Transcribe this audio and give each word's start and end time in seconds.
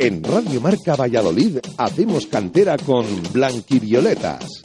En 0.00 0.22
Radio 0.22 0.60
Marca 0.60 0.94
Valladolid 0.94 1.58
hacemos 1.76 2.26
cantera 2.28 2.76
con 2.78 3.04
Blanquivioletas. 3.32 4.62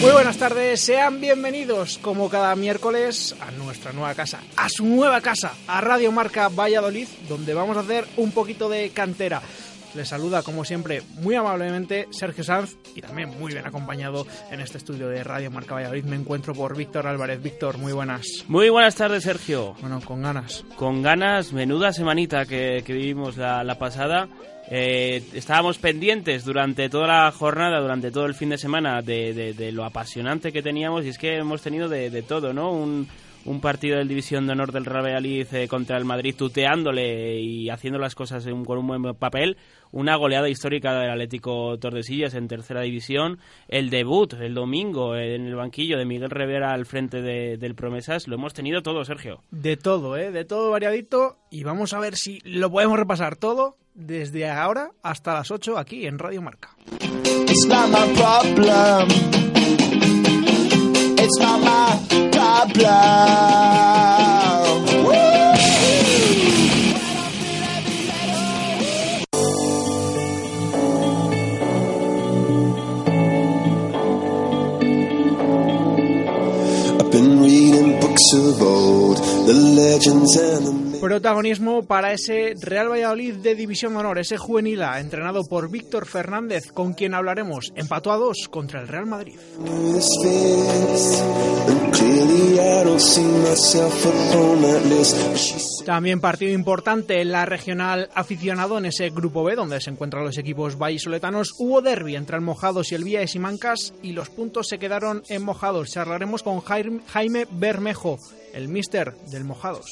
Muy 0.00 0.10
buenas 0.10 0.38
tardes, 0.38 0.80
sean 0.80 1.20
bienvenidos 1.20 1.98
como 1.98 2.30
cada 2.30 2.56
miércoles 2.56 3.34
a 3.40 3.50
nuestra 3.50 3.92
nueva 3.92 4.14
casa, 4.14 4.40
a 4.56 4.70
su 4.70 4.86
nueva 4.86 5.20
casa, 5.20 5.52
a 5.66 5.82
Radio 5.82 6.10
Marca 6.12 6.48
Valladolid, 6.48 7.08
donde 7.28 7.52
vamos 7.52 7.76
a 7.76 7.80
hacer 7.80 8.06
un 8.16 8.30
poquito 8.30 8.70
de 8.70 8.88
cantera. 8.88 9.42
Les 9.94 10.08
saluda, 10.08 10.42
como 10.42 10.64
siempre, 10.64 11.02
muy 11.20 11.36
amablemente 11.36 12.08
Sergio 12.10 12.42
Sanz 12.42 12.76
y 12.96 13.00
también 13.00 13.30
muy 13.38 13.52
bien 13.52 13.64
acompañado 13.64 14.26
en 14.50 14.60
este 14.60 14.78
estudio 14.78 15.08
de 15.08 15.22
Radio 15.22 15.52
Marca 15.52 15.74
Valladolid. 15.74 16.04
Me 16.04 16.16
encuentro 16.16 16.52
por 16.52 16.76
Víctor 16.76 17.06
Álvarez. 17.06 17.40
Víctor, 17.40 17.78
muy 17.78 17.92
buenas. 17.92 18.44
Muy 18.48 18.70
buenas 18.70 18.96
tardes, 18.96 19.22
Sergio. 19.22 19.74
Bueno, 19.80 20.00
con 20.00 20.20
ganas. 20.22 20.64
Con 20.76 21.00
ganas, 21.00 21.52
menuda 21.52 21.92
semanita 21.92 22.44
que, 22.44 22.82
que 22.84 22.92
vivimos 22.92 23.36
la, 23.36 23.62
la 23.62 23.78
pasada. 23.78 24.28
Eh, 24.68 25.22
estábamos 25.34 25.78
pendientes 25.78 26.44
durante 26.44 26.88
toda 26.88 27.06
la 27.06 27.30
jornada, 27.30 27.80
durante 27.80 28.10
todo 28.10 28.26
el 28.26 28.34
fin 28.34 28.48
de 28.48 28.58
semana, 28.58 29.00
de, 29.00 29.32
de, 29.32 29.52
de 29.52 29.70
lo 29.72 29.84
apasionante 29.84 30.52
que 30.52 30.62
teníamos 30.62 31.04
y 31.04 31.10
es 31.10 31.18
que 31.18 31.36
hemos 31.36 31.62
tenido 31.62 31.88
de, 31.88 32.10
de 32.10 32.22
todo, 32.22 32.52
¿no? 32.52 32.72
Un, 32.72 33.06
un 33.44 33.60
partido 33.60 33.98
del 33.98 34.08
División 34.08 34.46
de 34.46 34.52
Honor 34.52 34.72
del 34.72 34.84
Real 34.84 35.04
Valladolid 35.04 35.46
eh, 35.52 35.68
contra 35.68 35.96
el 35.96 36.04
Madrid 36.04 36.34
tuteándole 36.36 37.40
y 37.40 37.68
haciendo 37.70 37.98
las 37.98 38.14
cosas 38.14 38.46
en, 38.46 38.64
con 38.64 38.78
un 38.78 38.86
buen 38.86 39.14
papel, 39.14 39.56
una 39.92 40.16
goleada 40.16 40.48
histórica 40.48 40.98
del 40.98 41.10
Atlético 41.10 41.78
Tordesillas 41.78 42.34
en 42.34 42.48
tercera 42.48 42.82
división, 42.82 43.38
el 43.68 43.90
debut 43.90 44.32
el 44.34 44.54
domingo 44.54 45.16
en 45.16 45.46
el 45.46 45.54
banquillo 45.54 45.98
de 45.98 46.04
Miguel 46.04 46.30
Rivera 46.30 46.72
al 46.72 46.86
frente 46.86 47.22
de, 47.22 47.56
del 47.58 47.74
Promesas, 47.74 48.26
lo 48.28 48.36
hemos 48.36 48.54
tenido 48.54 48.82
todo, 48.82 49.04
Sergio. 49.04 49.42
De 49.50 49.76
todo, 49.76 50.16
¿eh? 50.16 50.30
De 50.30 50.44
todo 50.44 50.70
variadito 50.70 51.36
y 51.50 51.64
vamos 51.64 51.92
a 51.92 52.00
ver 52.00 52.16
si 52.16 52.40
lo 52.44 52.70
podemos 52.70 52.98
repasar 52.98 53.36
todo 53.36 53.76
desde 53.94 54.50
ahora 54.50 54.90
hasta 55.02 55.34
las 55.34 55.50
8 55.50 55.78
aquí 55.78 56.06
en 56.06 56.18
Radio 56.18 56.42
Marca. 56.42 56.76
It's 56.90 57.66
not 57.66 57.88
my 57.90 58.12
problem. 58.14 59.08
It's 61.16 61.38
not 61.38 61.60
my 61.60 62.33
problem. 62.54 62.94
I've 77.00 77.10
been 77.10 77.42
reading 77.42 78.00
books 78.00 78.32
of 78.34 78.62
old, 78.62 79.18
the 79.46 79.54
legends 79.54 80.36
and 80.36 80.92
the 80.92 80.94
Protagonismo 81.04 81.82
para 81.82 82.14
ese 82.14 82.54
Real 82.62 82.88
Valladolid 82.88 83.34
de 83.34 83.54
División 83.54 83.92
de 83.92 83.98
Honor, 83.98 84.18
ese 84.20 84.38
juvenil 84.38 84.82
A, 84.82 85.00
entrenado 85.00 85.42
por 85.44 85.70
Víctor 85.70 86.06
Fernández, 86.06 86.72
con 86.72 86.94
quien 86.94 87.12
hablaremos. 87.12 87.74
Empató 87.76 88.10
a 88.10 88.16
dos 88.16 88.48
contra 88.50 88.80
el 88.80 88.88
Real 88.88 89.04
Madrid. 89.04 89.34
También 95.86 96.20
partido 96.20 96.52
importante 96.52 97.20
en 97.20 97.30
la 97.30 97.46
regional 97.46 98.08
aficionado 98.14 98.78
en 98.78 98.86
ese 98.86 99.10
grupo 99.10 99.44
B, 99.44 99.54
donde 99.54 99.80
se 99.80 99.90
encuentran 99.90 100.24
los 100.24 100.38
equipos 100.38 100.78
vallisoletanos. 100.78 101.54
Hubo 101.58 101.80
derby 101.80 102.16
entre 102.16 102.36
el 102.36 102.42
Mojados 102.42 102.90
y 102.90 102.94
el 102.94 103.04
Vía 103.04 103.20
de 103.20 103.28
Simancas 103.28 103.94
y 104.02 104.12
los 104.12 104.30
puntos 104.30 104.68
se 104.68 104.78
quedaron 104.78 105.22
en 105.28 105.44
Mojados. 105.44 105.90
Charlaremos 105.90 106.42
con 106.42 106.60
Jaime 106.60 107.46
Bermejo, 107.50 108.18
el 108.52 108.68
mister 108.68 109.14
del 109.30 109.44
Mojados. 109.44 109.86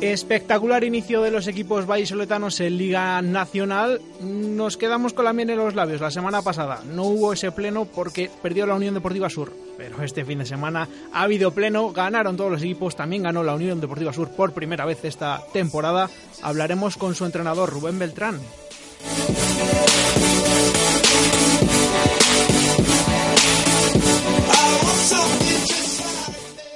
Espectacular 0.00 0.84
inicio 0.84 1.22
de 1.22 1.32
los 1.32 1.48
equipos 1.48 1.84
vallisoletanos 1.84 2.60
en 2.60 2.78
Liga 2.78 3.20
Nacional. 3.20 4.00
Nos 4.20 4.76
quedamos 4.76 5.12
con 5.12 5.24
la 5.24 5.32
miel 5.32 5.50
en 5.50 5.56
los 5.56 5.74
labios 5.74 6.00
la 6.00 6.12
semana 6.12 6.40
pasada. 6.40 6.82
No 6.94 7.02
hubo 7.02 7.32
ese 7.32 7.50
pleno 7.50 7.84
porque 7.84 8.30
perdió 8.40 8.64
la 8.64 8.76
Unión 8.76 8.94
Deportiva 8.94 9.28
Sur. 9.28 9.52
Pero 9.76 10.00
este 10.04 10.24
fin 10.24 10.38
de 10.38 10.46
semana 10.46 10.88
ha 11.12 11.22
habido 11.22 11.50
pleno, 11.50 11.92
ganaron 11.92 12.36
todos 12.36 12.52
los 12.52 12.62
equipos, 12.62 12.94
también 12.94 13.24
ganó 13.24 13.42
la 13.42 13.56
Unión 13.56 13.80
Deportiva 13.80 14.12
Sur 14.12 14.28
por 14.30 14.52
primera 14.52 14.84
vez 14.84 15.04
esta 15.04 15.42
temporada. 15.52 16.08
Hablaremos 16.42 16.96
con 16.96 17.16
su 17.16 17.24
entrenador 17.24 17.68
Rubén 17.68 17.98
Beltrán. 17.98 18.38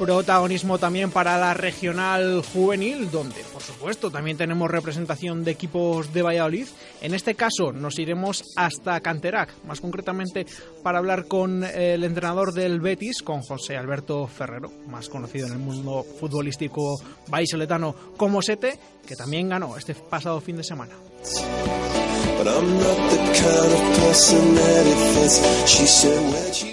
Protagonismo 0.03 0.79
también 0.79 1.13
para 1.13 1.39
la 1.39 1.55
regional 1.55 2.43
juvenil, 2.53 3.09
donde 3.09 3.41
por 3.53 3.63
supuesto 3.63 4.11
también 4.11 4.37
tenemos 4.37 4.69
representación 4.69 5.45
de 5.45 5.53
equipos 5.53 6.13
de 6.13 6.23
Valladolid. 6.23 6.67
En 7.03 7.15
este 7.15 7.37
caso 7.37 7.71
nos 7.71 8.01
iremos 8.01 8.43
hasta 8.57 8.99
Canterac, 8.99 9.55
más 9.65 9.81
concretamente 9.81 10.45
para 10.83 10.99
hablar 10.99 11.29
con 11.29 11.63
el 11.63 12.03
entrenador 12.03 12.53
del 12.53 12.81
Betis, 12.81 13.23
con 13.23 13.43
José 13.43 13.77
Alberto 13.77 14.27
Ferrero, 14.27 14.73
más 14.89 15.09
conocido 15.09 15.47
en 15.47 15.53
el 15.53 15.61
mundo 15.61 16.05
futbolístico 16.19 17.01
vallisoletano 17.29 17.95
como 18.17 18.43
Sete, 18.43 18.77
que 19.07 19.15
también 19.15 19.51
ganó 19.51 19.77
este 19.77 19.95
pasado 19.95 20.41
fin 20.41 20.57
de 20.57 20.65
semana. 20.65 20.95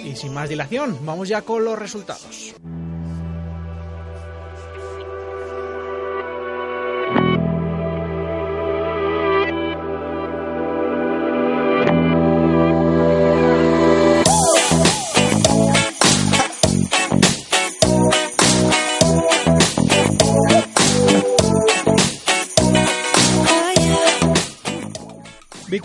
Y 0.04 0.16
sin 0.16 0.34
más 0.34 0.48
dilación, 0.48 0.98
vamos 1.06 1.28
ya 1.28 1.42
con 1.42 1.64
los 1.64 1.78
resultados. 1.78 2.56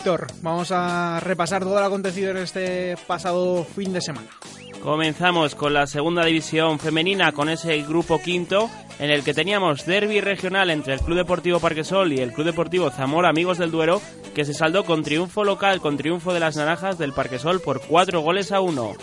Víctor, 0.06 0.28
vamos 0.44 0.72
a 0.72 1.20
repasar 1.20 1.64
todo 1.64 1.80
lo 1.80 1.86
acontecido 1.88 2.30
en 2.30 2.38
este 2.38 2.96
pasado 3.08 3.64
fin 3.64 3.92
de 3.92 4.02
semana. 4.02 4.28
Comenzamos 4.84 5.56
con 5.56 5.74
la 5.74 5.88
segunda 5.88 6.24
división 6.24 6.78
femenina 6.78 7.32
con 7.32 7.50
ese 7.50 7.82
grupo 7.82 8.22
quinto 8.22 8.70
en 9.00 9.10
el 9.10 9.24
que 9.24 9.34
teníamos 9.34 9.88
derby 9.88 10.22
regional 10.22 10.70
entre 10.70 10.94
el 10.94 11.00
Club 11.00 11.18
Deportivo 11.18 11.60
Parquesol 11.60 12.14
y 12.14 12.20
el 12.20 12.34
Club 12.34 12.46
Deportivo 12.46 12.92
Zamora 12.92 13.30
Amigos 13.30 13.58
del 13.58 13.72
Duero 13.72 14.00
que 14.36 14.46
se 14.46 14.54
saldó 14.54 14.86
con 14.86 15.02
triunfo 15.02 15.44
local, 15.44 15.82
con 15.82 15.98
triunfo 15.98 16.36
de 16.36 16.40
las 16.40 16.56
naranjas 16.56 17.00
del 17.00 17.12
Parquesol 17.12 17.60
por 17.60 17.82
cuatro 17.82 18.22
goles 18.22 18.52
a 18.52 18.62
uno. 18.62 18.94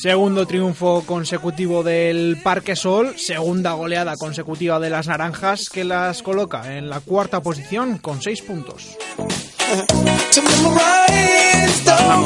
Segundo 0.00 0.46
triunfo 0.46 1.04
consecutivo 1.04 1.82
del 1.82 2.38
Parque 2.42 2.74
Sol, 2.74 3.18
segunda 3.18 3.72
goleada 3.72 4.16
consecutiva 4.16 4.80
de 4.80 4.88
las 4.88 5.08
Naranjas 5.08 5.68
que 5.68 5.84
las 5.84 6.22
coloca 6.22 6.74
en 6.74 6.88
la 6.88 7.00
cuarta 7.00 7.42
posición 7.42 7.98
con 7.98 8.22
seis 8.22 8.40
puntos. 8.40 8.96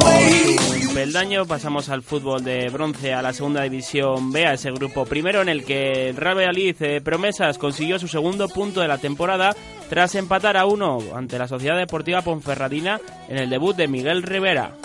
Way 0.04 1.40
Un 1.40 1.46
pasamos 1.48 1.88
al 1.88 2.02
fútbol 2.02 2.44
de 2.44 2.68
bronce, 2.68 3.12
a 3.12 3.22
la 3.22 3.32
segunda 3.32 3.62
división 3.62 4.30
B, 4.30 4.46
a 4.46 4.52
ese 4.52 4.70
grupo 4.70 5.04
primero 5.04 5.42
en 5.42 5.48
el 5.48 5.64
que 5.64 6.10
el 6.10 6.16
Real 6.16 6.36
Valladolid 6.36 6.76
eh, 6.78 7.00
Promesas 7.00 7.58
consiguió 7.58 7.98
su 7.98 8.06
segundo 8.06 8.48
punto 8.48 8.82
de 8.82 8.88
la 8.88 8.98
temporada 8.98 9.50
tras 9.88 10.14
empatar 10.14 10.56
a 10.56 10.66
uno 10.66 10.98
ante 11.12 11.40
la 11.40 11.48
Sociedad 11.48 11.76
Deportiva 11.76 12.22
Ponferradina 12.22 13.00
en 13.28 13.38
el 13.38 13.50
debut 13.50 13.74
de 13.74 13.88
Miguel 13.88 14.22
Rivera. 14.22 14.76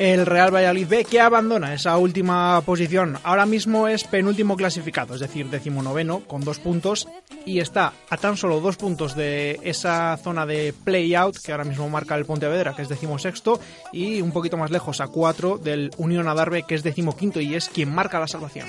El 0.00 0.24
Real 0.24 0.50
Valladolid 0.50 0.88
B 0.88 1.04
que 1.04 1.20
abandona 1.20 1.74
esa 1.74 1.98
última 1.98 2.58
posición. 2.62 3.18
Ahora 3.22 3.44
mismo 3.44 3.86
es 3.86 4.04
penúltimo 4.04 4.56
clasificado, 4.56 5.12
es 5.12 5.20
decir, 5.20 5.50
decimonoveno 5.50 6.20
con 6.20 6.40
dos 6.40 6.58
puntos 6.58 7.06
y 7.44 7.58
está 7.58 7.92
a 8.08 8.16
tan 8.16 8.38
solo 8.38 8.60
dos 8.60 8.78
puntos 8.78 9.14
de 9.14 9.60
esa 9.62 10.16
zona 10.16 10.46
de 10.46 10.72
play-out 10.72 11.36
que 11.44 11.52
ahora 11.52 11.64
mismo 11.64 11.86
marca 11.90 12.14
el 12.14 12.24
Pontevedra, 12.24 12.74
que 12.74 12.80
es 12.80 12.88
decimosexto, 12.88 13.60
y 13.92 14.22
un 14.22 14.32
poquito 14.32 14.56
más 14.56 14.70
lejos 14.70 15.02
a 15.02 15.08
cuatro 15.08 15.58
del 15.58 15.90
Unión 15.98 16.28
Adarve, 16.28 16.62
que 16.62 16.76
es 16.76 16.82
decimoquinto 16.82 17.38
y 17.38 17.54
es 17.54 17.68
quien 17.68 17.94
marca 17.94 18.18
la 18.18 18.26
salvación. 18.26 18.68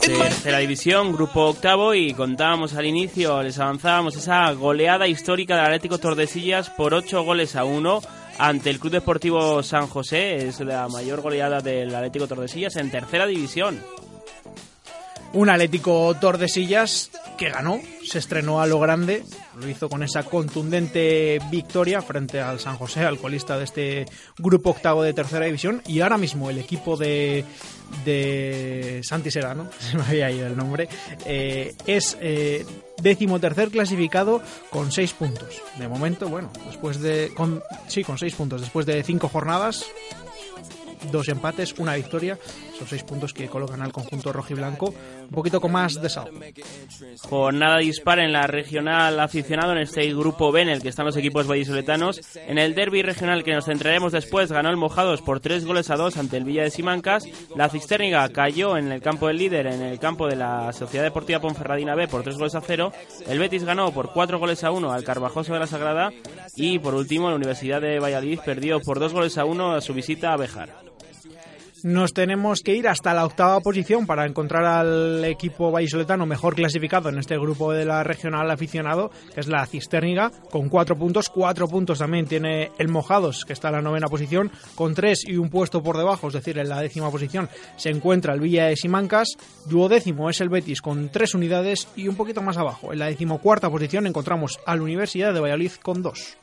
Tercera 0.00 0.58
división, 0.60 1.12
grupo 1.12 1.42
octavo 1.42 1.92
y 1.92 2.14
contábamos 2.14 2.72
al 2.72 2.86
inicio, 2.86 3.42
les 3.42 3.58
avanzábamos 3.58 4.16
esa 4.16 4.50
goleada 4.52 5.06
histórica 5.06 5.56
del 5.56 5.66
Atlético 5.66 5.98
Tordesillas 5.98 6.70
por 6.70 6.94
8 6.94 7.22
goles 7.22 7.54
a 7.54 7.64
1 7.64 8.23
ante 8.38 8.70
el 8.70 8.78
Club 8.78 8.92
Deportivo 8.92 9.62
San 9.62 9.86
José. 9.86 10.48
Es 10.48 10.60
la 10.60 10.88
mayor 10.88 11.20
goleada 11.20 11.60
del 11.60 11.94
Atlético 11.94 12.28
Tordesillas 12.28 12.76
en 12.76 12.90
tercera 12.90 13.26
división. 13.26 13.80
Un 15.32 15.50
Atlético 15.50 16.14
Tordesillas 16.20 17.10
que 17.36 17.50
ganó, 17.50 17.80
se 18.04 18.18
estrenó 18.18 18.60
a 18.60 18.66
lo 18.66 18.78
grande, 18.78 19.24
lo 19.60 19.68
hizo 19.68 19.88
con 19.88 20.02
esa 20.02 20.22
contundente 20.22 21.40
victoria 21.50 22.02
frente 22.02 22.40
al 22.40 22.60
San 22.60 22.76
José, 22.76 23.04
al 23.04 23.18
de 23.18 23.64
este 23.64 24.06
grupo 24.38 24.70
octavo 24.70 25.02
de 25.02 25.12
tercera 25.12 25.46
división, 25.46 25.82
y 25.86 26.00
ahora 26.00 26.18
mismo 26.18 26.50
el 26.50 26.58
equipo 26.58 26.96
de, 26.96 27.44
de 28.04 29.00
Santi 29.02 29.30
Serrano, 29.30 29.68
se 29.78 29.96
me 29.96 30.04
había 30.04 30.30
ido 30.30 30.46
el 30.46 30.56
nombre, 30.56 30.88
eh, 31.24 31.74
es 31.86 32.16
eh, 32.20 32.64
décimo 33.02 33.40
tercer 33.40 33.70
clasificado 33.70 34.42
con 34.70 34.92
seis 34.92 35.12
puntos. 35.12 35.62
De 35.78 35.88
momento, 35.88 36.28
bueno, 36.28 36.50
después 36.66 37.00
de, 37.00 37.32
con, 37.34 37.62
sí, 37.88 38.04
con 38.04 38.18
seis 38.18 38.34
puntos, 38.34 38.60
después 38.60 38.86
de 38.86 39.02
cinco 39.02 39.28
jornadas, 39.28 39.86
dos 41.10 41.28
empates, 41.28 41.74
una 41.78 41.94
victoria. 41.94 42.38
Son 42.78 42.88
seis 42.88 43.04
puntos 43.04 43.32
que 43.32 43.48
colocan 43.48 43.82
al 43.82 43.92
conjunto 43.92 44.32
rojiblanco 44.32 44.86
un 44.88 45.28
poquito 45.30 45.60
con 45.60 45.72
más 45.72 46.00
de 46.00 46.08
sal. 46.08 46.30
Jornada 47.22 47.78
dispar 47.78 48.18
en 48.18 48.32
la 48.32 48.46
regional 48.46 49.18
aficionado 49.20 49.72
en 49.72 49.78
este 49.78 50.12
grupo 50.14 50.50
B 50.50 50.62
en 50.62 50.68
el 50.68 50.82
que 50.82 50.88
están 50.88 51.06
los 51.06 51.16
equipos 51.16 51.46
vallisoletanos. 51.46 52.20
En 52.36 52.58
el 52.58 52.74
derby 52.74 53.02
regional 53.02 53.44
que 53.44 53.54
nos 53.54 53.66
centraremos 53.66 54.12
después, 54.12 54.50
ganó 54.50 54.70
el 54.70 54.76
Mojados 54.76 55.22
por 55.22 55.40
tres 55.40 55.64
goles 55.64 55.90
a 55.90 55.96
dos 55.96 56.16
ante 56.16 56.36
el 56.36 56.44
Villa 56.44 56.64
de 56.64 56.70
Simancas. 56.70 57.24
La 57.54 57.68
Cisterniga 57.68 58.28
cayó 58.30 58.76
en 58.76 58.90
el 58.90 59.00
campo 59.00 59.28
del 59.28 59.38
líder, 59.38 59.66
en 59.66 59.82
el 59.82 59.98
campo 59.98 60.26
de 60.26 60.36
la 60.36 60.72
Sociedad 60.72 61.04
Deportiva 61.04 61.40
Ponferradina 61.40 61.94
B 61.94 62.08
por 62.08 62.22
tres 62.22 62.36
goles 62.36 62.54
a 62.54 62.60
cero. 62.60 62.92
El 63.26 63.38
Betis 63.38 63.64
ganó 63.64 63.92
por 63.92 64.12
cuatro 64.12 64.38
goles 64.38 64.64
a 64.64 64.70
uno 64.70 64.92
al 64.92 65.04
Carvajoso 65.04 65.52
de 65.52 65.60
la 65.60 65.66
Sagrada. 65.66 66.10
Y 66.56 66.78
por 66.78 66.94
último, 66.94 67.30
la 67.30 67.36
Universidad 67.36 67.80
de 67.80 68.00
Valladolid 68.00 68.40
perdió 68.44 68.80
por 68.80 68.98
dos 68.98 69.12
goles 69.12 69.38
a 69.38 69.44
uno 69.44 69.72
a 69.72 69.80
su 69.80 69.94
visita 69.94 70.32
a 70.32 70.36
Bejar 70.36 70.93
nos 71.84 72.14
tenemos 72.14 72.62
que 72.62 72.74
ir 72.74 72.88
hasta 72.88 73.12
la 73.12 73.26
octava 73.26 73.60
posición 73.60 74.06
para 74.06 74.24
encontrar 74.24 74.64
al 74.64 75.22
equipo 75.26 75.70
vallisoletano 75.70 76.24
mejor 76.24 76.54
clasificado 76.54 77.10
en 77.10 77.18
este 77.18 77.38
grupo 77.38 77.72
de 77.72 77.84
la 77.84 78.02
regional 78.02 78.50
aficionado, 78.50 79.10
que 79.34 79.40
es 79.40 79.48
la 79.48 79.66
Cisterniga, 79.66 80.32
con 80.50 80.70
cuatro 80.70 80.96
puntos. 80.96 81.28
Cuatro 81.28 81.68
puntos 81.68 81.98
también 81.98 82.26
tiene 82.26 82.70
el 82.78 82.88
Mojados, 82.88 83.44
que 83.44 83.52
está 83.52 83.68
en 83.68 83.74
la 83.74 83.82
novena 83.82 84.08
posición, 84.08 84.50
con 84.74 84.94
tres 84.94 85.24
y 85.26 85.36
un 85.36 85.50
puesto 85.50 85.82
por 85.82 85.98
debajo, 85.98 86.28
es 86.28 86.34
decir, 86.34 86.58
en 86.58 86.70
la 86.70 86.80
décima 86.80 87.10
posición 87.10 87.50
se 87.76 87.90
encuentra 87.90 88.32
el 88.32 88.40
Villa 88.40 88.64
de 88.66 88.76
Simancas. 88.76 89.36
Duodécimo 89.66 90.30
es 90.30 90.40
el 90.40 90.48
Betis 90.48 90.80
con 90.80 91.10
tres 91.10 91.34
unidades 91.34 91.88
y 91.96 92.08
un 92.08 92.16
poquito 92.16 92.40
más 92.40 92.56
abajo. 92.56 92.94
En 92.94 92.98
la 92.98 93.06
decimocuarta 93.06 93.68
posición 93.68 94.06
encontramos 94.06 94.58
a 94.64 94.74
la 94.74 94.82
Universidad 94.82 95.34
de 95.34 95.40
Valladolid 95.40 95.72
con 95.82 96.00
dos. 96.00 96.38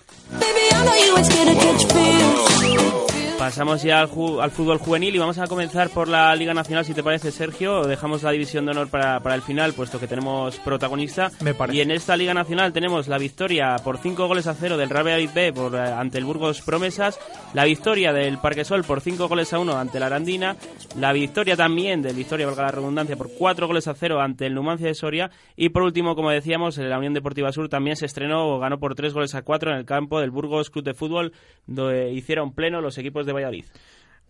Pasamos 3.42 3.82
ya 3.82 4.02
al, 4.02 4.08
fútbol 4.08 4.78
juvenil 4.78 5.16
y 5.16 5.18
vamos 5.18 5.31
a 5.38 5.48
comenzar 5.48 5.90
por 5.90 6.08
la 6.08 6.36
Liga 6.36 6.54
Nacional, 6.54 6.84
si 6.84 6.94
te 6.94 7.04
parece, 7.04 7.32
Sergio. 7.32 7.84
Dejamos 7.84 8.24
la 8.24 8.32
división 8.32 8.66
de 8.66 8.72
honor 8.72 8.90
para, 8.90 9.20
para 9.20 9.36
el 9.36 9.42
final, 9.42 9.74
puesto 9.74 10.00
que 10.00 10.08
tenemos 10.08 10.58
protagonista. 10.58 11.32
Me 11.42 11.54
parece. 11.54 11.78
Y 11.78 11.82
en 11.82 11.92
esta 11.92 12.18
Liga 12.18 12.34
Nacional 12.34 12.74
tenemos 12.74 13.08
la 13.08 13.18
victoria 13.18 13.76
por 13.84 13.98
5 13.98 14.28
goles 14.28 14.48
a 14.48 14.54
0 14.54 14.78
del 14.78 14.90
Valladolid 14.90 15.30
B 15.34 15.54
por, 15.54 15.76
eh, 15.76 15.80
ante 15.80 16.18
el 16.18 16.26
Burgos 16.26 16.62
Promesas, 16.62 17.20
la 17.54 17.66
victoria 17.66 18.14
del 18.14 18.40
Parque 18.40 18.66
Sol 18.66 18.84
por 18.84 19.02
5 19.02 19.28
goles 19.28 19.54
a 19.54 19.60
1 19.60 19.78
ante 19.78 20.00
la 20.00 20.08
Arandina, 20.08 20.56
la 20.98 21.14
victoria 21.14 21.56
también 21.56 22.02
del 22.02 22.16
Victoria, 22.16 22.48
valga 22.48 22.64
la 22.64 22.72
redundancia, 22.72 23.16
por 23.16 23.32
4 23.32 23.68
goles 23.68 23.88
a 23.88 23.94
0 23.94 24.22
ante 24.22 24.48
el 24.48 24.54
Numancia 24.54 24.88
de 24.88 24.96
Soria. 24.96 25.32
Y 25.56 25.70
por 25.70 25.84
último, 25.84 26.16
como 26.16 26.32
decíamos, 26.32 26.78
la 26.78 26.98
Unión 26.98 27.14
Deportiva 27.14 27.52
Sur 27.52 27.70
también 27.70 27.96
se 27.96 28.06
estrenó 28.06 28.48
o 28.50 28.60
ganó 28.60 28.80
por 28.80 28.96
3 28.96 29.14
goles 29.14 29.36
a 29.36 29.44
4 29.44 29.72
en 29.72 29.78
el 29.78 29.86
campo 29.86 30.20
del 30.20 30.32
Burgos 30.32 30.70
Club 30.70 30.86
de 30.86 30.94
Fútbol, 30.94 31.34
donde 31.68 32.12
hicieron 32.12 32.54
pleno 32.54 32.82
los 32.82 32.98
equipos 32.98 33.26
de 33.26 33.34
Valladolid. 33.34 33.66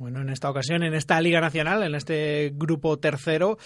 Bueno, 0.01 0.19
en 0.19 0.29
esta 0.29 0.49
ocasión, 0.49 0.81
en 0.81 0.95
esta 0.95 1.21
Liga 1.21 1.41
Nacional, 1.41 1.83
en 1.83 1.93
este 1.93 2.53
grupo 2.55 2.97
tercero, 2.97 3.59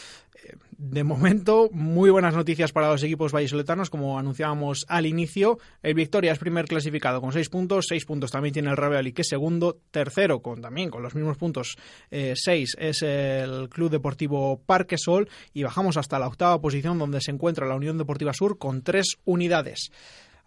eh, 0.43 0.57
de 0.77 1.05
momento, 1.05 1.69
muy 1.71 2.09
buenas 2.09 2.35
noticias 2.35 2.73
para 2.73 2.89
los 2.89 3.01
equipos 3.03 3.31
vallisoletanos, 3.31 3.89
como 3.89 4.19
anunciábamos 4.19 4.85
al 4.89 5.05
inicio. 5.05 5.59
El 5.81 5.93
Victoria 5.93 6.33
es 6.33 6.37
primer 6.37 6.65
clasificado 6.65 7.21
con 7.21 7.31
seis 7.31 7.47
puntos, 7.47 7.85
seis 7.87 8.03
puntos 8.03 8.31
también 8.31 8.51
tiene 8.51 8.69
el 8.69 8.75
Real 8.75 9.13
que 9.13 9.21
es 9.21 9.29
segundo, 9.29 9.79
tercero 9.91 10.41
con 10.41 10.61
también 10.61 10.89
con 10.89 11.03
los 11.03 11.15
mismos 11.15 11.37
puntos, 11.37 11.77
eh, 12.11 12.33
seis 12.35 12.75
es 12.77 13.01
el 13.01 13.69
Club 13.69 13.91
Deportivo 13.91 14.59
Parque 14.65 14.97
Sol 14.97 15.29
y 15.53 15.63
bajamos 15.63 15.95
hasta 15.95 16.19
la 16.19 16.27
octava 16.27 16.59
posición 16.59 16.99
donde 16.99 17.21
se 17.21 17.31
encuentra 17.31 17.65
la 17.65 17.75
Unión 17.75 17.97
Deportiva 17.97 18.33
Sur 18.33 18.57
con 18.57 18.81
tres 18.81 19.19
unidades. 19.23 19.89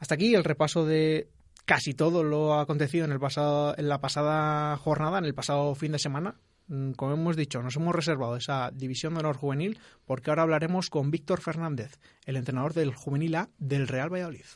Hasta 0.00 0.16
aquí 0.16 0.34
el 0.34 0.44
repaso 0.44 0.84
de 0.84 1.28
casi 1.68 1.92
todo 1.92 2.24
lo 2.24 2.54
ha 2.54 2.62
acontecido 2.62 3.04
en, 3.04 3.12
el 3.12 3.20
pasado, 3.20 3.74
en 3.76 3.90
la 3.90 4.00
pasada 4.00 4.74
jornada, 4.78 5.18
en 5.18 5.26
el 5.26 5.34
pasado 5.34 5.74
fin 5.74 5.92
de 5.92 5.98
semana. 5.98 6.36
Mm, 6.68 6.92
como 6.92 7.12
hemos 7.12 7.36
dicho, 7.36 7.62
nos 7.62 7.76
hemos 7.76 7.94
reservado 7.94 8.36
esa 8.36 8.70
división 8.72 9.12
de 9.12 9.20
honor 9.20 9.36
juvenil 9.36 9.78
porque 10.06 10.30
ahora 10.30 10.44
hablaremos 10.44 10.88
con 10.88 11.10
Víctor 11.10 11.42
Fernández, 11.42 11.98
el 12.24 12.36
entrenador 12.36 12.72
del 12.72 12.94
Juvenil 12.94 13.34
A 13.34 13.50
del 13.58 13.86
Real 13.86 14.10
Valladolid. 14.10 14.46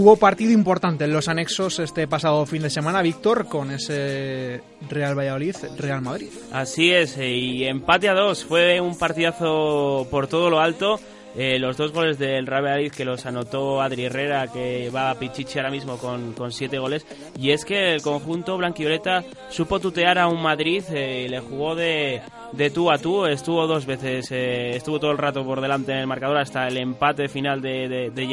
Hubo 0.00 0.14
partido 0.14 0.52
importante 0.52 1.06
en 1.06 1.12
los 1.12 1.26
anexos 1.26 1.80
este 1.80 2.06
pasado 2.06 2.46
fin 2.46 2.62
de 2.62 2.70
semana, 2.70 3.02
Víctor, 3.02 3.48
con 3.48 3.72
ese 3.72 4.60
Real 4.88 5.18
Valladolid-Real 5.18 6.00
Madrid. 6.02 6.28
Así 6.52 6.92
es, 6.92 7.18
eh, 7.18 7.28
y 7.28 7.64
empate 7.64 8.08
a 8.08 8.14
dos. 8.14 8.44
Fue 8.44 8.80
un 8.80 8.96
partidazo 8.96 10.06
por 10.08 10.28
todo 10.28 10.50
lo 10.50 10.60
alto. 10.60 11.00
Eh, 11.36 11.58
los 11.58 11.76
dos 11.76 11.92
goles 11.92 12.18
del 12.18 12.46
Real 12.46 12.64
Valladolid 12.64 12.92
que 12.92 13.04
los 13.04 13.26
anotó 13.26 13.80
Adri 13.80 14.04
Herrera, 14.06 14.48
que 14.48 14.90
va 14.90 15.10
a 15.10 15.14
Pichichi 15.14 15.58
ahora 15.58 15.70
mismo 15.70 15.98
con, 15.98 16.32
con 16.32 16.52
siete 16.52 16.78
goles. 16.78 17.06
Y 17.38 17.50
es 17.50 17.64
que 17.64 17.94
el 17.94 18.02
conjunto 18.02 18.56
blanquivioleta 18.56 19.24
supo 19.50 19.80
tutear 19.80 20.18
a 20.18 20.28
un 20.28 20.42
Madrid, 20.42 20.82
eh, 20.90 21.26
le 21.28 21.40
jugó 21.40 21.74
de, 21.74 22.22
de 22.52 22.70
tú 22.70 22.90
a 22.90 22.98
tú, 22.98 23.26
estuvo 23.26 23.66
dos 23.66 23.86
veces, 23.86 24.30
eh, 24.30 24.76
estuvo 24.76 24.98
todo 24.98 25.10
el 25.10 25.18
rato 25.18 25.44
por 25.44 25.60
delante 25.60 25.92
en 25.92 25.98
el 25.98 26.06
marcador 26.06 26.38
hasta 26.38 26.66
el 26.66 26.76
empate 26.76 27.28
final 27.28 27.60
de, 27.60 27.88
de, 27.88 28.10
de 28.10 28.28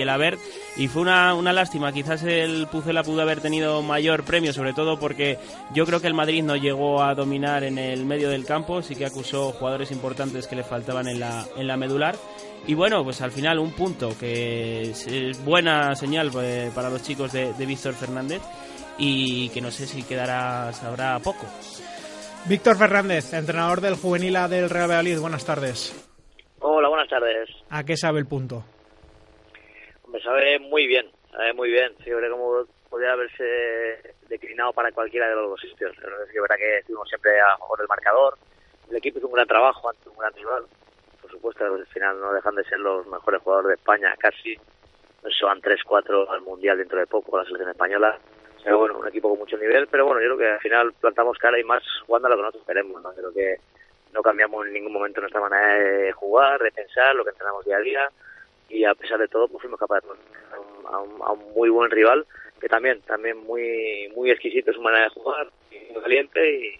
y 0.77 0.88
fue 0.88 1.01
una, 1.01 1.33
una 1.33 1.53
lástima, 1.53 1.92
quizás 1.92 2.24
el 2.24 2.68
Pucela 2.68 3.04
pudo 3.04 3.21
haber 3.21 3.42
tenido 3.42 3.81
mayor 3.81 4.23
premio, 4.23 4.54
sobre 4.54 4.73
todo 4.73 4.99
porque 4.99 5.37
yo 5.73 5.85
creo 5.85 6.02
que 6.02 6.07
el 6.07 6.14
Madrid 6.14 6.44
no 6.44 6.56
llegó 6.56 7.02
a 7.02 7.16
dominar 7.16 7.64
en 7.64 7.78
el 7.78 8.06
medio 8.06 8.30
del 8.30 8.45
campo, 8.45 8.81
sí 8.81 8.95
que 8.95 9.06
acusó 9.06 9.52
jugadores 9.52 9.92
importantes 9.92 10.47
que 10.47 10.56
le 10.56 10.64
faltaban 10.64 11.07
en 11.07 11.19
la, 11.19 11.45
en 11.57 11.68
la 11.68 11.78
medular 11.78 12.16
y 12.68 12.74
bueno, 12.74 13.04
pues 13.04 13.21
al 13.21 13.31
final 13.31 13.59
un 13.59 13.71
punto 13.71 14.09
que 14.19 14.81
es, 14.81 15.44
buena 15.45 15.95
señal 15.95 16.31
eh, 16.42 16.71
para 16.74 16.90
los 16.90 17.04
chicos 17.04 17.31
de, 17.31 17.54
de 17.54 17.66
Víctor 17.66 17.94
Fernández 17.94 18.42
y 18.97 19.50
que 19.50 19.62
no 19.62 19.71
sé 19.71 19.85
si 19.85 20.04
quedará, 20.04 20.71
sabrá 20.74 21.19
poco. 21.19 21.45
Víctor 22.47 22.78
Fernández, 22.78 23.33
entrenador 23.33 23.81
del 23.81 23.95
juvenil 23.95 24.35
A 24.35 24.47
del 24.47 24.69
Real 24.69 24.88
Valladolid, 24.88 25.19
buenas 25.19 25.45
tardes. 25.45 25.94
Hola, 26.59 26.90
buenas 26.90 27.09
tardes. 27.09 27.50
¿A 27.69 27.83
qué 27.83 27.97
sabe 27.97 28.19
el 28.19 28.28
punto? 28.28 28.64
Me 30.07 30.19
sabe 30.21 30.59
muy 30.59 30.88
bien, 30.88 31.09
sabe 31.31 31.54
muy 31.54 31.69
bien. 31.69 31.94
Sí, 31.97 32.06
creo 32.06 32.31
como 32.31 32.66
podría 32.90 33.14
haberse 33.14 34.16
declinado 34.30 34.74
para 34.74 34.92
cualquiera 34.92 35.28
de 35.28 35.35
los 35.35 35.50
dos 35.50 35.62
sitios. 35.62 35.92
Es 35.97 36.31
que 36.31 36.40
verdad 36.40 36.56
que 36.57 36.78
estuvimos 36.78 37.09
siempre 37.09 37.31
a 37.42 37.57
favor 37.57 37.80
del 37.80 37.88
marcador. 37.88 38.38
El 38.90 38.97
equipo 38.97 39.18
hizo 39.18 39.28
un 39.28 39.33
gran 39.33 39.47
trabajo 39.47 39.90
ante 39.90 40.07
un 40.09 40.18
gran 40.18 40.33
rival. 40.33 40.64
Supuesto, 41.35 41.65
al 41.65 41.85
final 41.87 42.19
no 42.19 42.33
dejan 42.33 42.56
de 42.56 42.63
ser 42.63 42.80
los 42.80 43.06
mejores 43.07 43.42
jugadores 43.42 43.69
de 43.69 43.75
España, 43.75 44.15
casi. 44.18 44.56
Se 45.37 45.45
van 45.45 45.61
3-4 45.61 46.30
al 46.30 46.42
Mundial 46.42 46.77
dentro 46.77 46.99
de 46.99 47.07
poco, 47.07 47.37
la 47.37 47.44
selección 47.44 47.69
española 47.69 48.18
pero 48.65 48.80
bueno, 48.80 48.97
un 48.97 49.07
equipo 49.07 49.30
con 49.30 49.37
mucho 49.37 49.57
nivel, 49.59 49.85
pero 49.85 50.07
bueno, 50.07 50.19
yo 50.21 50.25
creo 50.30 50.37
que 50.39 50.54
al 50.54 50.59
final 50.59 50.92
plantamos 50.94 51.37
cara 51.37 51.59
y 51.59 51.63
más 51.63 51.83
jugando 52.07 52.25
a 52.25 52.31
lo 52.31 52.35
que 52.37 52.42
nosotros 52.42 52.65
queremos, 52.65 52.99
¿no? 52.99 53.13
Creo 53.13 53.31
que 53.31 53.57
no 54.11 54.23
cambiamos 54.23 54.65
en 54.65 54.73
ningún 54.73 54.92
momento 54.92 55.21
nuestra 55.21 55.39
manera 55.39 55.75
de 55.75 56.11
jugar, 56.13 56.59
de 56.59 56.71
pensar, 56.71 57.13
lo 57.15 57.23
que 57.23 57.30
entrenamos 57.30 57.63
día 57.63 57.77
a 57.77 57.81
día, 57.81 58.09
y 58.68 58.83
a 58.83 58.95
pesar 58.95 59.19
de 59.19 59.27
todo, 59.27 59.47
pues 59.47 59.61
fuimos 59.61 59.80
capaces 59.80 60.09
a 60.89 60.99
un, 60.99 61.21
a 61.21 61.31
un 61.33 61.54
muy 61.54 61.69
buen 61.69 61.92
rival, 61.92 62.25
que 62.59 62.68
también, 62.68 63.01
también 63.01 63.37
muy, 63.37 64.11
muy 64.15 64.31
exquisito 64.31 64.73
su 64.73 64.81
manera 64.81 65.04
de 65.04 65.09
jugar, 65.11 65.47
muy 65.92 66.01
caliente, 66.01 66.59
y, 66.59 66.80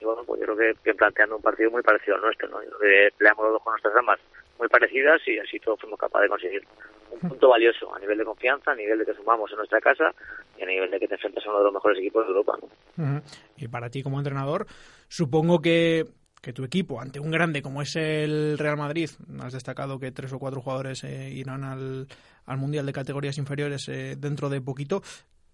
y 0.00 0.04
bueno, 0.04 0.22
pues 0.24 0.40
yo 0.40 0.46
creo 0.46 0.56
que, 0.56 0.80
que, 0.82 0.94
planteando 0.94 1.36
un 1.36 1.42
partido 1.42 1.70
muy 1.70 1.82
parecido 1.82 2.16
al 2.16 2.22
nuestro, 2.22 2.48
¿no? 2.48 2.62
Yo 2.62 2.70
creo 2.78 3.10
los 3.18 3.52
dos 3.52 3.62
con 3.62 3.72
nuestras 3.72 3.94
armas 3.96 4.20
muy 4.58 4.68
parecidas 4.68 5.20
y 5.26 5.38
así 5.38 5.58
todos 5.60 5.80
fuimos 5.80 5.98
capaces 5.98 6.24
de 6.24 6.28
conseguir 6.28 6.62
un 7.10 7.28
punto 7.28 7.48
valioso 7.48 7.94
a 7.94 7.98
nivel 7.98 8.18
de 8.18 8.24
confianza, 8.24 8.72
a 8.72 8.74
nivel 8.74 8.98
de 8.98 9.06
que 9.06 9.14
sumamos 9.14 9.50
en 9.50 9.58
nuestra 9.58 9.80
casa 9.80 10.12
y 10.58 10.62
a 10.62 10.66
nivel 10.66 10.90
de 10.90 10.98
que 10.98 11.08
te 11.08 11.14
enfrentas 11.14 11.46
a 11.46 11.50
uno 11.50 11.58
de 11.58 11.64
los 11.64 11.74
mejores 11.74 11.98
equipos 11.98 12.24
de 12.24 12.28
Europa. 12.28 12.58
¿no? 12.96 13.22
Y 13.56 13.68
para 13.68 13.88
ti 13.88 14.02
como 14.02 14.18
entrenador, 14.18 14.66
supongo 15.08 15.60
que 15.60 16.04
que 16.40 16.52
tu 16.52 16.64
equipo, 16.64 17.00
ante 17.00 17.18
un 17.18 17.30
grande 17.30 17.62
como 17.62 17.82
es 17.82 17.96
el 17.96 18.58
Real 18.58 18.76
Madrid, 18.76 19.10
has 19.42 19.52
destacado 19.52 19.98
que 19.98 20.12
tres 20.12 20.32
o 20.32 20.38
cuatro 20.38 20.60
jugadores 20.60 21.02
eh, 21.04 21.30
irán 21.30 21.64
al, 21.64 22.06
al 22.46 22.58
Mundial 22.58 22.86
de 22.86 22.92
categorías 22.92 23.38
inferiores 23.38 23.88
eh, 23.88 24.14
dentro 24.16 24.48
de 24.48 24.60
poquito, 24.60 25.02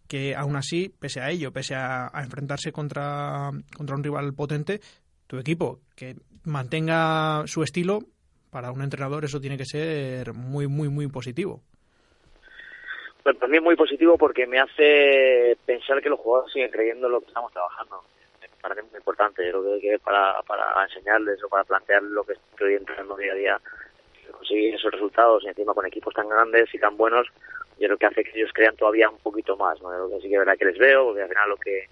que 0.09 0.35
aún 0.35 0.57
así, 0.57 0.89
pese 0.89 1.21
a 1.21 1.31
ello, 1.31 1.53
pese 1.53 1.75
a, 1.75 2.11
enfrentarse 2.23 2.73
contra, 2.73 3.51
contra 3.77 3.97
un 3.97 4.05
rival 4.05 4.35
potente, 4.35 4.81
tu 5.27 5.39
equipo 5.39 5.81
que 5.97 6.17
mantenga 6.45 7.47
su 7.47 7.63
estilo, 7.63 8.01
para 8.51 8.71
un 8.71 8.83
entrenador 8.83 9.25
eso 9.25 9.41
tiene 9.41 9.57
que 9.57 9.65
ser 9.65 10.33
muy, 10.33 10.69
muy, 10.69 10.89
muy 10.89 11.09
positivo. 11.09 11.61
Pues 13.23 13.37
para 13.37 13.51
mí 13.51 13.57
es 13.57 13.63
muy 13.63 13.75
positivo 13.75 14.19
porque 14.19 14.47
me 14.47 14.61
hace 14.61 15.57
pensar 15.65 16.01
que 16.03 16.11
los 16.11 16.21
jugadores 16.21 16.53
siguen 16.53 16.71
creyendo 16.71 17.07
en 17.07 17.13
lo 17.15 17.21
que 17.21 17.29
estamos 17.29 17.51
trabajando. 17.53 18.05
Me 18.41 18.49
parece 18.61 18.83
muy 18.83 18.99
importante. 18.99 19.51
Yo 19.51 19.63
creo 19.63 19.81
que 19.81 19.99
para, 19.99 20.43
para 20.43 20.85
enseñarles 20.85 21.43
o 21.43 21.49
para 21.49 21.65
plantear 21.65 22.03
lo 22.03 22.23
que 22.23 22.35
estoy 22.35 22.75
entrenando 22.75 23.17
día 23.17 23.33
a 23.33 23.37
día, 23.37 23.61
conseguir 24.31 24.75
esos 24.75 24.93
resultados 24.93 25.43
y 25.43 25.49
encima 25.49 25.73
con 25.73 25.87
equipos 25.87 26.13
tan 26.13 26.29
grandes 26.29 26.73
y 26.75 26.79
tan 26.79 26.99
buenos, 26.99 27.27
yo 27.79 27.89
creo 27.89 27.99
que 27.99 28.07
hace 28.07 28.25
que 28.25 28.39
ellos 28.39 28.51
crean 28.53 28.77
todavía 28.77 29.09
un 29.09 29.19
poquito 29.19 29.57
más. 29.57 29.81
¿no? 29.83 29.91
Lo 29.91 30.09
que 30.09 30.23
sí 30.23 30.29
que 30.29 30.39
verdad 30.39 30.57
que 30.59 30.67
les 30.67 30.79
veo, 30.79 31.07
porque 31.07 31.23
al 31.23 31.29
final 31.29 31.49
lo 31.49 31.57
que 31.57 31.89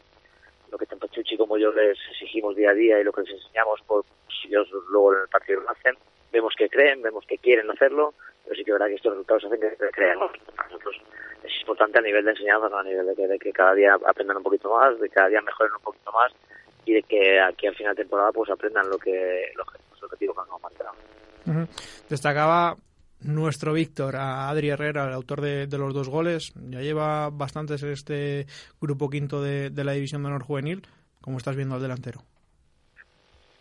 lo 0.70 0.78
que 0.78 0.86
tanto 0.86 1.06
Chuchi 1.08 1.36
como 1.36 1.58
yo 1.58 1.70
les 1.72 1.98
exigimos 2.12 2.56
día 2.56 2.70
a 2.70 2.74
día 2.74 2.98
y 2.98 3.04
lo 3.04 3.12
que 3.12 3.20
les 3.22 3.30
enseñamos, 3.30 3.80
pues 3.86 4.06
si 4.40 4.48
ellos 4.48 4.68
luego 4.90 5.14
en 5.14 5.20
el 5.22 5.28
partido 5.28 5.60
lo 5.60 5.70
hacen, 5.70 5.94
vemos 6.32 6.54
que 6.56 6.68
creen, 6.70 7.02
vemos 7.02 7.26
que 7.26 7.36
quieren 7.36 7.70
hacerlo, 7.70 8.14
pero 8.42 8.56
sí 8.56 8.64
que 8.64 8.72
verdad 8.72 8.86
que 8.86 8.94
estos 8.94 9.12
resultados 9.12 9.44
hacen 9.44 9.60
que 9.60 9.76
crean. 9.90 10.18
Para 10.56 10.68
nosotros 10.70 10.96
es 11.44 11.60
importante 11.60 11.98
a 11.98 12.02
nivel 12.02 12.24
de 12.24 12.30
enseñanza, 12.30 12.68
¿no? 12.70 12.78
a 12.78 12.84
nivel 12.84 13.06
de 13.06 13.14
que, 13.14 13.28
de 13.28 13.38
que 13.38 13.52
cada 13.52 13.74
día 13.74 13.98
aprendan 14.06 14.38
un 14.38 14.42
poquito 14.42 14.74
más, 14.74 14.98
de 14.98 15.08
que 15.08 15.14
cada 15.14 15.28
día 15.28 15.42
mejoren 15.42 15.72
un 15.74 15.82
poquito 15.82 16.10
más 16.12 16.32
y 16.86 16.94
de 16.94 17.02
que 17.02 17.38
aquí 17.38 17.66
al 17.66 17.76
final 17.76 17.94
de 17.94 18.02
temporada 18.02 18.32
pues 18.32 18.50
aprendan 18.50 18.88
lo 18.88 18.96
que 18.98 19.52
los 19.54 19.66
objetivos 20.02 20.36
que 20.36 20.50
nos 20.50 20.62
marcado. 20.62 20.92
Ujú. 21.46 21.66
Destacaba 22.08 22.76
nuestro 23.24 23.72
Víctor, 23.72 24.16
a 24.16 24.48
Adri 24.48 24.70
Herrera, 24.70 25.06
el 25.06 25.12
autor 25.12 25.40
de, 25.40 25.66
de 25.66 25.78
los 25.78 25.94
dos 25.94 26.08
goles. 26.08 26.52
Ya 26.70 26.80
lleva 26.80 27.30
bastantes 27.30 27.82
este 27.82 28.46
grupo 28.80 29.08
quinto 29.08 29.42
de, 29.42 29.70
de 29.70 29.84
la 29.84 29.92
División 29.92 30.22
de 30.22 30.28
Honor 30.28 30.42
Juvenil. 30.42 30.82
¿Cómo 31.20 31.38
estás 31.38 31.56
viendo 31.56 31.76
al 31.76 31.82
delantero? 31.82 32.20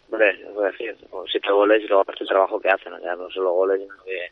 Hombre, 0.10 0.38
decir, 0.72 0.96
siete 1.32 1.52
goles 1.52 1.82
y 1.84 1.88
luego 1.88 2.02
aparte 2.02 2.24
el 2.24 2.30
trabajo 2.30 2.60
que 2.60 2.70
hacen, 2.70 2.94
ya 3.04 3.16
no 3.16 3.30
solo 3.30 3.54
goles, 3.54 3.80
sino 3.82 4.04
que 4.04 4.30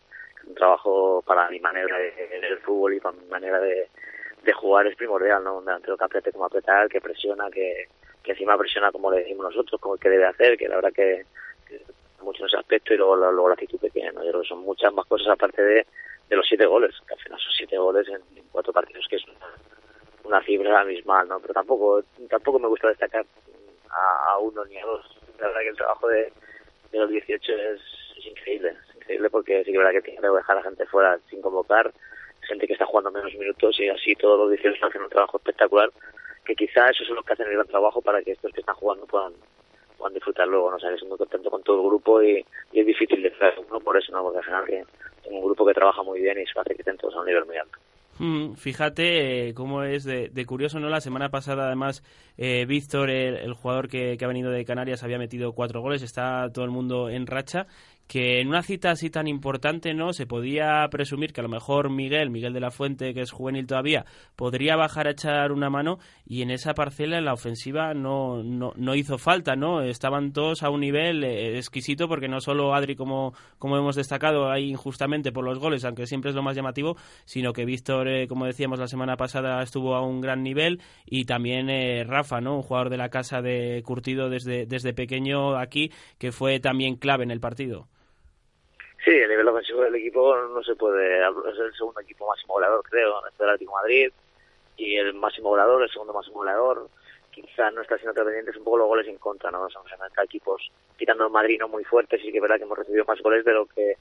un 0.47 0.55
trabajo 0.55 1.23
para 1.25 1.49
mi 1.49 1.59
manera 1.59 1.97
de, 1.97 2.39
del 2.39 2.57
fútbol 2.59 2.95
y 2.95 2.99
para 2.99 3.15
mi 3.17 3.25
manera 3.27 3.59
de, 3.59 3.87
de 4.43 4.53
jugar 4.53 4.87
es 4.87 4.95
primordial, 4.95 5.43
¿no? 5.43 5.59
Un 5.59 5.65
delantero 5.65 5.97
que 5.97 6.03
apriete 6.03 6.31
como 6.31 6.45
apretar, 6.45 6.89
que 6.89 6.99
presiona, 6.99 7.49
que, 7.51 7.87
que 8.23 8.31
encima 8.31 8.57
presiona 8.57 8.91
como 8.91 9.11
le 9.11 9.19
decimos 9.19 9.45
nosotros, 9.45 9.79
como 9.79 9.97
que 9.97 10.09
debe 10.09 10.25
hacer, 10.25 10.57
que 10.57 10.67
la 10.67 10.75
verdad 10.75 10.93
que 10.93 11.25
mucho 12.21 12.43
en 12.43 12.47
ese 12.47 12.57
aspecto 12.57 12.93
y 12.93 12.97
luego, 12.97 13.15
la- 13.15 13.31
luego 13.31 13.49
la 13.49 13.53
actitud 13.53 13.79
que 13.79 13.89
tiene, 13.89 14.11
¿no? 14.11 14.23
Yo 14.23 14.29
creo 14.29 14.41
que 14.41 14.47
son 14.47 14.59
muchas 14.59 14.93
más 14.93 15.05
cosas 15.05 15.27
aparte 15.29 15.61
de, 15.61 15.85
los 16.29 16.45
siete 16.47 16.65
goles, 16.65 16.95
que 17.07 17.13
al 17.15 17.19
final 17.19 17.39
son 17.39 17.51
siete 17.53 17.77
goles 17.77 18.07
en, 18.07 18.37
en 18.37 18.43
cuatro 18.51 18.71
partidos, 18.71 19.07
que 19.09 19.15
es 19.15 19.23
una, 19.25 19.47
una 20.25 20.43
cifra 20.43 20.81
abismal, 20.81 21.27
¿no? 21.27 21.39
Pero 21.39 21.53
tampoco, 21.53 22.03
tampoco 22.29 22.59
me 22.59 22.67
gusta 22.67 22.87
destacar 22.87 23.25
a, 23.89 24.37
uno 24.37 24.63
ni 24.65 24.77
a 24.77 24.85
dos. 24.85 25.05
La 25.39 25.47
verdad 25.47 25.61
que 25.61 25.69
el 25.69 25.75
trabajo 25.75 26.07
de, 26.07 26.31
los 26.93 27.09
18 27.09 27.51
es, 27.51 27.81
es 28.17 28.25
increíble, 28.25 28.75
es 28.89 28.95
increíble 28.95 29.29
porque 29.29 29.59
sí 29.59 29.65
que 29.65 29.71
es 29.71 29.77
verdad 29.77 29.91
que 29.91 30.01
que 30.01 30.21
dejar 30.21 30.57
a 30.57 30.63
gente 30.63 30.85
fuera 30.85 31.19
sin 31.29 31.41
convocar, 31.41 31.91
gente 32.41 32.67
que 32.67 32.73
está 32.73 32.85
jugando 32.85 33.11
menos 33.11 33.33
minutos 33.35 33.79
y 33.79 33.89
así 33.89 34.15
todos 34.15 34.39
los 34.39 34.51
18 34.51 34.85
hacen 34.85 35.01
un 35.01 35.09
trabajo 35.09 35.37
espectacular, 35.37 35.91
que 36.45 36.55
quizá 36.55 36.89
esos 36.89 37.07
son 37.07 37.15
los 37.17 37.25
que 37.25 37.33
hacen 37.33 37.47
el 37.47 37.53
gran 37.53 37.67
trabajo 37.67 38.01
para 38.01 38.21
que 38.21 38.31
estos 38.31 38.51
que 38.53 38.61
están 38.61 38.75
jugando 38.75 39.05
puedan 39.05 39.33
puedan 39.99 40.13
disfrutar 40.13 40.47
luego, 40.47 40.71
no 40.71 40.79
sé, 40.79 40.87
estoy 40.93 41.09
muy 41.09 41.17
contento 41.17 41.51
con 41.51 41.61
todo 41.61 41.81
el 41.81 41.87
grupo 41.87 42.23
y, 42.23 42.43
es 42.73 42.85
difícil 42.85 43.21
de 43.21 43.29
hacer 43.29 43.53
uno 43.67 43.79
por 43.79 43.97
eso, 43.97 44.11
¿no? 44.11 44.23
Porque 44.23 44.39
al 44.39 44.45
final 44.45 44.65
que 44.65 44.83
un 45.29 45.43
grupo 45.43 45.65
que 45.65 45.73
trabaja 45.73 46.01
muy 46.01 46.21
bien 46.21 46.39
y 46.39 46.43
eso 46.43 46.59
hace 46.59 46.73
que 46.73 46.81
estén 46.81 46.97
todos 46.97 47.15
a 47.15 47.19
un 47.19 47.25
nivel 47.25 47.45
muy 47.45 47.57
alto. 47.57 47.77
Mm, 48.19 48.55
Fíjate 48.55 49.49
eh, 49.49 49.53
cómo 49.53 49.83
es 49.83 50.03
de, 50.03 50.29
de 50.29 50.45
curioso, 50.45 50.79
¿no? 50.79 50.89
La 50.89 51.01
semana 51.01 51.29
pasada, 51.29 51.67
además, 51.67 52.03
eh, 52.37 52.65
Víctor, 52.67 53.09
el, 53.09 53.53
jugador 53.53 53.87
que, 53.87 54.17
que 54.17 54.25
ha 54.25 54.27
venido 54.27 54.51
de 54.51 54.65
Canarias, 54.65 55.03
había 55.03 55.17
metido 55.17 55.53
cuatro 55.53 55.81
goles, 55.81 56.01
está 56.01 56.51
todo 56.53 56.65
el 56.65 56.71
mundo 56.71 57.09
en 57.09 57.27
racha, 57.27 57.67
que 58.09 58.41
en 58.41 58.47
una 58.47 58.63
cita 58.63 58.89
así 58.89 59.11
tan 59.11 59.27
importante, 59.27 59.93
¿no? 59.93 60.13
Se 60.13 60.25
podía 60.25 60.83
presumir 60.89 61.31
que 61.31 61.41
a 61.41 61.43
lo 61.43 61.49
mejor 61.49 61.91
Miguel, 61.91 62.31
Miguel 62.31 62.53
de 62.53 62.59
la 62.59 62.71
Fuente, 62.71 63.13
que 63.13 63.21
es 63.21 63.31
juvenil 63.31 63.67
todavía, 63.67 64.03
podría 64.35 64.75
bajar 64.75 65.05
a 65.05 65.11
echar 65.11 65.51
una 65.51 65.69
mano 65.69 65.99
y 66.25 66.41
en 66.41 66.49
esa 66.49 66.73
parcela, 66.73 67.19
en 67.19 67.25
la 67.25 67.33
ofensiva, 67.33 67.93
no, 67.93 68.41
no, 68.41 68.73
no 68.75 68.95
hizo 68.95 69.19
falta, 69.19 69.55
¿no? 69.55 69.83
Estaban 69.83 70.33
todos 70.33 70.63
a 70.63 70.71
un 70.71 70.81
nivel 70.81 71.23
eh, 71.23 71.55
exquisito 71.57 72.07
porque 72.07 72.27
no 72.27 72.41
solo 72.41 72.73
Adri, 72.73 72.95
como, 72.95 73.35
como 73.59 73.77
hemos 73.77 73.95
destacado 73.95 74.49
ahí 74.49 74.71
injustamente 74.71 75.31
por 75.31 75.45
los 75.45 75.59
goles, 75.59 75.85
aunque 75.85 76.07
siempre 76.07 76.31
es 76.31 76.35
lo 76.35 76.41
más 76.41 76.55
llamativo, 76.55 76.97
sino 77.25 77.53
que 77.53 77.63
Víctor, 77.63 78.07
eh, 78.07 78.27
como 78.27 78.47
decíamos 78.47 78.79
la 78.79 78.87
semana 78.87 79.17
pasada, 79.17 79.61
estuvo 79.61 79.93
a 79.93 80.01
un 80.01 80.19
gran 80.19 80.41
nivel 80.41 80.81
y 81.05 81.25
también 81.25 81.69
eh, 81.69 82.03
Rafa, 82.05 82.41
¿no? 82.41 82.55
Un 82.55 82.63
jugador 82.63 82.89
de 82.89 82.97
la 82.97 83.09
casa 83.09 83.43
de 83.43 83.83
Curtido 83.85 84.31
desde, 84.31 84.65
desde 84.65 84.95
pequeño 84.95 85.59
aquí, 85.59 85.91
que 86.17 86.31
fue 86.31 86.59
también 86.59 86.95
clave 86.95 87.23
en 87.23 87.29
el 87.29 87.39
partido. 87.39 87.87
Sí, 89.03 89.23
a 89.23 89.27
nivel 89.27 89.47
ofensivo 89.47 89.81
del 89.81 89.95
equipo 89.95 90.35
no 90.35 90.61
se 90.61 90.75
puede, 90.75 91.19
es 91.21 91.59
el 91.59 91.73
segundo 91.73 92.01
equipo 92.01 92.27
máximo 92.27 92.55
goleador, 92.55 92.83
creo, 92.83 93.21
después 93.23 93.39
del 93.39 93.49
Atlético 93.49 93.71
de 93.71 93.81
Madrid, 93.81 94.11
y 94.75 94.95
el 94.97 95.13
máximo 95.13 95.49
goleador, 95.49 95.83
el 95.83 95.89
segundo 95.89 96.13
máximo 96.13 96.37
goleador. 96.37 96.89
Quizá 97.31 97.71
no 97.71 97.81
está 97.81 97.97
siendo 97.97 98.13
tan 98.13 98.27
un 98.27 98.63
poco 98.63 98.77
los 98.79 98.87
goles 98.87 99.07
en 99.07 99.17
contra, 99.17 99.51
¿no? 99.51 99.67
En 99.67 100.05
esta 100.05 100.23
equipos, 100.23 100.69
quitando 100.97 101.25
el 101.25 101.31
Madrid, 101.31 101.59
no 101.59 101.67
muy 101.69 101.85
fuertes, 101.85 102.21
sí 102.21 102.31
que 102.31 102.37
es 102.37 102.41
verdad 102.41 102.57
que 102.57 102.63
hemos 102.63 102.77
recibido 102.77 103.05
más 103.05 103.21
goles 103.21 103.45
de 103.45 103.53
lo 103.53 103.65
que 103.67 103.95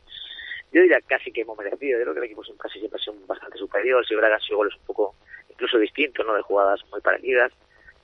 yo 0.72 0.82
diría 0.82 1.00
casi 1.02 1.32
que 1.32 1.42
hemos 1.42 1.56
merecido. 1.56 1.98
Yo 1.98 2.04
creo 2.04 2.14
que 2.14 2.20
el 2.20 2.26
equipo 2.26 2.42
casi 2.58 2.78
siempre 2.78 3.00
ha 3.00 3.02
sido 3.02 3.14
bastante 3.26 3.58
superior, 3.58 4.04
que 4.06 4.14
han 4.14 4.40
sido 4.40 4.58
goles 4.58 4.74
un 4.74 4.86
poco 4.86 5.14
incluso 5.48 5.78
distintos, 5.78 6.26
¿no? 6.26 6.34
De 6.34 6.42
jugadas 6.42 6.80
muy 6.90 7.00
parecidas, 7.00 7.52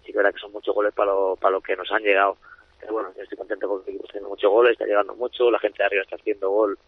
sí 0.04 0.12
que 0.12 0.18
verdad 0.18 0.32
que 0.32 0.40
son 0.40 0.52
muchos 0.52 0.74
goles 0.74 0.92
para 0.94 1.10
lo, 1.10 1.36
para 1.36 1.52
lo 1.52 1.60
que 1.60 1.76
nos 1.76 1.90
han 1.92 2.02
llegado. 2.02 2.36
Bueno, 2.90 3.12
yo 3.16 3.22
estoy 3.22 3.38
contento 3.38 3.68
porque 3.68 3.90
el 3.90 3.96
equipo 3.96 4.04
está 4.04 4.12
haciendo 4.12 4.28
muchos 4.28 4.50
goles, 4.50 4.72
está 4.72 4.84
llegando 4.84 5.14
mucho, 5.14 5.50
la 5.50 5.58
gente 5.58 5.78
de 5.78 5.84
arriba 5.84 6.02
está 6.02 6.16
haciendo 6.16 6.50
gol 6.50 6.78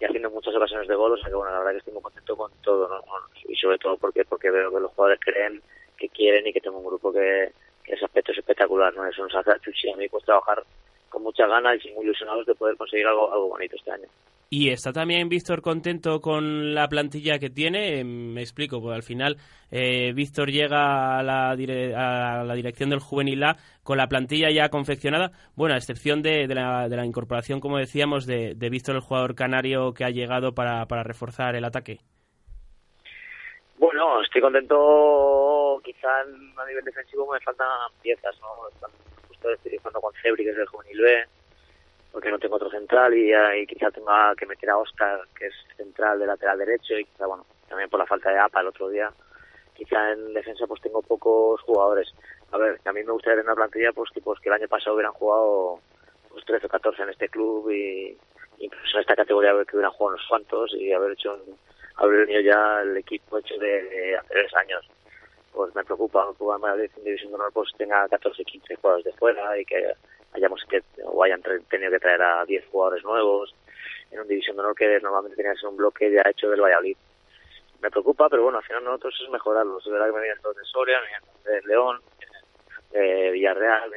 y 0.00 0.04
haciendo 0.04 0.30
muchas 0.30 0.54
ocasiones 0.54 0.88
de 0.88 0.94
gol, 0.94 1.12
o 1.12 1.16
sea 1.16 1.28
que 1.28 1.34
bueno, 1.34 1.52
la 1.52 1.58
verdad 1.58 1.72
que 1.72 1.78
estoy 1.78 1.92
muy 1.92 2.02
contento 2.02 2.36
con 2.36 2.50
todo, 2.62 2.88
¿no? 2.88 3.02
Y 3.48 3.54
sobre 3.56 3.78
todo 3.78 3.96
porque 3.98 4.24
porque 4.24 4.50
veo 4.50 4.70
que 4.70 4.80
los 4.80 4.90
jugadores 4.92 5.20
creen, 5.20 5.62
que 5.96 6.08
quieren 6.08 6.46
y 6.46 6.52
que 6.52 6.60
tengo 6.60 6.78
un 6.78 6.86
grupo 6.86 7.12
que, 7.12 7.52
que 7.84 7.94
ese 7.94 8.04
aspecto 8.04 8.32
es 8.32 8.38
espectacular, 8.38 8.94
¿no? 8.94 9.06
Eso 9.06 9.22
nos 9.22 9.34
hace 9.34 9.50
a 9.50 9.58
Chuchi 9.58 9.90
a 9.90 9.96
mí 9.96 10.08
pues 10.08 10.24
trabajar 10.24 10.64
con 11.10 11.22
muchas 11.22 11.48
ganas 11.48 11.84
y 11.84 11.90
muy 11.92 12.04
ilusionados 12.04 12.46
de 12.46 12.54
poder 12.54 12.76
conseguir 12.76 13.06
algo, 13.06 13.32
algo 13.32 13.48
bonito 13.48 13.76
este 13.76 13.90
año. 13.90 14.08
Y 14.52 14.70
está 14.70 14.92
también 14.92 15.28
Víctor 15.28 15.62
contento 15.62 16.20
con 16.20 16.74
la 16.74 16.88
plantilla 16.88 17.38
que 17.38 17.50
tiene. 17.50 18.00
Eh, 18.00 18.04
Me 18.04 18.40
explico, 18.40 18.80
pues 18.82 18.96
al 18.96 19.04
final 19.04 19.36
eh, 19.70 20.12
Víctor 20.12 20.50
llega 20.50 21.18
a 21.18 21.22
la, 21.22 21.54
dire- 21.54 21.94
a 21.94 22.42
la 22.42 22.54
dirección 22.54 22.90
del 22.90 22.98
Juvenil 22.98 23.44
A 23.44 23.56
con 23.84 23.96
la 23.96 24.08
plantilla 24.08 24.50
ya 24.50 24.68
confeccionada. 24.68 25.30
Bueno, 25.54 25.76
a 25.76 25.78
excepción 25.78 26.20
de, 26.20 26.48
de 26.48 26.54
la, 26.56 26.88
de 26.88 26.96
la 26.96 27.06
incorporación, 27.06 27.60
como 27.60 27.78
decíamos, 27.78 28.26
de, 28.26 28.56
de 28.56 28.70
Víctor, 28.70 28.96
el 28.96 29.02
jugador 29.02 29.36
canario 29.36 29.94
que 29.94 30.02
ha 30.04 30.10
llegado 30.10 30.52
para, 30.52 30.84
reforzar 31.04 31.54
el 31.54 31.64
ataque. 31.64 32.00
Bueno, 33.78 34.20
estoy 34.20 34.40
contento, 34.40 35.80
quizá 35.84 36.08
a 36.22 36.66
nivel 36.66 36.84
defensivo 36.84 37.32
me 37.32 37.38
faltan 37.38 37.68
piezas, 38.02 38.36
¿no? 38.40 38.48
Justo 39.28 39.48
estoy 39.52 39.78
jugando 39.78 40.00
con 40.00 40.12
Cebri, 40.20 40.42
que 40.42 40.50
es 40.50 40.56
del 40.56 40.66
juvenil 40.66 41.00
B, 41.00 41.24
porque 42.12 42.30
no 42.30 42.38
tengo 42.38 42.56
otro 42.56 42.70
central 42.70 43.14
y, 43.16 43.32
eh, 43.32 43.60
y 43.62 43.66
quizá 43.66 43.90
tenga 43.90 44.34
que 44.36 44.46
meter 44.46 44.70
a 44.70 44.78
Oscar, 44.78 45.20
que 45.36 45.46
es 45.46 45.54
central 45.76 46.18
de 46.18 46.26
lateral 46.26 46.58
derecho 46.58 46.94
y 46.98 47.04
quizá, 47.04 47.26
bueno, 47.26 47.46
también 47.68 47.88
por 47.90 48.00
la 48.00 48.06
falta 48.06 48.30
de 48.30 48.38
APA 48.38 48.60
el 48.60 48.66
otro 48.68 48.88
día, 48.88 49.10
quizá 49.74 50.12
en 50.12 50.34
defensa 50.34 50.66
pues 50.66 50.80
tengo 50.80 51.02
pocos 51.02 51.60
jugadores. 51.62 52.12
A 52.52 52.58
ver, 52.58 52.80
a 52.84 52.92
mí 52.92 53.02
me 53.04 53.12
gustaría 53.12 53.36
tener 53.36 53.46
una 53.46 53.54
plantilla 53.54 53.92
pues 53.92 54.10
que, 54.10 54.20
pues, 54.20 54.40
que 54.40 54.48
el 54.48 54.54
año 54.56 54.68
pasado 54.68 54.94
hubieran 54.96 55.12
jugado 55.12 55.80
pues 56.30 56.44
13 56.44 56.66
o 56.66 56.68
14 56.68 57.02
en 57.02 57.08
este 57.10 57.28
club 57.28 57.70
y 57.70 58.16
incluso 58.58 58.96
en 58.96 59.00
esta 59.00 59.16
categoría 59.16 59.52
que 59.66 59.76
hubieran 59.76 59.92
jugado 59.92 60.16
unos 60.16 60.26
cuantos 60.28 60.74
y 60.74 60.92
haber 60.92 61.12
hecho 61.12 61.34
un- 61.34 61.56
haber 61.96 62.26
venido 62.26 62.40
ya 62.40 62.80
el 62.82 62.96
equipo 62.96 63.38
hecho 63.38 63.56
de, 63.58 63.82
de 63.84 64.16
hace 64.16 64.28
tres 64.30 64.54
años. 64.56 64.86
Pues 65.52 65.74
me 65.74 65.84
preocupa 65.84 66.26
que 66.38 66.44
el 66.44 66.58
Madrid 66.60 66.90
en 66.96 67.04
División 67.04 67.30
de 67.30 67.34
Honor 67.36 67.52
pues 67.52 67.70
tenga 67.76 68.08
14 68.08 68.44
15 68.44 68.76
jugadores 68.76 69.04
de 69.04 69.12
fuera 69.14 69.58
y 69.58 69.64
que 69.64 69.92
hayamos 70.32 70.64
que 70.68 70.82
o 71.04 71.22
hayan 71.22 71.42
tenido 71.42 71.90
que 71.90 71.98
traer 71.98 72.22
a 72.22 72.44
10 72.44 72.66
jugadores 72.70 73.04
nuevos 73.04 73.54
en 74.10 74.20
un 74.20 74.28
División 74.28 74.56
de 74.56 74.62
Honor 74.62 74.74
que 74.74 75.00
normalmente 75.00 75.36
tenía 75.36 75.52
que 75.52 75.60
ser 75.60 75.68
un 75.68 75.76
bloque 75.76 76.10
ya 76.10 76.22
hecho 76.28 76.50
del 76.50 76.60
Valladolid. 76.60 76.96
Me 77.80 77.90
preocupa, 77.90 78.28
pero 78.28 78.42
bueno, 78.42 78.58
al 78.58 78.64
final 78.64 78.84
nosotros 78.84 79.14
es 79.22 79.30
mejorarlo. 79.30 79.78
Es 79.78 79.86
verdad 79.86 80.06
que 80.06 80.12
me 80.12 80.22
vienen 80.22 80.42
todos 80.42 80.56
de 80.56 80.64
Soria, 80.64 80.98
me 81.00 81.06
vienen 81.06 81.62
de 81.62 81.68
León, 81.68 82.00
de 82.90 83.30
Villarreal, 83.30 83.90
me 83.90 83.96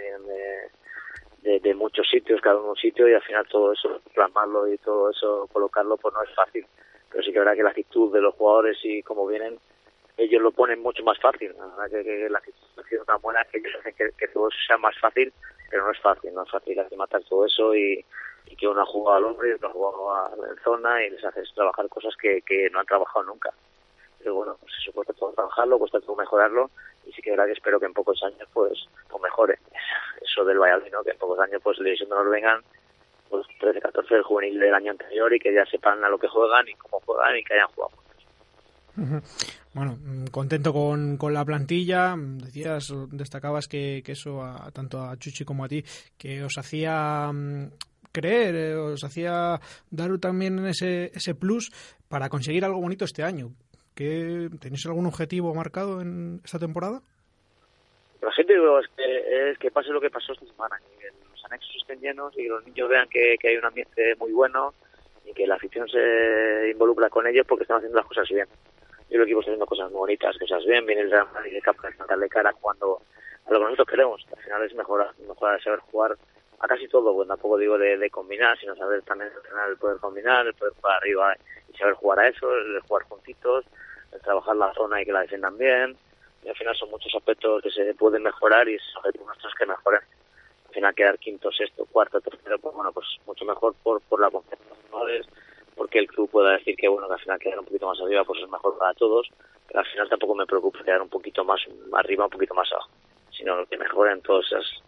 de, 1.42 1.60
de, 1.60 1.74
muchos 1.74 2.08
sitios, 2.10 2.40
cada 2.40 2.58
uno 2.58 2.70
un 2.70 2.76
sitio, 2.78 3.08
y 3.10 3.14
al 3.14 3.22
final 3.22 3.46
todo 3.50 3.74
eso, 3.74 4.02
plasmarlo 4.14 4.66
y 4.72 4.78
todo 4.78 5.10
eso, 5.10 5.50
colocarlo, 5.52 5.98
pues 5.98 6.14
no 6.14 6.24
es 6.24 6.34
fácil. 6.34 6.66
Pero 7.10 7.24
sí 7.24 7.34
que 7.34 7.40
verdad 7.40 7.56
que 7.56 7.64
la 7.64 7.70
actitud 7.70 8.14
de 8.14 8.22
los 8.22 8.34
jugadores 8.36 8.78
y 8.84 9.04
cómo 9.04 9.28
vienen, 9.28 9.60
ellos 10.16 10.42
lo 10.42 10.52
ponen 10.52 10.82
mucho 10.82 11.04
más 11.04 11.20
fácil. 11.20 11.54
La 11.58 11.66
verdad 11.66 11.90
que, 11.90 12.04
que 12.04 12.30
la 12.30 12.38
actitud 12.38 12.64
ha 12.78 12.88
sido 12.88 13.04
tan 13.04 13.22
buena 13.22 13.44
que 13.46 13.58
ellos 13.58 13.76
hacen 13.80 13.94
que, 13.96 14.12
que 14.18 14.28
todo 14.30 14.50
sea 14.68 14.78
más 14.78 14.98
fácil, 15.00 15.34
pero 15.74 15.86
no 15.86 15.92
es 15.92 16.00
fácil, 16.02 16.32
no 16.36 16.44
es 16.44 16.52
fácil 16.52 16.78
matar 16.96 17.24
todo 17.24 17.48
eso 17.48 17.74
y, 17.74 18.06
que 18.60 18.68
uno 18.68 18.84
ha 18.84 18.86
jugado 18.86 19.18
al 19.18 19.26
hombre 19.26 19.50
y 19.50 19.54
otro 19.54 19.70
ha 19.70 19.72
jugado 19.72 20.46
en 20.48 20.64
zona 20.64 21.04
y 21.04 21.10
les 21.10 21.26
haces 21.26 21.52
trabajar 21.56 21.90
cosas 21.90 22.16
que, 22.16 22.44
que 22.44 22.70
no 22.70 22.80
han 22.80 22.86
trabajado 22.86 23.26
nunca. 23.26 23.50
Pero 24.20 24.36
bueno, 24.36 24.56
pues 24.62 24.72
eso 24.80 24.92
cuesta 24.92 25.14
todo 25.14 25.34
trabajarlo, 25.34 25.80
cuesta 25.80 26.00
todo 26.00 26.16
mejorarlo 26.16 26.70
y 27.08 27.12
sí 27.12 27.24
que 27.24 27.32
verdad 27.32 27.48
que 27.48 27.54
espero 27.54 27.80
que 27.80 27.88
en 27.88 27.94
pocos 27.94 28.22
años 28.22 28.48
pues, 28.54 28.88
pues 29.10 29.24
mejore. 29.24 29.58
Eso 30.22 30.46
del 30.46 30.60
Valladolid, 30.60 30.92
¿no? 30.92 31.04
que 31.04 31.10
en 31.10 31.18
pocos 31.18 31.40
años 31.40 31.60
pues 31.64 31.80
le 31.80 31.98
nos 32.06 32.30
vengan 32.30 32.62
pues 33.32 33.48
13, 33.60 33.82
14 33.82 34.14
del 34.14 34.24
juvenil 34.24 34.60
del 34.60 34.76
año 34.76 34.92
anterior 34.92 35.34
y 35.34 35.40
que 35.40 35.52
ya 35.52 35.66
sepan 35.66 36.04
a 36.04 36.10
lo 36.10 36.20
que 36.20 36.28
juegan 36.28 36.70
y 36.70 36.76
cómo 36.76 37.02
juegan 37.04 37.36
y 37.36 37.44
que 37.44 37.56
hayan 37.56 37.70
jugado. 37.70 38.03
Bueno, 39.74 39.98
mm, 39.98 40.28
contento 40.28 40.72
con, 40.72 41.18
con, 41.18 41.34
la 41.34 41.44
plantilla. 41.44 42.16
Decías, 42.18 42.94
destacabas 43.12 43.68
que, 43.68 44.02
que 44.06 44.12
eso, 44.12 44.44
a, 44.44 44.70
tanto 44.72 45.02
a 45.02 45.18
Chuchi 45.18 45.46
como 45.46 45.66
a 45.66 45.68
ti, 45.68 45.84
que 46.18 46.44
os 46.44 46.58
hacía 46.58 47.32
mm, 47.34 47.72
creer, 48.12 48.56
eh, 48.56 48.76
os 48.76 49.04
hacía 49.04 49.60
dar 49.90 50.18
también 50.20 50.66
ese, 50.68 51.12
ese 51.14 51.36
plus 51.36 51.72
para 52.08 52.30
conseguir 52.30 52.64
algo 52.64 52.80
bonito 52.80 53.06
este 53.06 53.24
año. 53.24 53.52
¿Qué, 53.96 54.50
¿Tenéis 54.60 54.86
algún 54.86 55.06
objetivo 55.06 55.54
marcado 55.54 56.02
en 56.02 56.42
esta 56.44 56.60
temporada? 56.60 57.02
La 58.22 58.32
gente 58.32 58.54
es 58.54 58.88
que, 58.96 59.52
es 59.52 59.58
que 59.58 59.72
pase 59.72 59.90
lo 59.90 60.00
que 60.00 60.10
pasó 60.10 60.34
esta 60.34 60.46
semana, 60.46 60.80
que 61.00 61.08
los 61.30 61.46
anexos 61.46 61.76
estén 61.82 62.00
llenos 62.00 62.34
y 62.38 62.48
los 62.48 62.66
niños 62.66 62.90
vean 62.90 63.10
que, 63.10 63.36
que 63.40 63.50
hay 63.50 63.58
un 63.58 63.66
ambiente 63.66 64.16
muy 64.18 64.32
bueno 64.32 64.74
y 65.26 65.34
que 65.34 65.46
la 65.46 65.56
afición 65.56 65.88
se 65.90 66.70
involucra 66.72 67.10
con 67.10 67.28
ellos 67.28 67.46
porque 67.48 67.64
están 67.64 67.78
haciendo 67.78 67.98
las 67.98 68.08
cosas 68.08 68.28
bien. 68.30 68.48
Y 69.14 69.16
el 69.16 69.22
equipo 69.22 69.42
está 69.42 69.52
haciendo 69.52 69.68
cosas 69.68 69.92
muy 69.92 70.00
bonitas, 70.00 70.36
cosas 70.40 70.66
bien, 70.66 70.88
viene 70.88 71.04
el 71.04 71.12
Real 71.12 71.28
Madrid 71.32 71.60
capaz 71.62 71.90
de 71.90 72.04
darle 72.04 72.28
cara 72.28 72.52
cuando 72.60 73.00
a 73.46 73.54
lo 73.54 73.60
que 73.60 73.64
nosotros 73.66 73.88
queremos. 73.88 74.26
Al 74.36 74.44
final 74.44 74.64
es 74.64 74.74
mejorar, 74.74 75.12
mejorar 75.20 75.62
saber 75.62 75.80
jugar 75.82 76.18
a 76.58 76.68
casi 76.68 76.88
todo, 76.88 77.14
pues 77.14 77.28
tampoco 77.28 77.60
digo 77.60 77.78
de, 77.78 77.96
de 77.96 78.10
combinar, 78.10 78.58
sino 78.58 78.76
saber 78.76 79.04
también 79.04 79.30
el 79.70 79.78
poder 79.78 80.00
combinar, 80.00 80.48
el 80.48 80.56
poder 80.56 80.74
jugar 80.74 80.98
arriba 80.98 81.36
y 81.72 81.78
saber 81.78 81.94
jugar 81.94 82.22
a 82.22 82.28
eso, 82.28 82.52
el 82.56 82.80
jugar 82.88 83.04
juntitos, 83.04 83.66
el 84.14 84.22
trabajar 84.22 84.56
la 84.56 84.74
zona 84.74 85.00
y 85.00 85.06
que 85.06 85.12
la 85.12 85.22
defiendan 85.22 85.60
bien. 85.60 85.96
Y 86.44 86.50
al 86.50 86.56
final 86.56 86.76
son 86.76 86.90
muchos 86.90 87.14
aspectos 87.14 87.62
que 87.62 87.70
se 87.70 87.94
pueden 87.94 88.24
mejorar 88.24 88.68
y 88.68 88.74
es 88.74 88.82
nuestros 89.24 89.54
que 89.54 89.68
mejoren. 89.68 90.02
Al 90.70 90.74
final 90.74 90.96
quedar 90.96 91.20
quinto, 91.20 91.52
sexto, 91.52 91.86
cuarto, 91.86 92.20
tercero, 92.20 92.58
pues 92.58 92.74
bueno, 92.74 92.92
pues 92.92 93.06
mucho 93.28 93.46
mejor 93.46 93.76
por, 93.84 94.02
por 94.02 94.20
la 94.20 94.32
confianza 94.32 94.66
de 94.66 94.70
los 94.72 94.90
jugadores, 94.90 95.28
porque 95.76 96.00
el 96.00 96.08
club 96.08 96.30
pueda 96.30 96.54
decir 96.54 96.76
que 96.76 96.88
bueno, 96.88 97.08
que 97.08 97.14
al 97.14 97.20
final 97.20 97.40
quedar 97.40 97.60
un 97.60 97.66
poquito 97.66 97.88
más 97.88 98.00
arriba 98.02 98.24
pues 98.24 98.42
es 98.42 98.50
mejor 98.50 98.78
para 98.78 98.94
todos, 98.94 99.30
pero 99.68 99.80
al 99.80 99.86
final 99.86 100.10
tampoco 100.10 100.36
me 100.36 100.46
preocupa 100.46 100.84
quedar 100.84 101.02
un 101.02 101.10
poquito 101.10 101.44
más 101.44 101.62
arriba, 101.94 102.26
un 102.26 102.32
poquito 102.32 102.54
más 102.54 102.72
abajo, 102.72 102.90
sino 103.32 103.66
que 103.66 103.78
mejoren 103.78 104.22
todos 104.22 104.46
esos, 104.46 104.84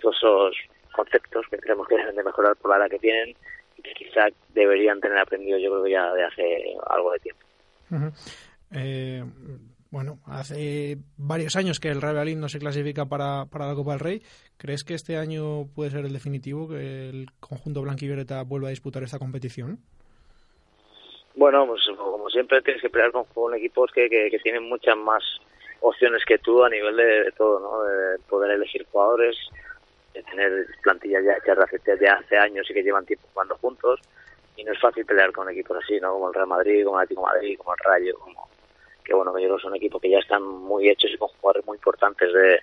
todos 0.00 0.16
esos 0.16 0.56
conceptos 0.92 1.46
que 1.50 1.58
creemos 1.58 1.86
que 1.86 1.96
deben 1.96 2.16
de 2.16 2.24
mejorar 2.24 2.56
por 2.56 2.70
la 2.70 2.78
edad 2.78 2.90
que 2.90 2.98
tienen 2.98 3.36
y 3.76 3.82
que 3.82 3.92
quizá 3.92 4.26
deberían 4.50 5.00
tener 5.00 5.18
aprendido 5.18 5.58
yo 5.58 5.70
creo 5.70 5.86
ya 5.86 6.12
de 6.12 6.24
hace 6.24 6.76
algo 6.88 7.12
de 7.12 7.18
tiempo. 7.18 7.42
Eh, 8.72 9.24
bueno, 9.90 10.20
hace 10.26 10.98
varios 11.16 11.56
años 11.56 11.80
que 11.80 11.88
el 11.88 12.02
Real 12.02 12.14
Valladolid 12.14 12.36
no 12.36 12.48
se 12.48 12.58
clasifica 12.58 13.06
para, 13.06 13.46
para 13.46 13.66
la 13.66 13.74
Copa 13.74 13.92
del 13.92 14.00
Rey. 14.00 14.22
¿Crees 14.58 14.84
que 14.84 14.94
este 14.94 15.16
año 15.16 15.66
puede 15.74 15.90
ser 15.90 16.04
el 16.04 16.12
definitivo, 16.12 16.68
que 16.68 17.08
el 17.08 17.30
conjunto 17.40 17.80
blanquivioleta 17.80 18.42
vuelva 18.42 18.68
a 18.68 18.70
disputar 18.70 19.02
esta 19.02 19.18
competición? 19.18 19.80
Bueno, 21.38 21.68
pues 21.68 21.82
como 21.96 22.28
siempre 22.30 22.60
tienes 22.62 22.82
que 22.82 22.90
pelear 22.90 23.12
con, 23.12 23.24
con 23.26 23.54
equipos 23.54 23.92
que, 23.92 24.10
que, 24.10 24.28
que 24.28 24.40
tienen 24.40 24.68
muchas 24.68 24.96
más 24.96 25.22
opciones 25.78 26.24
que 26.24 26.36
tú 26.38 26.64
a 26.64 26.68
nivel 26.68 26.96
de, 26.96 27.30
todo, 27.36 27.60
¿no? 27.60 27.84
De 27.84 28.18
poder 28.28 28.50
elegir 28.50 28.84
jugadores, 28.90 29.36
de 30.14 30.24
tener 30.24 30.66
plantillas 30.82 31.22
ya 31.24 31.34
hechas 31.34 31.56
hace, 31.58 31.78
de 31.94 32.08
hace 32.08 32.36
años 32.36 32.68
y 32.68 32.74
que 32.74 32.82
llevan 32.82 33.06
tiempo 33.06 33.28
jugando 33.32 33.56
juntos 33.58 34.00
y 34.56 34.64
no 34.64 34.72
es 34.72 34.80
fácil 34.80 35.06
pelear 35.06 35.30
con 35.30 35.48
equipos 35.48 35.78
así, 35.80 36.00
¿no? 36.00 36.14
Como 36.14 36.26
el 36.26 36.34
Real 36.34 36.48
Madrid, 36.48 36.84
como 36.84 36.98
el 36.98 37.04
Atlético 37.04 37.22
Madrid, 37.22 37.56
como 37.56 37.72
el 37.72 37.84
Rayo, 37.84 38.18
como 38.18 38.48
que 39.04 39.14
bueno, 39.14 39.32
que 39.32 39.42
yo 39.42 39.46
creo 39.46 39.56
que 39.58 39.62
son 39.62 39.76
equipos 39.76 40.02
que 40.02 40.10
ya 40.10 40.18
están 40.18 40.42
muy 40.42 40.90
hechos 40.90 41.12
y 41.14 41.18
con 41.18 41.28
jugadores 41.28 41.64
muy 41.66 41.76
importantes 41.76 42.32
de, 42.32 42.60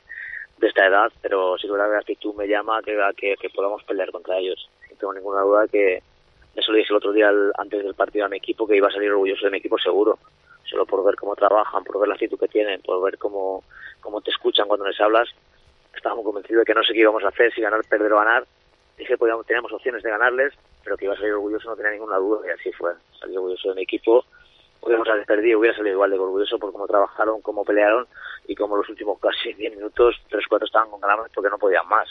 de 0.57 0.67
esta 0.67 0.85
edad, 0.85 1.09
pero 1.21 1.57
si 1.57 1.69
la 1.69 1.85
actitud 1.97 2.35
me 2.35 2.45
llama 2.45 2.81
que, 2.83 2.99
que, 3.15 3.37
que 3.37 3.49
podamos 3.51 3.81
pelear 3.85 4.11
contra 4.11 4.37
ellos. 4.37 4.69
No 4.91 4.97
tengo 4.97 5.13
ninguna 5.13 5.41
duda 5.43 5.65
que 5.69 6.03
eso 6.55 6.71
lo 6.71 6.77
dije 6.77 6.91
el 6.91 6.97
otro 6.97 7.11
día 7.11 7.31
antes 7.57 7.83
del 7.83 7.95
partido 7.95 8.25
a 8.25 8.29
mi 8.29 8.37
equipo 8.37 8.67
que 8.67 8.77
iba 8.77 8.87
a 8.87 8.91
salir 8.91 9.11
orgulloso 9.11 9.45
de 9.45 9.51
mi 9.51 9.57
equipo 9.57 9.77
seguro, 9.77 10.19
solo 10.63 10.85
por 10.85 11.03
ver 11.03 11.15
cómo 11.15 11.35
trabajan, 11.35 11.83
por 11.83 11.99
ver 11.99 12.07
la 12.07 12.15
actitud 12.15 12.39
que 12.39 12.47
tienen, 12.47 12.81
por 12.81 13.03
ver 13.03 13.17
cómo, 13.17 13.63
cómo 13.99 14.21
te 14.21 14.31
escuchan 14.31 14.67
cuando 14.67 14.87
les 14.87 14.99
hablas 14.99 15.29
estábamos 16.05 16.25
convencidos 16.25 16.61
de 16.61 16.65
que 16.65 16.73
no 16.73 16.83
sé 16.83 16.93
qué 16.93 16.99
íbamos 16.99 17.23
a 17.23 17.29
hacer, 17.29 17.51
si 17.53 17.61
ganar, 17.61 17.81
perder 17.89 18.13
o 18.13 18.17
ganar. 18.17 18.45
Dije 18.97 19.17
que 19.17 19.25
teníamos 19.47 19.73
opciones 19.73 20.03
de 20.03 20.09
ganarles, 20.09 20.53
pero 20.83 20.95
que 20.95 21.05
iba 21.05 21.13
a 21.13 21.17
salir 21.17 21.33
orgulloso, 21.33 21.69
no 21.69 21.75
tenía 21.75 21.91
ninguna 21.91 22.17
duda, 22.17 22.47
y 22.47 22.51
así 22.51 22.71
fue. 22.73 22.93
Salí 23.19 23.35
orgulloso 23.35 23.69
de 23.69 23.75
mi 23.75 23.81
equipo. 23.81 24.23
Hubiéramos 24.81 25.09
haber 25.09 25.25
perdido, 25.25 25.59
hubiera 25.59 25.75
salido 25.75 25.95
igual 25.95 26.11
de 26.11 26.19
orgulloso 26.19 26.59
por 26.59 26.71
cómo 26.71 26.85
trabajaron, 26.85 27.41
cómo 27.41 27.65
pelearon 27.65 28.07
y 28.47 28.55
como 28.55 28.77
los 28.77 28.87
últimos 28.87 29.19
casi 29.19 29.51
10 29.53 29.77
minutos, 29.77 30.21
3-4 30.29 30.65
estaban 30.65 30.91
con 30.91 31.01
ganas 31.01 31.31
porque 31.33 31.49
no 31.49 31.57
podían 31.57 31.87
más. 31.87 32.07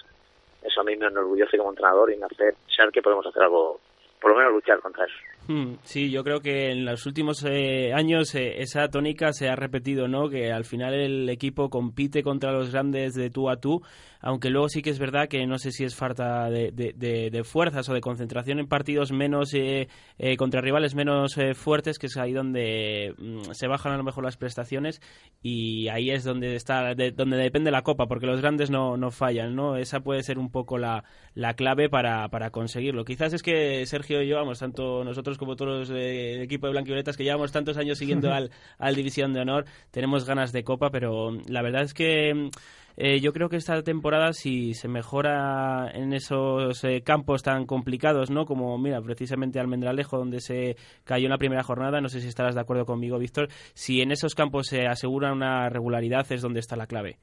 Eso 0.60 0.80
a 0.80 0.84
mí 0.84 0.96
me 0.96 1.06
enorgullece 1.06 1.56
como 1.56 1.70
entrenador 1.70 2.12
y 2.12 2.16
me 2.16 2.26
hace 2.26 2.52
pensar 2.66 2.90
que 2.90 3.00
podemos 3.00 3.24
hacer 3.24 3.44
algo 3.44 3.78
por 4.24 4.32
lo 4.32 4.38
menos 4.38 4.54
luchar 4.54 4.80
contra 4.80 5.04
eso. 5.04 5.33
Hmm, 5.46 5.74
sí, 5.82 6.10
yo 6.10 6.24
creo 6.24 6.40
que 6.40 6.70
en 6.70 6.86
los 6.86 7.04
últimos 7.04 7.44
eh, 7.44 7.92
años 7.92 8.34
eh, 8.34 8.62
esa 8.62 8.88
tónica 8.88 9.34
se 9.34 9.50
ha 9.50 9.56
repetido, 9.56 10.08
¿no? 10.08 10.30
Que 10.30 10.50
al 10.50 10.64
final 10.64 10.94
el 10.94 11.28
equipo 11.28 11.68
compite 11.68 12.22
contra 12.22 12.50
los 12.50 12.70
grandes 12.72 13.12
de 13.12 13.28
tú 13.28 13.50
a 13.50 13.56
tú, 13.56 13.82
aunque 14.24 14.48
luego 14.48 14.70
sí 14.70 14.80
que 14.80 14.88
es 14.88 14.98
verdad 14.98 15.28
que 15.28 15.46
no 15.46 15.58
sé 15.58 15.70
si 15.70 15.84
es 15.84 15.94
falta 15.94 16.48
de, 16.48 16.72
de, 16.72 17.44
fuerzas 17.44 17.86
o 17.90 17.92
de 17.92 18.00
concentración 18.00 18.58
en 18.58 18.66
partidos 18.66 19.12
menos 19.12 19.52
eh, 19.52 19.88
eh 20.16 20.38
contra 20.38 20.62
rivales 20.62 20.94
menos 20.94 21.36
eh, 21.36 21.52
fuertes, 21.52 21.98
que 21.98 22.06
es 22.06 22.16
ahí 22.16 22.32
donde 22.32 23.14
mm, 23.18 23.52
se 23.52 23.66
bajan 23.66 23.92
a 23.92 23.98
lo 23.98 24.02
mejor 24.02 24.24
las 24.24 24.38
prestaciones 24.38 25.02
y 25.42 25.88
ahí 25.88 26.10
es 26.10 26.24
donde 26.24 26.56
está 26.56 26.94
donde 26.94 27.36
depende 27.36 27.70
la 27.70 27.82
copa, 27.82 28.06
porque 28.06 28.24
los 28.24 28.40
grandes 28.40 28.70
no, 28.70 28.96
no 28.96 29.10
fallan, 29.10 29.54
¿no? 29.54 29.76
Esa 29.76 30.00
puede 30.00 30.22
ser 30.22 30.38
un 30.38 30.50
poco 30.50 30.78
la, 30.78 31.04
la 31.34 31.52
clave 31.52 31.90
para, 31.90 32.26
para 32.30 32.48
conseguirlo. 32.48 33.04
Quizás 33.04 33.34
es 33.34 33.42
que 33.42 33.84
Sergio 33.84 34.22
y 34.22 34.28
yo, 34.28 34.36
vamos, 34.36 34.58
tanto 34.58 35.04
nosotros 35.04 35.33
como 35.38 35.56
todos 35.56 35.88
los 35.88 35.90
eh, 35.90 36.42
equipo 36.42 36.66
de 36.66 36.72
Blanquivioletas 36.72 37.16
que 37.16 37.24
llevamos 37.24 37.52
tantos 37.52 37.76
años 37.76 37.98
siguiendo 37.98 38.32
al, 38.32 38.50
al 38.78 38.94
División 38.94 39.32
de 39.32 39.40
Honor, 39.40 39.64
tenemos 39.90 40.26
ganas 40.26 40.52
de 40.52 40.64
copa, 40.64 40.90
pero 40.90 41.30
la 41.48 41.62
verdad 41.62 41.82
es 41.82 41.94
que 41.94 42.50
eh, 42.96 43.18
yo 43.20 43.32
creo 43.32 43.48
que 43.48 43.56
esta 43.56 43.82
temporada 43.82 44.32
si 44.32 44.74
se 44.74 44.86
mejora 44.86 45.90
en 45.92 46.12
esos 46.12 46.84
eh, 46.84 47.02
campos 47.04 47.42
tan 47.42 47.66
complicados, 47.66 48.30
¿no? 48.30 48.44
Como, 48.46 48.78
mira, 48.78 49.00
precisamente 49.02 49.58
Almendralejo, 49.58 50.16
donde 50.16 50.40
se 50.40 50.76
cayó 51.02 51.26
en 51.26 51.32
la 51.32 51.38
primera 51.38 51.64
jornada, 51.64 52.00
no 52.00 52.08
sé 52.08 52.20
si 52.20 52.28
estarás 52.28 52.54
de 52.54 52.60
acuerdo 52.60 52.84
conmigo, 52.84 53.18
Víctor, 53.18 53.48
si 53.74 54.00
en 54.00 54.12
esos 54.12 54.36
campos 54.36 54.68
se 54.68 54.86
asegura 54.86 55.32
una 55.32 55.68
regularidad 55.68 56.30
es 56.30 56.40
donde 56.40 56.60
está 56.60 56.76
la 56.76 56.86
clave. 56.86 57.18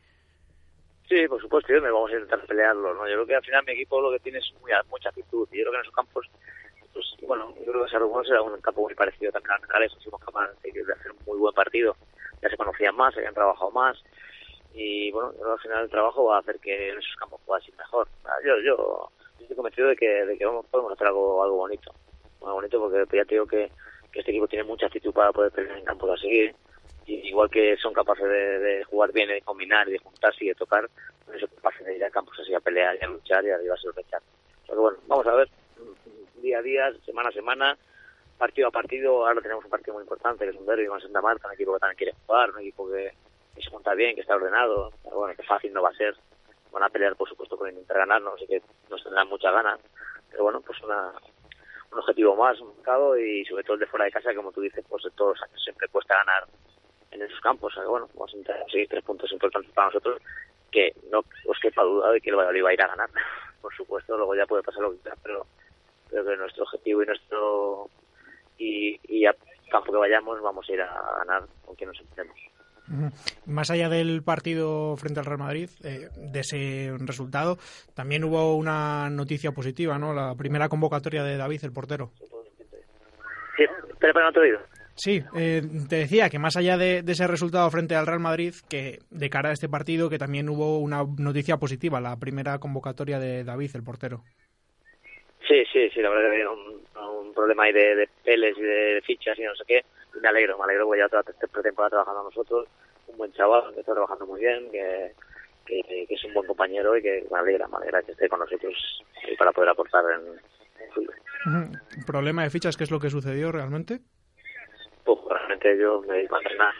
Sí, 1.07 1.27
por 1.27 1.41
supuesto, 1.41 1.73
me 1.73 1.91
vamos 1.91 2.11
a 2.11 2.15
intentar 2.15 2.45
pelearlo, 2.45 2.93
¿no? 2.93 3.07
Yo 3.07 3.15
creo 3.15 3.27
que 3.27 3.35
al 3.35 3.43
final 3.43 3.63
mi 3.65 3.73
equipo 3.73 4.01
lo 4.01 4.11
que 4.11 4.19
tiene 4.19 4.39
es 4.39 4.53
muy, 4.61 4.71
mucha 4.89 5.09
actitud 5.09 5.47
y 5.51 5.57
yo 5.57 5.63
creo 5.63 5.71
que 5.71 5.77
en 5.77 5.81
esos 5.81 5.95
campos 5.95 6.25
pues 6.93 7.05
bueno, 7.27 7.53
yo 7.59 7.71
creo 7.71 7.85
que 7.85 7.91
Sarugón 7.91 8.25
será 8.25 8.41
un 8.41 8.59
campo 8.61 8.81
muy 8.81 8.95
parecido 8.95 9.31
también 9.31 9.51
al 9.51 9.55
Almendralejo, 9.57 9.97
fuimos 10.01 10.21
capaces 10.21 10.61
de, 10.61 10.93
hacer 10.93 11.11
un 11.11 11.25
muy 11.25 11.37
buen 11.37 11.53
partido, 11.53 11.95
ya 12.41 12.49
se 12.49 12.57
conocían 12.57 12.95
más, 12.95 13.15
habían 13.15 13.33
trabajado 13.33 13.71
más, 13.71 13.97
y 14.73 15.11
bueno, 15.11 15.33
al 15.51 15.59
final 15.59 15.83
el 15.83 15.89
trabajo 15.89 16.25
va 16.25 16.37
a 16.37 16.39
hacer 16.39 16.59
que 16.59 16.89
en 16.89 16.97
esos 16.97 17.15
campos 17.17 17.41
pueda 17.45 17.61
ir 17.67 17.75
mejor. 17.75 18.07
Yo, 18.45 18.59
yo, 18.61 19.09
estoy 19.39 19.55
convencido 19.55 19.89
de 19.89 19.95
que, 19.95 20.07
de 20.07 20.37
que 20.37 20.45
vamos, 20.45 20.65
podemos 20.67 20.93
hacer 20.93 21.07
algo, 21.07 21.43
algo 21.43 21.57
bonito, 21.57 21.93
muy 22.41 22.51
bonito 22.51 22.79
porque 22.79 23.17
ya 23.17 23.25
te 23.25 23.35
digo 23.35 23.45
que, 23.45 23.69
que 24.11 24.19
este 24.19 24.31
equipo 24.31 24.47
tiene 24.47 24.63
mucha 24.63 24.87
actitud 24.87 25.13
para 25.13 25.31
poder 25.31 25.51
pelear 25.51 25.77
en 25.77 25.85
campos 25.85 26.11
así, 26.11 26.51
y 27.05 27.27
igual 27.27 27.49
que 27.49 27.75
son 27.77 27.93
capaces 27.93 28.27
de, 28.27 28.83
jugar 28.85 29.11
bien, 29.11 29.29
de 29.29 29.41
combinar 29.41 29.87
de 29.87 29.97
juntarse 29.97 30.45
y 30.45 30.49
de 30.49 30.55
tocar, 30.55 30.89
pues 31.25 31.39
son 31.39 31.49
capaces 31.55 31.85
de 31.85 31.95
ir 31.95 32.03
a 32.03 32.09
campos 32.09 32.37
así 32.39 32.53
a 32.53 32.59
pelear 32.59 32.97
y 32.99 33.03
a 33.03 33.07
luchar 33.07 33.43
y 33.45 33.51
a 33.51 33.57
llevarse 33.57 33.87
el 33.87 33.95
rechazar. 33.95 34.21
Pero 34.67 34.81
bueno, 34.81 34.97
vamos 35.07 35.27
a 35.27 35.35
ver, 35.35 35.49
día 36.41 36.59
a 36.59 36.61
día, 36.61 36.93
semana 37.05 37.29
a 37.29 37.33
semana, 37.33 37.77
partido 38.37 38.67
a 38.67 38.71
partido, 38.71 39.27
ahora 39.27 39.41
tenemos 39.41 39.63
un 39.63 39.71
partido 39.71 39.93
muy 39.93 40.03
importante 40.03 40.45
que 40.45 40.51
es 40.51 40.57
un 40.57 40.65
derby 40.65 40.87
con 40.87 41.01
Santa 41.01 41.21
Marta, 41.21 41.47
un 41.47 41.53
equipo 41.53 41.73
que 41.73 41.79
también 41.79 41.97
quiere 41.97 42.13
jugar, 42.25 42.51
un 42.51 42.59
equipo 42.59 42.89
que 42.89 43.11
que 43.55 43.61
se 43.61 43.69
monta 43.69 43.93
bien, 43.93 44.15
que 44.15 44.21
está 44.21 44.35
ordenado, 44.35 44.91
pero 45.03 45.17
bueno, 45.17 45.35
que 45.35 45.43
fácil 45.43 45.73
no 45.73 45.81
va 45.81 45.89
a 45.89 45.95
ser. 45.95 46.15
Van 46.71 46.83
a 46.83 46.89
pelear, 46.89 47.15
por 47.15 47.27
supuesto, 47.27 47.57
con 47.57 47.69
intentar 47.69 47.97
ganarnos, 47.97 48.35
así 48.35 48.47
que 48.47 48.61
nos 48.89 49.03
tendrán 49.03 49.27
muchas 49.27 49.51
ganas. 49.51 49.79
Pero 50.29 50.43
bueno, 50.43 50.61
pues 50.61 50.81
una, 50.83 51.11
un 51.91 51.99
objetivo 51.99 52.35
más 52.35 52.59
marcado 52.61 53.17
y 53.17 53.43
sobre 53.45 53.63
todo 53.63 53.73
el 53.73 53.81
de 53.81 53.87
fuera 53.87 54.05
de 54.05 54.11
casa, 54.11 54.33
como 54.33 54.51
tú 54.51 54.61
dices, 54.61 54.85
pues 54.87 55.03
de 55.03 55.11
todos 55.11 55.37
los 55.37 55.49
años 55.49 55.61
siempre 55.63 55.89
cuesta 55.89 56.15
ganar 56.15 56.47
en 57.11 57.21
esos 57.21 57.39
campos. 57.41 57.73
O 57.73 57.75
sea, 57.75 57.89
bueno, 57.89 58.07
vamos 58.13 58.33
a 58.33 58.37
intentar 58.37 58.61
conseguir 58.61 58.87
tres 58.87 59.03
puntos 59.03 59.31
importantes 59.33 59.71
para 59.73 59.87
nosotros, 59.87 60.21
que 60.71 60.93
no 61.09 61.19
os 61.19 61.59
quepa 61.59 61.83
duda 61.83 62.11
de 62.11 62.21
que 62.21 62.29
el 62.29 62.37
Valladolid 62.37 62.63
va 62.63 62.69
a 62.69 62.73
ir 62.73 62.81
a 62.81 62.87
ganar. 62.87 63.09
Por 63.61 63.75
supuesto, 63.75 64.15
luego 64.15 64.33
ya 64.33 64.45
puede 64.45 64.63
pasar 64.63 64.81
lo 64.81 64.91
que 64.91 64.99
quiera, 64.99 65.17
pero 65.21 65.45
creo 66.11 66.25
que 66.25 66.37
nuestro 66.37 66.63
objetivo 66.63 67.01
y 67.01 67.05
nuestro 67.07 67.89
y, 68.57 68.99
y 69.07 69.25
a 69.25 69.35
campo 69.71 69.91
que 69.91 69.97
vayamos 69.97 70.39
vamos 70.41 70.69
a 70.69 70.73
ir 70.73 70.81
a 70.81 71.15
ganar 71.19 71.43
con 71.65 71.75
quien 71.75 71.89
nos 71.89 71.99
enfrentemos. 71.99 72.37
Más 73.45 73.71
allá 73.71 73.87
del 73.87 74.21
partido 74.21 74.97
frente 74.97 75.19
al 75.21 75.25
Real 75.25 75.39
Madrid, 75.39 75.69
eh, 75.83 76.09
de 76.17 76.39
ese 76.41 76.91
resultado, 76.99 77.57
también 77.93 78.25
hubo 78.25 78.55
una 78.55 79.09
noticia 79.09 79.53
positiva, 79.53 79.97
¿no? 79.97 80.13
La 80.13 80.35
primera 80.35 80.67
convocatoria 80.67 81.23
de 81.23 81.37
David, 81.37 81.61
el 81.63 81.71
portero. 81.71 82.11
Sí, 83.55 83.63
pero, 83.97 84.13
pero 84.13 84.25
no 84.25 84.33
te 84.33 84.39
oído. 84.39 84.59
Sí, 84.95 85.23
eh, 85.35 85.61
te 85.87 85.95
decía 85.95 86.29
que 86.29 86.37
más 86.37 86.57
allá 86.57 86.77
de, 86.77 87.01
de, 87.01 87.11
ese 87.13 87.27
resultado 87.27 87.69
frente 87.71 87.95
al 87.95 88.05
Real 88.05 88.19
Madrid, 88.19 88.53
que 88.67 88.99
de 89.09 89.29
cara 89.29 89.51
a 89.51 89.53
este 89.53 89.69
partido, 89.69 90.09
que 90.09 90.17
también 90.17 90.49
hubo 90.49 90.79
una 90.79 91.05
noticia 91.17 91.57
positiva, 91.57 92.01
la 92.01 92.17
primera 92.17 92.59
convocatoria 92.59 93.19
de 93.19 93.45
David, 93.45 93.71
el 93.73 93.83
portero. 93.83 94.23
Sí, 95.51 95.65
sí, 95.73 95.89
sí, 95.89 96.01
la 96.01 96.09
verdad 96.09 96.29
que 96.29 96.35
había 96.35 96.49
un, 96.49 96.81
un 96.95 97.33
problema 97.33 97.63
ahí 97.63 97.73
de, 97.73 97.93
de 97.93 98.09
peles 98.23 98.57
y 98.57 98.61
de 98.61 99.01
fichas 99.05 99.37
y 99.37 99.43
no 99.43 99.53
sé 99.53 99.65
qué. 99.67 99.83
Y 100.15 100.19
me 100.21 100.29
alegro, 100.29 100.57
me 100.57 100.63
alegro 100.63 100.85
porque 100.85 101.01
ya 101.01 101.09
toda 101.09 101.23
la 101.27 101.47
pretemporada 101.49 101.89
trabajando 101.89 102.23
nosotros. 102.23 102.69
Un 103.07 103.17
buen 103.17 103.33
chaval 103.33 103.73
que 103.73 103.81
está 103.81 103.91
trabajando 103.91 104.25
muy 104.27 104.39
bien, 104.39 104.71
que, 104.71 105.11
que, 105.65 105.83
que, 106.07 106.13
es 106.13 106.23
un 106.23 106.33
buen 106.33 106.47
compañero 106.47 106.95
y 106.95 107.01
que 107.01 107.27
me 107.29 107.39
alegra, 107.39 107.67
me 107.67 107.75
alegra 107.75 108.01
que 108.01 108.13
esté 108.13 108.29
con 108.29 108.39
nosotros 108.39 109.03
y 109.29 109.35
para 109.35 109.51
poder 109.51 109.71
aportar 109.71 110.05
en, 110.05 110.39
en 110.85 110.91
fútbol. 110.93 111.15
¿Problema 112.07 112.43
de 112.43 112.49
fichas? 112.49 112.77
¿Qué 112.77 112.85
es 112.85 112.91
lo 112.91 113.01
que 113.01 113.09
sucedió 113.09 113.51
realmente? 113.51 113.99
Pues 115.03 115.19
realmente 115.27 115.77
yo 115.77 116.01
me 116.07 116.13
dedico 116.15 116.37
a 116.37 116.39
entrenar. 116.39 116.73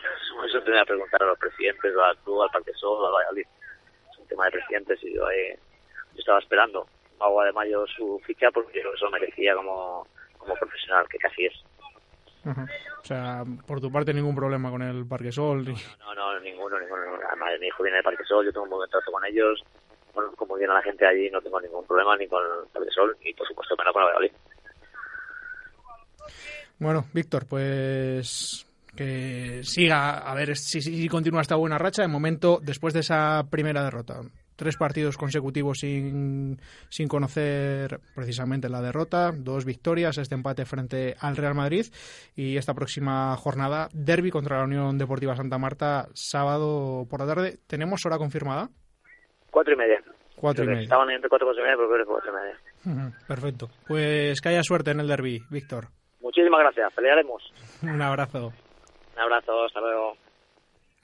Eso 0.46 0.62
tendría 0.62 0.80
que 0.84 0.92
preguntar 0.94 1.22
a 1.22 1.26
los 1.26 1.38
presidentes, 1.38 1.92
al 1.94 2.16
club, 2.20 2.40
al 2.40 2.50
Parque 2.50 2.72
Sol, 2.72 3.04
al 3.04 3.12
Valladolid. 3.12 3.46
Es 4.12 4.18
un 4.18 4.26
tema 4.28 4.46
de 4.46 4.52
presidentes 4.52 4.98
y 5.04 5.14
yo 5.14 5.26
ahí 5.26 5.50
yo 6.14 6.20
estaba 6.20 6.38
esperando 6.38 6.86
agua 7.24 7.46
de 7.46 7.52
mayo 7.52 7.84
su 7.86 8.20
ficha 8.26 8.50
porque 8.50 8.82
yo 8.82 8.92
eso 8.94 9.10
merecía 9.10 9.54
como, 9.54 10.06
como 10.38 10.54
profesional, 10.54 11.06
que 11.08 11.18
casi 11.18 11.46
es. 11.46 11.54
O 12.44 13.04
sea, 13.04 13.44
por 13.66 13.80
tu 13.80 13.90
parte 13.90 14.12
ningún 14.12 14.34
problema 14.34 14.70
con 14.70 14.82
el 14.82 15.06
Parque 15.06 15.30
Sol. 15.30 15.64
No, 15.64 16.14
no, 16.14 16.34
no 16.34 16.40
ninguno, 16.40 16.78
ninguno. 16.80 17.02
Además, 17.28 17.50
mi 17.60 17.68
hijo 17.68 17.82
viene 17.82 17.98
de 17.98 18.02
Parque 18.02 18.24
Sol, 18.24 18.44
yo 18.44 18.52
tengo 18.52 18.64
un 18.64 18.70
buen 18.70 18.90
trato 18.90 19.12
con 19.12 19.24
ellos. 19.24 19.62
Bueno, 20.14 20.32
como 20.36 20.56
viene 20.56 20.74
la 20.74 20.82
gente 20.82 21.06
allí, 21.06 21.30
no 21.30 21.40
tengo 21.40 21.60
ningún 21.60 21.86
problema 21.86 22.16
ni 22.16 22.26
con 22.26 22.42
el 22.42 22.68
Parque 22.72 22.90
Sol 22.90 23.16
y 23.22 23.32
por 23.34 23.46
supuesto 23.46 23.76
menos 23.76 23.92
con 23.92 24.02
el 24.02 24.06
Valladolid. 24.06 24.32
Bueno, 26.78 27.04
Víctor, 27.12 27.46
pues 27.48 28.66
que 28.96 29.60
siga, 29.62 30.18
a 30.18 30.34
ver 30.34 30.56
si, 30.56 30.82
si 30.82 31.08
continúa 31.08 31.40
esta 31.40 31.56
buena 31.56 31.78
racha. 31.78 32.02
De 32.02 32.08
momento, 32.08 32.58
después 32.60 32.92
de 32.92 33.00
esa 33.00 33.44
primera 33.50 33.84
derrota, 33.84 34.20
tres 34.62 34.76
partidos 34.76 35.16
consecutivos 35.16 35.78
sin, 35.80 36.60
sin 36.88 37.08
conocer 37.08 37.98
precisamente 38.14 38.68
la 38.68 38.80
derrota, 38.80 39.32
dos 39.34 39.64
victorias, 39.64 40.18
este 40.18 40.36
empate 40.36 40.64
frente 40.64 41.16
al 41.18 41.36
Real 41.36 41.56
Madrid 41.56 41.86
y 42.36 42.56
esta 42.56 42.74
próxima 42.74 43.36
jornada, 43.36 43.88
derby 43.92 44.30
contra 44.30 44.58
la 44.58 44.64
Unión 44.64 44.98
Deportiva 44.98 45.34
Santa 45.34 45.58
Marta, 45.58 46.06
sábado 46.14 47.08
por 47.10 47.18
la 47.18 47.26
tarde. 47.26 47.58
¿Tenemos 47.66 48.06
hora 48.06 48.18
confirmada? 48.18 48.68
Cuatro 49.50 49.74
y 49.74 49.76
media. 49.76 50.00
Cuatro 50.36 50.62
y 50.62 50.68
media. 50.68 50.82
Estaban 50.82 51.10
entre 51.10 51.28
cuatro 51.28 51.52
y 51.52 51.56
media, 51.56 51.74
pero 51.76 51.88
creo 51.88 52.04
que 52.04 52.12
cuatro 52.12 52.30
y 52.30 52.86
media. 52.86 53.12
Perfecto. 53.26 53.68
Pues 53.88 54.40
que 54.40 54.48
haya 54.48 54.62
suerte 54.62 54.92
en 54.92 55.00
el 55.00 55.08
derby, 55.08 55.40
Víctor. 55.50 55.88
Muchísimas 56.20 56.60
gracias, 56.60 56.92
pelearemos. 56.94 57.42
Un 57.82 58.00
abrazo. 58.00 58.52
Un 59.16 59.20
abrazo, 59.20 59.64
hasta 59.64 59.80
luego. 59.80 60.16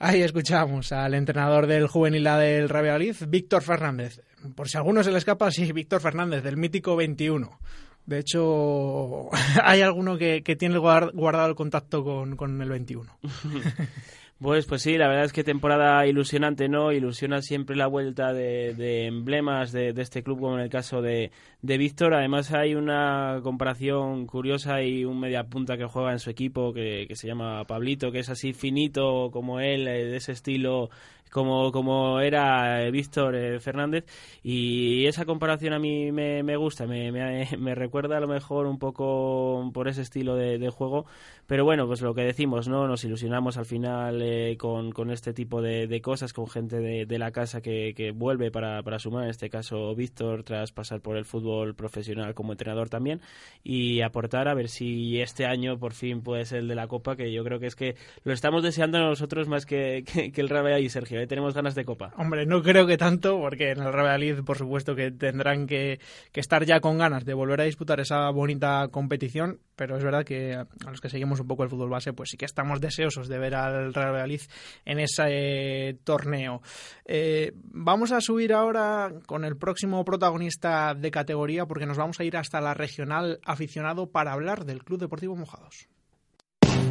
Ahí 0.01 0.21
escuchamos 0.21 0.93
al 0.93 1.13
entrenador 1.13 1.67
del 1.67 1.87
juvenil 1.87 2.23
del 2.23 2.69
Real 2.69 3.05
Víctor 3.27 3.61
Fernández. 3.61 4.21
Por 4.55 4.69
si 4.69 4.77
a 4.77 4.79
alguno 4.79 5.03
se 5.03 5.11
le 5.11 5.17
escapa, 5.17 5.51
sí, 5.51 5.69
Víctor 5.73 5.99
Fernández, 5.99 6.41
del 6.41 6.55
mítico 6.55 6.95
21. 6.95 7.59
De 8.05 8.19
hecho, 8.19 9.29
hay 9.61 9.81
alguno 9.81 10.17
que, 10.17 10.41
que 10.41 10.55
tiene 10.55 10.77
guardado 10.77 11.49
el 11.49 11.55
contacto 11.55 12.05
con, 12.05 12.37
con 12.37 12.61
el 12.61 12.69
21. 12.69 13.19
Pues, 14.41 14.65
pues 14.67 14.83
sí, 14.83 14.97
la 14.97 15.09
verdad 15.09 15.25
es 15.25 15.33
que 15.33 15.43
temporada 15.43 16.07
ilusionante, 16.07 16.69
¿no? 16.69 16.93
Ilusiona 16.93 17.41
siempre 17.41 17.75
la 17.75 17.87
vuelta 17.87 18.31
de, 18.31 18.73
de 18.73 19.07
emblemas 19.07 19.73
de, 19.73 19.91
de, 19.91 20.01
este 20.01 20.23
club, 20.23 20.39
como 20.39 20.55
en 20.55 20.61
el 20.61 20.69
caso 20.69 21.01
de, 21.01 21.31
de 21.61 21.77
Víctor. 21.77 22.13
Además 22.13 22.53
hay 22.53 22.73
una 22.73 23.41
comparación 23.43 24.27
curiosa 24.27 24.81
y 24.81 25.03
un 25.03 25.19
media 25.19 25.43
punta 25.43 25.75
que 25.75 25.83
juega 25.83 26.13
en 26.13 26.19
su 26.19 26.29
equipo 26.29 26.71
que, 26.71 27.03
que 27.09 27.17
se 27.17 27.27
llama 27.27 27.65
Pablito, 27.65 28.13
que 28.13 28.19
es 28.19 28.29
así 28.29 28.53
finito 28.53 29.29
como 29.29 29.59
él, 29.59 29.83
de 29.83 30.15
ese 30.15 30.31
estilo 30.31 30.89
como, 31.31 31.71
como 31.71 32.19
era 32.19 32.89
Víctor 32.91 33.35
eh, 33.35 33.59
Fernández 33.59 34.05
y 34.43 35.05
esa 35.05 35.25
comparación 35.25 35.73
a 35.73 35.79
mí 35.79 36.11
me, 36.11 36.43
me 36.43 36.57
gusta, 36.57 36.85
me, 36.87 37.11
me, 37.11 37.47
me, 37.57 37.75
recuerda 37.75 38.17
a 38.17 38.19
lo 38.19 38.27
mejor 38.27 38.65
un 38.65 38.79
poco 38.79 39.69
por 39.73 39.87
ese 39.87 40.01
estilo 40.01 40.35
de, 40.35 40.69
juego, 40.69 41.05
pero 41.47 41.65
bueno, 41.65 41.87
pues 41.87 42.01
lo 42.01 42.13
que 42.13 42.21
decimos, 42.21 42.67
¿no? 42.67 42.87
Nos 42.87 43.03
ilusionamos 43.03 43.57
al 43.57 43.65
final 43.65 44.21
eh, 44.21 44.55
con, 44.57 44.91
con, 44.91 45.09
este 45.09 45.33
tipo 45.33 45.61
de, 45.61 46.01
cosas, 46.01 46.33
con 46.33 46.47
gente 46.47 46.79
de, 46.79 47.19
la 47.19 47.31
casa 47.31 47.61
que, 47.61 47.93
que 47.95 48.11
vuelve 48.11 48.51
para, 48.51 48.83
para, 48.83 48.99
sumar, 48.99 49.23
en 49.23 49.31
este 49.31 49.49
caso 49.49 49.95
Víctor, 49.95 50.43
tras 50.43 50.71
pasar 50.71 51.01
por 51.01 51.17
el 51.17 51.25
fútbol 51.25 51.75
profesional 51.75 52.33
como 52.33 52.53
entrenador 52.53 52.89
también, 52.89 53.21
y 53.63 54.01
aportar 54.01 54.47
a 54.47 54.53
ver 54.53 54.69
si 54.69 55.21
este 55.21 55.45
año 55.45 55.79
por 55.79 55.93
fin 55.93 56.21
puede 56.21 56.45
ser 56.45 56.59
el 56.59 56.67
de 56.67 56.75
la 56.75 56.87
Copa, 56.87 57.15
que 57.15 57.31
yo 57.31 57.43
creo 57.43 57.59
que 57.59 57.67
es 57.67 57.75
que 57.75 57.95
lo 58.23 58.33
estamos 58.33 58.63
deseando 58.63 58.99
nosotros 58.99 59.47
más 59.47 59.65
que, 59.65 60.03
que, 60.33 60.41
el 60.41 60.49
Rabea 60.49 60.79
y 60.79 60.89
Sergio 60.89 61.18
tenemos 61.27 61.53
ganas 61.53 61.75
de 61.75 61.85
copa. 61.85 62.11
Hombre, 62.17 62.45
no 62.45 62.61
creo 62.61 62.85
que 62.87 62.97
tanto, 62.97 63.39
porque 63.39 63.71
en 63.71 63.79
el 63.79 63.93
Real 63.93 64.07
Madrid, 64.07 64.35
por 64.45 64.57
supuesto, 64.57 64.95
que 64.95 65.11
tendrán 65.11 65.67
que, 65.67 65.99
estar 66.33 66.63
ya 66.65 66.79
con 66.79 66.97
ganas 66.97 67.25
de 67.25 67.33
volver 67.33 67.61
a 67.61 67.65
disputar 67.65 67.99
esa 67.99 68.29
bonita 68.29 68.87
competición, 68.91 69.59
pero 69.75 69.97
es 69.97 70.03
verdad 70.03 70.23
que 70.23 70.53
a 70.53 70.67
los 70.89 71.01
que 71.01 71.09
seguimos 71.09 71.39
un 71.39 71.47
poco 71.47 71.63
el 71.63 71.69
fútbol 71.69 71.89
base, 71.89 72.13
pues 72.13 72.29
sí 72.29 72.37
que 72.37 72.45
estamos 72.45 72.79
deseosos 72.79 73.27
de 73.27 73.39
ver 73.39 73.55
al 73.55 73.93
Real 73.93 74.13
Madrid 74.13 74.41
en 74.85 74.99
ese 74.99 75.23
eh, 75.27 75.97
torneo. 76.03 76.61
Eh, 77.05 77.51
vamos 77.55 78.11
a 78.11 78.21
subir 78.21 78.53
ahora 78.53 79.11
con 79.25 79.43
el 79.43 79.57
próximo 79.57 80.03
protagonista 80.05 80.93
de 80.95 81.11
categoría, 81.11 81.65
porque 81.65 81.85
nos 81.85 81.97
vamos 81.97 82.19
a 82.19 82.23
ir 82.23 82.37
hasta 82.37 82.61
la 82.61 82.73
regional 82.73 83.39
aficionado 83.43 84.09
para 84.11 84.33
hablar 84.33 84.65
del 84.65 84.83
Club 84.83 84.99
Deportivo 84.99 85.35
Mojados. 85.35 85.87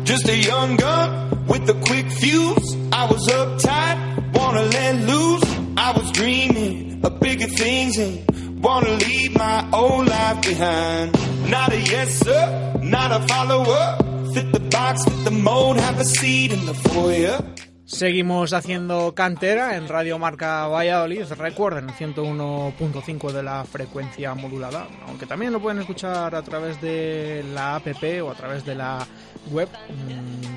Just 0.05 0.29
a 0.29 0.37
young 0.37 0.77
gun 0.77 1.47
with 1.47 1.69
a 1.69 1.75
quick 1.87 2.11
fuse. 2.11 2.77
I 2.93 3.07
was 3.11 3.27
uptight, 3.29 4.35
wanna 4.35 4.63
let 4.63 4.95
loose. 4.97 5.45
I 5.77 5.93
was 5.93 6.11
dreaming 6.13 7.01
of 7.05 7.21
bigger 7.21 7.47
things 7.47 7.97
and 7.99 8.63
wanna 8.63 8.91
leave 8.91 9.37
my 9.37 9.69
old 9.73 10.07
life 10.09 10.43
behind. 10.43 11.13
Not 11.51 11.73
a 11.73 11.81
yes 11.81 12.19
sir, 12.21 12.81
not 12.83 13.13
a 13.13 13.27
follower. 13.27 13.99
Fit 14.35 14.53
the 14.53 14.61
box, 14.61 15.05
fit 15.05 15.25
the 15.25 15.31
mold, 15.31 15.79
have 15.79 15.99
a 16.01 16.05
seat 16.05 16.53
in 16.53 16.67
the 16.67 16.75
foyer. 16.75 17.41
Seguimos 17.88 18.53
haciendo 18.53 19.14
cantera 19.14 19.79
en 19.79 19.88
Radio 19.88 20.18
Marca 20.18 20.66
Valladolid. 20.66 21.24
Recuerden, 21.38 21.88
101.5 21.88 23.33
de 23.33 23.42
la 23.42 23.64
frecuencia 23.64 24.35
modulada, 24.35 24.87
aunque 25.07 25.24
también 25.24 25.55
lo 25.55 25.61
pueden 25.61 25.79
escuchar 25.79 26.35
a 26.35 26.42
través 26.42 26.79
de 26.83 27.42
la 27.55 27.77
app 27.77 27.87
o 28.22 28.31
a 28.31 28.35
través 28.35 28.66
de 28.66 28.74
la 28.74 29.07
web 29.51 29.70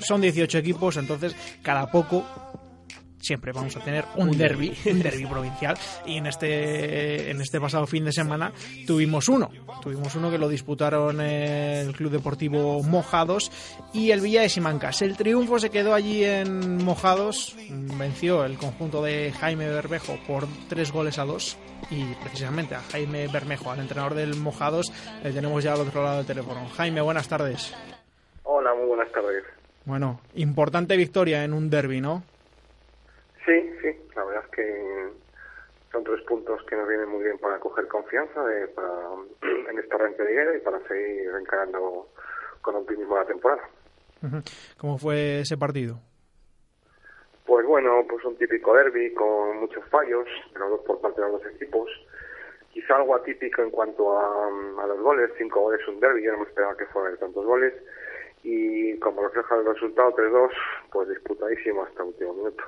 son 0.01 0.21
18 0.21 0.59
equipos, 0.59 0.97
entonces 0.97 1.35
cada 1.63 1.91
poco 1.91 2.25
siempre 3.21 3.53
vamos 3.53 3.77
a 3.77 3.81
tener 3.81 4.05
un 4.17 4.37
derby, 4.37 4.77
un 4.87 5.03
derby 5.03 5.27
provincial. 5.27 5.77
Y 6.07 6.17
en 6.17 6.27
este, 6.27 7.31
en 7.31 7.41
este 7.41 7.61
pasado 7.61 7.87
fin 7.87 8.05
de 8.05 8.13
semana 8.13 8.53
tuvimos 8.87 9.29
uno. 9.29 9.51
Tuvimos 9.83 10.15
uno 10.15 10.31
que 10.31 10.39
lo 10.39 10.49
disputaron 10.49 11.21
el 11.21 11.93
Club 11.95 12.13
Deportivo 12.13 12.83
Mojados 12.83 13.51
y 13.93 14.11
el 14.11 14.21
Villa 14.21 14.43
de 14.43 14.49
Simancas. 14.49 15.03
El 15.03 15.17
triunfo 15.17 15.59
se 15.59 15.71
quedó 15.71 15.95
allí 15.95 16.25
en 16.25 16.85
Mojados. 16.85 17.57
Venció 17.71 18.45
el 18.45 18.57
conjunto 18.57 19.03
de 19.03 19.33
Jaime 19.33 19.69
Bermejo 19.69 20.19
por 20.27 20.47
tres 20.69 20.93
goles 20.93 21.19
a 21.19 21.25
dos. 21.25 21.57
Y 21.91 22.05
precisamente 22.23 22.75
a 22.75 22.81
Jaime 22.81 23.29
Bermejo, 23.29 23.71
al 23.71 23.81
entrenador 23.81 24.15
del 24.15 24.35
Mojados, 24.35 24.93
le 25.23 25.33
tenemos 25.33 25.63
ya 25.63 25.75
al 25.75 25.81
otro 25.81 26.03
lado 26.03 26.19
del 26.19 26.27
teléfono. 26.27 26.69
Jaime, 26.77 27.01
buenas 27.01 27.29
tardes. 27.29 27.73
Hola, 28.43 28.75
muy 28.75 28.87
buenas 28.87 29.13
tardes. 29.13 29.45
Bueno, 29.85 30.21
importante 30.35 30.97
victoria 30.97 31.45
en 31.45 31.53
un 31.53 31.71
derby, 31.71 32.01
¿no? 32.01 32.23
Sí, 33.49 33.73
sí, 33.81 33.89
la 34.15 34.25
verdad 34.25 34.45
es 34.45 34.51
que 34.51 35.09
son 35.91 36.05
tres 36.05 36.21
puntos 36.25 36.63
que 36.65 36.77
nos 36.77 36.87
vienen 36.87 37.09
muy 37.09 37.25
bien 37.25 37.39
para 37.39 37.59
coger 37.59 37.89
confianza 37.89 38.45
de, 38.45 38.69
para, 38.69 38.91
en 39.71 39.79
esta 39.79 39.95
arranque 39.97 40.23
de 40.23 40.29
liguera 40.29 40.55
y 40.55 40.61
para 40.61 40.79
seguir 40.87 41.31
encarando 41.41 42.09
con 42.61 42.77
optimismo 42.77 43.17
la 43.17 43.25
temporada. 43.25 43.63
¿Cómo 44.77 44.99
fue 44.99 45.41
ese 45.41 45.57
partido? 45.57 45.99
Pues 47.47 47.65
bueno, 47.65 48.05
pues 48.07 48.23
un 48.27 48.37
típico 48.37 48.75
derby 48.75 49.15
con 49.15 49.61
muchos 49.61 49.83
fallos, 49.87 50.29
pero 50.53 50.69
dos 50.69 50.81
por 50.81 51.01
parte 51.01 51.23
de 51.23 51.31
los 51.31 51.43
dos 51.43 51.53
equipos. 51.55 51.89
Quizá 52.71 52.97
algo 52.97 53.17
atípico 53.17 53.63
en 53.63 53.71
cuanto 53.71 54.19
a, 54.19 54.47
a 54.83 54.87
los 54.87 55.01
goles, 55.01 55.31
cinco 55.39 55.61
goles 55.61 55.81
un 55.89 56.01
derby, 56.01 56.23
yo 56.23 56.33
no 56.33 56.41
me 56.41 56.45
esperaba 56.45 56.77
que 56.77 56.85
fueran 56.87 57.17
tantos 57.17 57.47
goles. 57.47 57.73
Y 58.43 58.99
como 58.99 59.23
refleja 59.23 59.55
el 59.55 59.65
resultado 59.65 60.15
3-2, 60.15 60.51
pues 60.93 61.09
disputadísimo 61.09 61.85
hasta 61.85 62.03
el 62.03 62.09
último 62.09 62.35
minuto. 62.35 62.65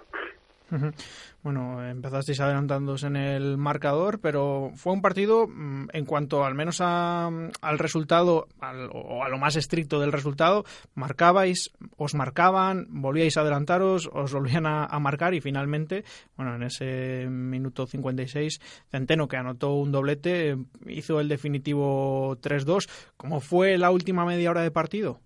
Bueno, 1.42 1.82
empezasteis 1.88 2.38
adelantándoos 2.40 3.02
en 3.04 3.16
el 3.16 3.56
marcador, 3.56 4.20
pero 4.20 4.72
fue 4.74 4.92
un 4.92 5.00
partido, 5.00 5.46
mm, 5.48 5.88
en 5.92 6.04
cuanto 6.04 6.44
al 6.44 6.54
menos 6.54 6.80
al 6.80 7.78
resultado, 7.78 8.46
o 8.92 9.24
a 9.24 9.28
lo 9.28 9.38
más 9.38 9.56
estricto 9.56 10.00
del 10.00 10.12
resultado, 10.12 10.64
marcabais, 10.94 11.70
os 11.96 12.14
marcaban, 12.14 12.86
volvíais 12.90 13.36
a 13.36 13.40
adelantaros, 13.40 14.10
os 14.12 14.32
volvían 14.32 14.66
a, 14.66 14.98
marcar 15.00 15.32
y 15.32 15.40
finalmente, 15.40 16.04
bueno, 16.36 16.54
en 16.56 16.62
ese 16.64 17.26
minuto 17.30 17.86
56, 17.86 18.60
Centeno, 18.90 19.28
que 19.28 19.38
anotó 19.38 19.72
un 19.72 19.92
doblete, 19.92 20.58
hizo 20.86 21.20
el 21.20 21.28
definitivo 21.28 22.36
3-2. 22.42 22.88
¿Cómo 23.16 23.40
fue 23.40 23.78
la 23.78 23.90
última 23.90 24.26
media 24.26 24.50
hora 24.50 24.62
de 24.62 24.70
partido? 24.70 25.20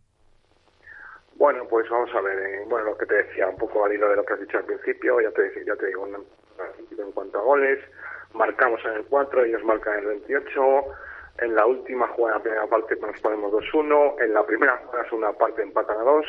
Bueno, 1.37 1.67
pues 1.69 1.89
vamos 1.91 2.15
a 2.15 2.21
ver, 2.21 2.39
eh, 2.39 2.65
bueno, 2.69 2.91
lo 2.91 2.97
que 2.97 3.07
te 3.07 3.17
decía, 3.17 3.49
un 3.49 3.57
poco 3.57 3.85
al 3.85 3.93
hilo 3.93 4.09
de 4.09 4.17
lo 4.17 4.25
que 4.25 4.35
has 4.35 4.41
dicho 4.41 4.59
al 4.59 4.65
principio, 4.65 5.21
ya 5.21 5.33
te, 5.33 5.65
ya 5.65 5.75
te 5.75 5.87
digo, 5.87 6.07
en 6.07 7.13
cuanto 7.13 7.39
a 7.39 7.43
goles, 7.43 7.81
marcamos 8.33 8.81
en 8.85 8.93
el 8.93 9.05
4, 9.07 9.45
ellos 9.45 9.65
marcan 9.65 9.95
en 9.95 10.01
el 10.01 10.07
28, 10.07 10.85
en 11.39 11.55
la 11.57 11.67
última 11.67 12.07
jugada, 12.09 12.37
en 12.37 12.39
la 12.39 12.43
primera 12.43 12.67
parte, 12.69 12.97
nos 12.97 13.21
ponemos 13.21 13.53
2-1, 13.53 14.23
en 14.23 14.33
la 14.33 14.47
primera 14.47 14.77
jugada, 14.77 15.07
una 15.11 15.33
parte, 15.33 15.63
empatan 15.63 15.99
a 15.99 16.03
2, 16.03 16.27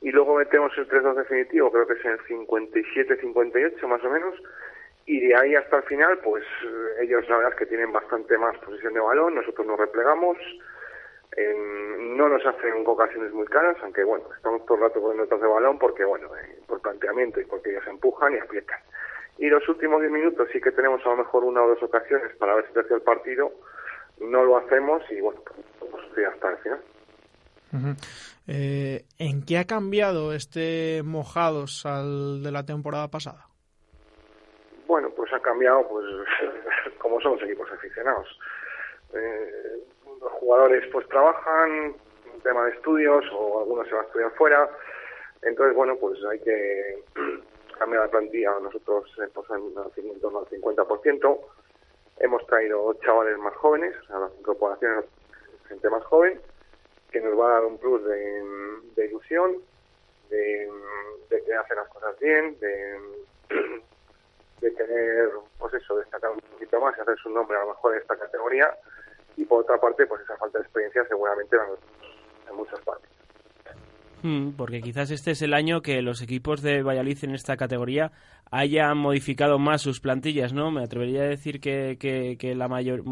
y 0.00 0.10
luego 0.10 0.36
metemos 0.36 0.72
el 0.78 0.88
3-2 0.88 1.14
definitivo, 1.14 1.70
creo 1.70 1.86
que 1.86 1.92
es 1.92 2.04
en 2.04 2.12
el 2.12 2.20
57-58 2.20 3.86
más 3.86 4.02
o 4.02 4.10
menos, 4.10 4.34
y 5.04 5.20
de 5.20 5.36
ahí 5.36 5.54
hasta 5.54 5.76
el 5.76 5.82
final, 5.82 6.18
pues 6.24 6.44
eh, 6.64 7.02
ellos 7.02 7.28
la 7.28 7.36
verdad 7.36 7.54
que 7.54 7.66
tienen 7.66 7.92
bastante 7.92 8.38
más 8.38 8.56
posición 8.58 8.94
de 8.94 9.00
balón, 9.00 9.34
nosotros 9.34 9.66
nos 9.66 9.78
replegamos, 9.78 10.38
no 12.16 12.28
nos 12.28 12.44
hacen 12.44 12.84
ocasiones 12.86 13.32
muy 13.32 13.46
caras, 13.46 13.76
aunque 13.82 14.04
bueno, 14.04 14.24
estamos 14.36 14.64
todo 14.66 14.76
el 14.76 14.82
rato 14.82 15.00
con 15.00 15.16
notas 15.16 15.40
de 15.40 15.46
balón 15.46 15.78
porque 15.78 16.04
bueno, 16.04 16.28
eh, 16.36 16.60
por 16.66 16.80
planteamiento 16.80 17.40
y 17.40 17.44
porque 17.44 17.70
ellos 17.70 17.86
empujan 17.86 18.34
y 18.34 18.38
aprietan. 18.38 18.80
Y 19.38 19.48
los 19.48 19.66
últimos 19.68 20.00
10 20.00 20.12
minutos 20.12 20.48
sí 20.52 20.60
que 20.60 20.72
tenemos 20.72 21.04
a 21.06 21.10
lo 21.10 21.16
mejor 21.16 21.44
una 21.44 21.62
o 21.62 21.68
dos 21.68 21.82
ocasiones 21.82 22.36
para 22.36 22.54
ver 22.54 22.66
si 22.66 22.74
tercia 22.74 22.96
el 22.96 23.02
partido, 23.02 23.50
no 24.20 24.44
lo 24.44 24.58
hacemos 24.58 25.02
y 25.10 25.20
bueno, 25.20 25.40
pues 25.78 26.26
hasta 26.26 26.50
el 26.50 26.56
final. 26.58 26.80
Eh, 28.46 29.04
¿En 29.18 29.44
qué 29.46 29.58
ha 29.58 29.64
cambiado 29.64 30.34
este 30.34 31.02
Mojados 31.02 31.86
al 31.86 32.42
de 32.42 32.52
la 32.52 32.64
temporada 32.64 33.08
pasada? 33.08 33.46
Bueno, 34.86 35.08
pues 35.16 35.32
ha 35.32 35.40
cambiado, 35.40 35.88
pues 35.88 36.04
como 36.98 37.20
son 37.20 37.32
los 37.32 37.42
equipos 37.42 37.70
aficionados. 37.72 38.28
Eh, 39.14 39.82
los 40.22 40.32
jugadores 40.32 40.84
pues 40.92 41.06
trabajan, 41.08 41.96
tema 42.42 42.64
de 42.66 42.72
estudios 42.72 43.24
o 43.32 43.60
algunos 43.60 43.86
se 43.86 43.94
van 43.94 44.04
a 44.04 44.06
estudiar 44.06 44.30
fuera. 44.32 44.70
Entonces, 45.42 45.76
bueno, 45.76 45.96
pues 45.96 46.18
hay 46.24 46.38
que 46.40 47.02
cambiar 47.78 48.04
la 48.04 48.10
plantilla. 48.10 48.52
Nosotros 48.60 49.10
hemos 49.18 49.50
en 49.50 50.20
torno 50.20 50.38
al 50.40 50.46
50%. 50.46 51.40
Hemos 52.18 52.46
traído 52.46 52.94
chavales 53.04 53.38
más 53.38 53.54
jóvenes, 53.56 53.94
o 54.02 54.06
sea, 54.06 54.18
las 54.18 54.32
incorporaciones 54.38 55.06
gente 55.68 55.90
más 55.90 56.04
joven, 56.04 56.40
que 57.10 57.20
nos 57.20 57.38
va 57.38 57.46
a 57.46 57.52
dar 57.54 57.64
un 57.64 57.78
plus 57.78 58.04
de, 58.04 59.06
ilusión, 59.06 59.56
de, 60.28 60.68
que 61.30 61.54
hacen 61.54 61.76
las 61.76 61.88
cosas 61.88 62.18
bien, 62.20 62.58
de, 62.60 63.00
de 64.60 64.70
tener, 64.72 65.30
pues 65.58 65.74
eso, 65.74 65.96
destacar 65.96 66.30
un 66.30 66.40
poquito 66.40 66.80
más 66.80 66.96
y 66.96 67.00
hacer 67.00 67.16
su 67.16 67.30
nombre 67.30 67.56
a 67.56 67.62
lo 67.62 67.68
mejor 67.68 67.94
en 67.94 68.02
esta 68.02 68.16
categoría 68.16 68.76
y 69.36 69.44
por 69.44 69.62
otra 69.62 69.78
parte, 69.78 70.06
pues 70.06 70.20
esa 70.22 70.36
falta 70.36 70.58
de 70.58 70.64
experiencia 70.64 71.04
seguramente 71.08 71.56
en 72.48 72.56
muchas 72.56 72.80
partes. 72.80 73.11
Hmm, 74.22 74.50
porque 74.56 74.80
quizás 74.80 75.10
este 75.10 75.32
es 75.32 75.42
el 75.42 75.52
año 75.52 75.82
que 75.82 76.00
los 76.00 76.22
equipos 76.22 76.62
de 76.62 76.82
Valladolid 76.82 77.18
en 77.24 77.34
esta 77.34 77.56
categoría 77.56 78.12
hayan 78.52 78.96
modificado 78.98 79.58
más 79.58 79.82
sus 79.82 79.98
plantillas, 79.98 80.52
¿no? 80.52 80.70
Me 80.70 80.84
atrevería 80.84 81.22
a 81.22 81.26
decir 81.26 81.58
que, 81.58 81.96
que, 81.98 82.54
la 82.54 82.68
mayor... 82.68 83.02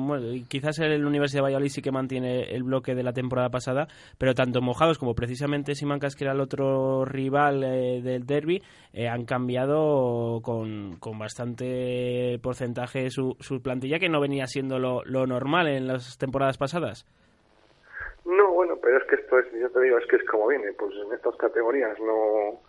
quizás 0.49 0.79
el 0.79 1.05
Universidad 1.05 1.39
de 1.39 1.45
Valladolid 1.45 1.71
sí 1.71 1.83
que 1.83 1.91
mantiene 1.91 2.43
el 2.55 2.63
bloque 2.63 2.95
de 2.95 3.03
la 3.03 3.13
temporada 3.13 3.49
pasada, 3.49 3.89
pero 4.19 4.35
tanto 4.35 4.61
Mojados 4.61 4.99
como 4.99 5.15
precisamente 5.15 5.75
Simancas, 5.75 6.15
que 6.15 6.25
era 6.25 6.35
el 6.35 6.41
otro 6.41 7.05
rival 7.07 7.65
eh, 7.65 8.03
del 8.03 8.27
derby, 8.27 8.63
eh, 8.93 9.09
han 9.09 9.25
cambiado 9.25 10.41
con, 10.43 10.97
con 11.01 11.19
bastante 11.19 12.39
porcentaje 12.43 13.11
su, 13.11 13.37
su, 13.41 13.63
plantilla, 13.63 13.99
que 13.99 14.11
no 14.11 14.21
venía 14.21 14.47
siendo 14.47 14.79
lo, 14.79 15.03
lo 15.05 15.27
normal 15.27 15.69
en 15.69 15.87
las 15.87 16.19
temporadas 16.19 16.59
pasadas. 16.59 17.07
No, 18.25 18.53
bueno, 18.53 18.79
pero 18.81 18.99
es 18.99 19.05
que 19.05 19.17
esto 19.17 19.39
es, 19.39 19.51
yo 19.53 19.71
te 19.71 19.81
digo, 19.81 19.99
es 19.99 20.07
que 20.07 20.17
es 20.17 20.25
como 20.25 20.47
viene, 20.49 20.73
pues 20.75 20.95
en 20.95 21.13
estas 21.13 21.37
categorías 21.37 21.99
no, 22.01 22.61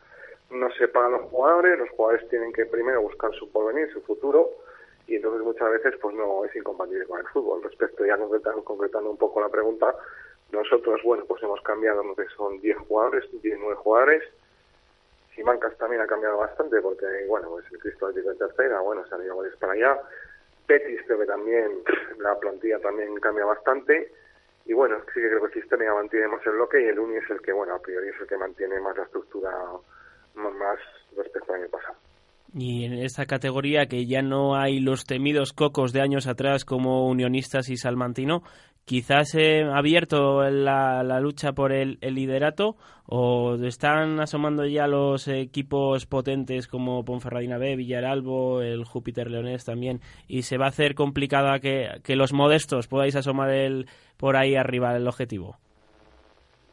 no 0.52 0.72
se 0.72 0.88
pagan 0.88 1.14
los 1.14 1.24
jugadores, 1.24 1.78
los 1.78 1.90
jugadores 1.92 2.28
tienen 2.30 2.54
que 2.54 2.66
primero 2.66 3.02
buscar 3.02 3.34
su 3.34 3.52
porvenir, 3.52 3.92
su 3.92 4.02
futuro, 4.02 4.50
y 5.08 5.16
entonces 5.16 5.44
muchas 5.44 5.70
veces 5.72 5.96
pues 6.02 6.16
no 6.16 6.46
es 6.46 6.56
incompatible 6.56 7.06
con 7.06 7.20
el 7.20 7.28
fútbol. 7.28 7.64
Respecto 7.64 8.06
ya 8.06 8.18
concretando, 8.18 8.64
concretando 8.64 9.12
un 9.12 9.18
poco 9.18 9.42
la 9.42 9.50
pregunta, 9.50 9.94
nosotros, 10.52 11.02
bueno, 11.04 11.26
pues 11.26 11.44
hemos 11.44 11.62
cambiado 11.62 12.04
lo 12.04 12.16
que 12.16 12.28
son 12.36 12.60
10 12.62 12.78
jugadores, 12.78 13.30
19 13.32 13.76
jugadores, 13.76 14.24
Simancas 15.36 15.78
también 15.78 16.02
ha 16.02 16.08
cambiado 16.08 16.38
bastante 16.38 16.82
porque, 16.82 17.06
bueno, 17.28 17.50
pues 17.50 17.66
el 17.72 17.80
Cristo 17.80 18.08
Atlético 18.08 18.32
en 18.32 18.38
tercera, 18.38 18.82
bueno, 18.82 19.06
se 19.08 19.16
han 19.16 19.24
ido 19.24 19.38
para 19.60 19.74
allá. 19.74 20.02
Betis 20.68 21.02
creo 21.06 21.20
que 21.20 21.26
también, 21.26 21.84
la 22.20 22.38
plantilla 22.40 22.80
también 22.80 23.16
cambia 23.20 23.46
bastante 23.46 24.12
y 24.66 24.74
bueno, 24.74 24.98
sí 25.14 25.20
que 25.22 25.28
creo 25.28 25.42
que 25.42 25.48
el 25.48 25.62
sistema 25.62 25.94
mantiene 25.94 26.28
más 26.28 26.46
el 26.46 26.54
bloque 26.54 26.82
y 26.82 26.88
el 26.88 27.00
Uni 27.00 27.18
es 27.18 27.30
el 27.30 27.42
que, 27.42 27.52
bueno, 27.52 27.76
a 27.76 27.80
priori 27.82 28.10
es 28.10 28.22
el 28.22 28.28
que 28.28 28.38
mantiene 28.38 28.80
más 28.80 28.96
la 28.96 29.04
estructura 29.04 29.52
más 30.36 30.80
respecto 31.16 31.54
al 31.54 31.62
año 31.62 31.70
pasado. 31.70 31.96
Y 32.54 32.84
en 32.84 32.94
esta 32.94 33.26
categoría 33.26 33.86
que 33.86 34.06
ya 34.06 34.22
no 34.22 34.58
hay 34.58 34.82
los 34.82 35.06
temidos 35.06 35.54
cocos 35.54 35.94
de 35.94 36.02
años 36.02 36.28
atrás 36.28 36.66
como 36.66 37.08
Unionistas 37.08 37.70
y 37.70 37.78
Salmantino, 37.78 38.44
quizás 38.86 39.36
he 39.36 39.64
abierto 39.64 40.44
la, 40.50 41.04
la 41.04 41.20
lucha 41.20 41.54
por 41.54 41.72
el, 41.72 41.98
liderato 42.02 42.76
o 43.08 43.56
están 43.56 44.20
asomando 44.20 44.66
ya 44.66 44.88
los 44.88 45.28
equipos 45.28 46.06
potentes 46.06 46.68
como 46.68 47.04
Ponferradina 47.04 47.58
B, 47.58 47.76
Villaralbo, 47.76 48.62
el 48.62 48.86
Júpiter 48.86 49.30
Leonés 49.30 49.66
también 49.66 50.00
y 50.28 50.44
se 50.44 50.58
va 50.58 50.66
a 50.66 50.70
hacer 50.70 50.96
complicada 50.96 51.60
que, 51.60 51.88
que 52.04 52.16
los 52.16 52.34
modestos 52.34 52.88
podáis 52.88 53.16
asomar 53.16 53.50
el, 53.52 53.88
por 54.18 54.36
ahí 54.36 54.56
arriba 54.56 54.96
el 54.96 55.08
objetivo. 55.08 55.58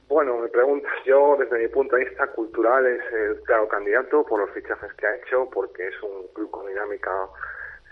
Bueno, 0.08 0.38
me 0.38 0.48
preguntas, 0.48 0.90
yo 1.04 1.36
desde 1.38 1.58
mi 1.58 1.68
punto 1.68 1.96
de 1.96 2.06
vista 2.06 2.26
cultural 2.28 2.86
es 2.86 3.02
el 3.12 3.42
claro 3.42 3.68
candidato 3.68 4.24
por 4.24 4.40
los 4.40 4.50
fichajes 4.52 4.90
que 4.94 5.06
ha 5.06 5.16
hecho, 5.16 5.48
porque 5.52 5.86
es 5.86 6.02
un 6.02 6.28
club 6.32 6.50
con 6.50 6.66
dinámica 6.66 7.10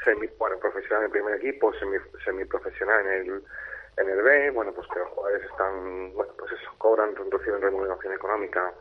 semi, 0.02 0.26
bueno, 0.38 0.56
profesional 0.58 1.00
en 1.00 1.04
el 1.06 1.10
primer 1.10 1.34
equipo, 1.34 1.74
semi, 1.74 1.98
semiprofesional 2.24 3.06
en 3.06 3.12
el 3.12 3.42
en 3.96 4.08
el 4.08 4.22
B, 4.22 4.50
bueno, 4.50 4.72
pues 4.72 4.86
que 4.88 4.98
los 4.98 5.08
jugadores 5.10 5.42
están, 5.50 6.12
bueno, 6.14 6.32
pues 6.38 6.52
eso, 6.52 6.70
cobran, 6.78 7.14
reciben 7.30 7.62
remuneración 7.62 8.12
económica, 8.12 8.72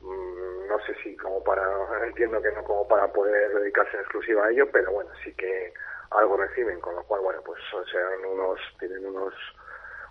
mm, 0.00 0.66
no 0.68 0.78
sé 0.86 0.94
si 1.02 1.16
como 1.16 1.42
para, 1.44 1.64
entiendo 2.06 2.40
que 2.40 2.52
no 2.52 2.64
como 2.64 2.88
para 2.88 3.12
poder 3.12 3.54
dedicarse 3.54 3.96
en 3.96 4.00
exclusiva 4.00 4.46
a 4.46 4.50
ello, 4.50 4.68
pero 4.72 4.92
bueno, 4.92 5.10
sí 5.22 5.34
que 5.34 5.72
algo 6.10 6.36
reciben, 6.36 6.80
con 6.80 6.94
lo 6.94 7.04
cual, 7.04 7.20
bueno, 7.22 7.40
pues 7.44 7.60
serán 7.90 8.24
unos, 8.24 8.60
tienen 8.78 9.06
unos 9.06 9.34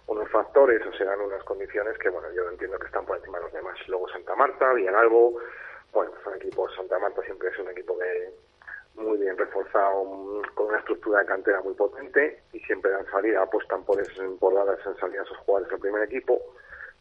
unos 0.08 0.30
factores 0.30 0.86
o 0.86 0.94
serán 0.94 1.22
unas 1.22 1.44
condiciones 1.44 1.98
que, 1.98 2.10
bueno, 2.10 2.30
yo 2.32 2.50
entiendo 2.50 2.78
que 2.80 2.88
están 2.88 3.06
por 3.06 3.18
encima 3.18 3.38
de 3.38 3.46
los 3.46 3.54
demás. 3.54 3.78
Luego 3.88 4.10
Santa 4.10 4.36
Marta, 4.36 4.74
Villalalbo, 4.74 5.40
bueno, 5.94 6.12
son 6.24 6.36
equipos, 6.36 6.74
Santa 6.76 7.00
Marta 7.00 7.22
siempre 7.24 7.50
es 7.50 7.60
un 7.60 7.70
equipo 7.70 7.98
que 7.98 8.34
muy 8.96 9.18
bien 9.18 9.38
reforzado, 9.38 10.42
con 10.54 10.68
una 10.68 10.80
estructura 10.80 11.20
de 11.20 11.26
cantera 11.26 11.62
muy 11.62 11.74
potente 11.74 12.42
y 12.54 12.60
siempre 12.60 12.92
dan 12.92 13.06
salida, 13.12 13.42
apuestan 13.42 13.84
por, 13.84 14.00
esas, 14.00 14.18
por 14.40 14.54
en 14.54 14.98
salida 14.98 15.22
a 15.22 15.24
esos 15.24 15.38
jugadores 15.40 15.74
al 15.74 15.80
primer 15.80 16.04
equipo, 16.04 16.40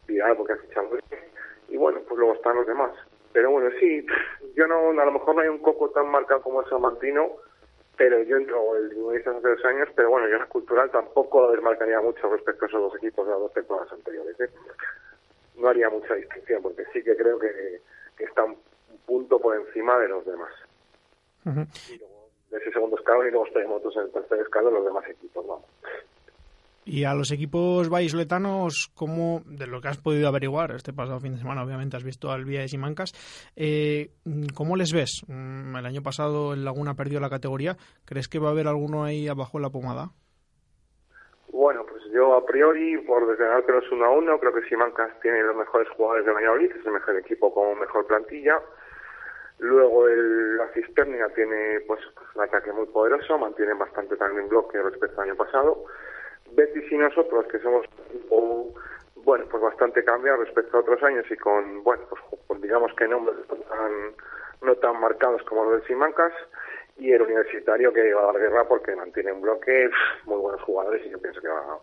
Villalalbo 0.07 0.45
que 0.45 0.53
ha 0.53 0.57
fichado 0.57 0.89
y 1.69 1.77
bueno, 1.77 2.01
pues 2.07 2.17
luego 2.17 2.33
están 2.35 2.55
los 2.55 2.67
demás. 2.67 2.91
Pero 3.31 3.51
bueno, 3.51 3.69
sí, 3.79 4.05
yo 4.55 4.67
no, 4.67 4.89
a 4.89 5.05
lo 5.05 5.11
mejor 5.11 5.35
no 5.35 5.41
hay 5.41 5.47
un 5.47 5.59
coco 5.59 5.89
tan 5.89 6.09
marcado 6.09 6.41
como 6.41 6.61
el 6.61 6.69
San 6.69 6.81
Martino, 6.81 7.29
pero 7.95 8.21
yo 8.23 8.37
entro 8.37 8.75
el 8.75 8.93
Unionistas 8.97 9.37
hace 9.37 9.47
dos 9.47 9.65
años, 9.65 9.89
pero 9.95 10.09
bueno, 10.09 10.27
yo 10.27 10.37
la 10.37 10.47
cultural 10.47 10.91
tampoco 10.91 11.49
desmarcaría 11.51 12.01
mucho 12.01 12.29
respecto 12.29 12.65
a 12.65 12.67
esos 12.67 12.81
dos 12.81 12.95
equipos 12.97 13.25
de 13.25 13.31
las 13.31 13.39
dos 13.39 13.53
temporadas 13.53 13.93
anteriores. 13.93 14.37
¿eh? 14.41 14.49
No 15.55 15.69
haría 15.69 15.89
mucha 15.89 16.13
distinción, 16.15 16.61
porque 16.61 16.83
sí 16.91 17.01
que 17.03 17.15
creo 17.15 17.39
que, 17.39 17.81
que 18.17 18.23
está 18.25 18.43
un 18.43 18.57
punto 19.05 19.39
por 19.39 19.55
encima 19.55 19.97
de 19.99 20.09
los 20.09 20.25
demás. 20.25 20.51
De 21.43 22.57
ese 22.57 22.71
segundo 22.71 22.97
escalón 22.97 23.27
y 23.27 23.31
luego 23.31 23.45
tenemos 23.53 23.77
otros 23.77 23.95
en 23.97 24.03
el 24.03 24.11
tercer 24.11 24.39
escalón 24.39 24.73
los 24.73 24.85
demás 24.85 25.07
equipos, 25.09 25.45
vamos. 25.47 25.65
Y 26.83 27.03
a 27.03 27.13
los 27.13 27.31
equipos 27.31 27.89
vallisoletanos, 27.89 28.91
¿cómo, 28.95 29.43
de 29.45 29.67
lo 29.67 29.81
que 29.81 29.87
has 29.87 29.99
podido 29.99 30.27
averiguar 30.27 30.71
este 30.71 30.93
pasado 30.93 31.19
fin 31.19 31.33
de 31.33 31.37
semana, 31.37 31.63
obviamente 31.63 31.95
has 31.95 32.03
visto 32.03 32.31
al 32.31 32.43
Vía 32.43 32.61
de 32.61 32.67
Simancas, 32.67 33.13
eh, 33.55 34.09
¿cómo 34.55 34.75
les 34.75 34.91
ves? 34.91 35.21
Mm, 35.27 35.75
El 35.75 35.85
año 35.85 36.01
pasado 36.01 36.53
el 36.53 36.65
Laguna 36.65 36.95
perdió 36.95 37.19
la 37.19 37.29
categoría. 37.29 37.77
¿Crees 38.05 38.27
que 38.27 38.39
va 38.39 38.47
a 38.47 38.51
haber 38.51 38.67
alguno 38.67 39.03
ahí 39.03 39.27
abajo 39.27 39.59
en 39.59 39.61
la 39.61 39.69
pomada? 39.69 40.09
Bueno, 41.51 41.85
pues 41.87 42.01
yo 42.11 42.35
a 42.35 42.45
priori, 42.45 42.97
por 43.05 43.27
desgranártelos 43.27 43.83
uno 43.91 44.05
a 44.05 44.11
uno, 44.11 44.39
creo 44.39 44.53
que 44.53 44.67
Simancas 44.67 45.11
tiene 45.21 45.43
los 45.43 45.55
mejores 45.55 45.87
jugadores 45.89 46.25
de 46.25 46.31
Valladolid, 46.31 46.71
es 46.71 46.85
el 46.85 46.93
mejor 46.93 47.15
equipo 47.17 47.53
con 47.53 47.79
mejor 47.79 48.07
plantilla. 48.07 48.59
Luego 49.61 50.07
el, 50.07 50.57
la 50.57 50.67
Cisternia 50.69 51.27
tiene 51.35 51.81
pues 51.81 52.01
un 52.35 52.41
ataque 52.41 52.71
muy 52.71 52.87
poderoso, 52.87 53.37
mantiene 53.37 53.75
bastante 53.75 54.17
también 54.17 54.49
bloque 54.49 54.81
respecto 54.81 55.21
al 55.21 55.29
año 55.29 55.37
pasado. 55.37 55.85
Betis 56.53 56.91
y 56.91 56.97
nosotros, 56.97 57.45
que 57.45 57.59
somos 57.59 57.85
bueno, 59.23 59.45
pues 59.51 59.61
bastante 59.61 60.03
cambiado 60.03 60.43
respecto 60.43 60.77
a 60.77 60.79
otros 60.79 61.01
años 61.03 61.25
y 61.29 61.37
con, 61.37 61.83
bueno, 61.83 62.01
pues 62.47 62.61
digamos 62.61 62.91
que 62.95 63.07
nombres 63.07 63.37
no 63.47 63.55
tan, 63.55 63.91
no 64.63 64.75
tan 64.77 64.99
marcados 64.99 65.43
como 65.43 65.65
los 65.65 65.73
del 65.73 65.87
Simancas. 65.87 66.33
Y 66.97 67.11
el 67.11 67.21
universitario 67.21 67.93
que 67.93 68.13
va 68.13 68.23
a 68.23 68.33
dar 68.33 68.39
guerra 68.39 68.67
porque 68.67 68.95
mantiene 68.95 69.31
un 69.31 69.41
bloque, 69.41 69.89
muy 70.25 70.39
buenos 70.39 70.61
jugadores 70.63 71.05
y 71.05 71.09
yo 71.09 71.19
pienso 71.19 71.39
que 71.39 71.47
va, 71.47 71.79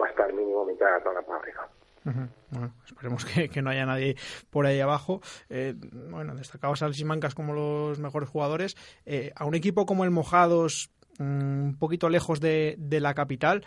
va 0.00 0.06
a 0.06 0.10
estar 0.10 0.32
mínimo 0.32 0.64
mitad 0.64 0.86
de 0.86 1.14
la 1.14 1.22
tabla. 1.22 1.68
Bueno, 2.04 2.74
esperemos 2.84 3.24
que, 3.24 3.62
no 3.62 3.70
haya 3.70 3.86
nadie 3.86 4.16
por 4.50 4.66
ahí 4.66 4.80
abajo. 4.80 5.20
Eh, 5.48 5.74
bueno, 6.10 6.34
destacados 6.34 6.82
al 6.82 6.94
Simancas 6.94 7.34
como 7.34 7.52
los 7.52 7.98
mejores 7.98 8.28
jugadores. 8.28 8.76
Eh, 9.06 9.32
a 9.36 9.44
un 9.44 9.54
equipo 9.54 9.86
como 9.86 10.04
el 10.04 10.10
Mojados, 10.10 10.90
mm, 11.18 11.64
un 11.64 11.78
poquito 11.78 12.08
lejos 12.08 12.40
de, 12.40 12.76
de 12.78 13.00
la 13.00 13.14
capital, 13.14 13.64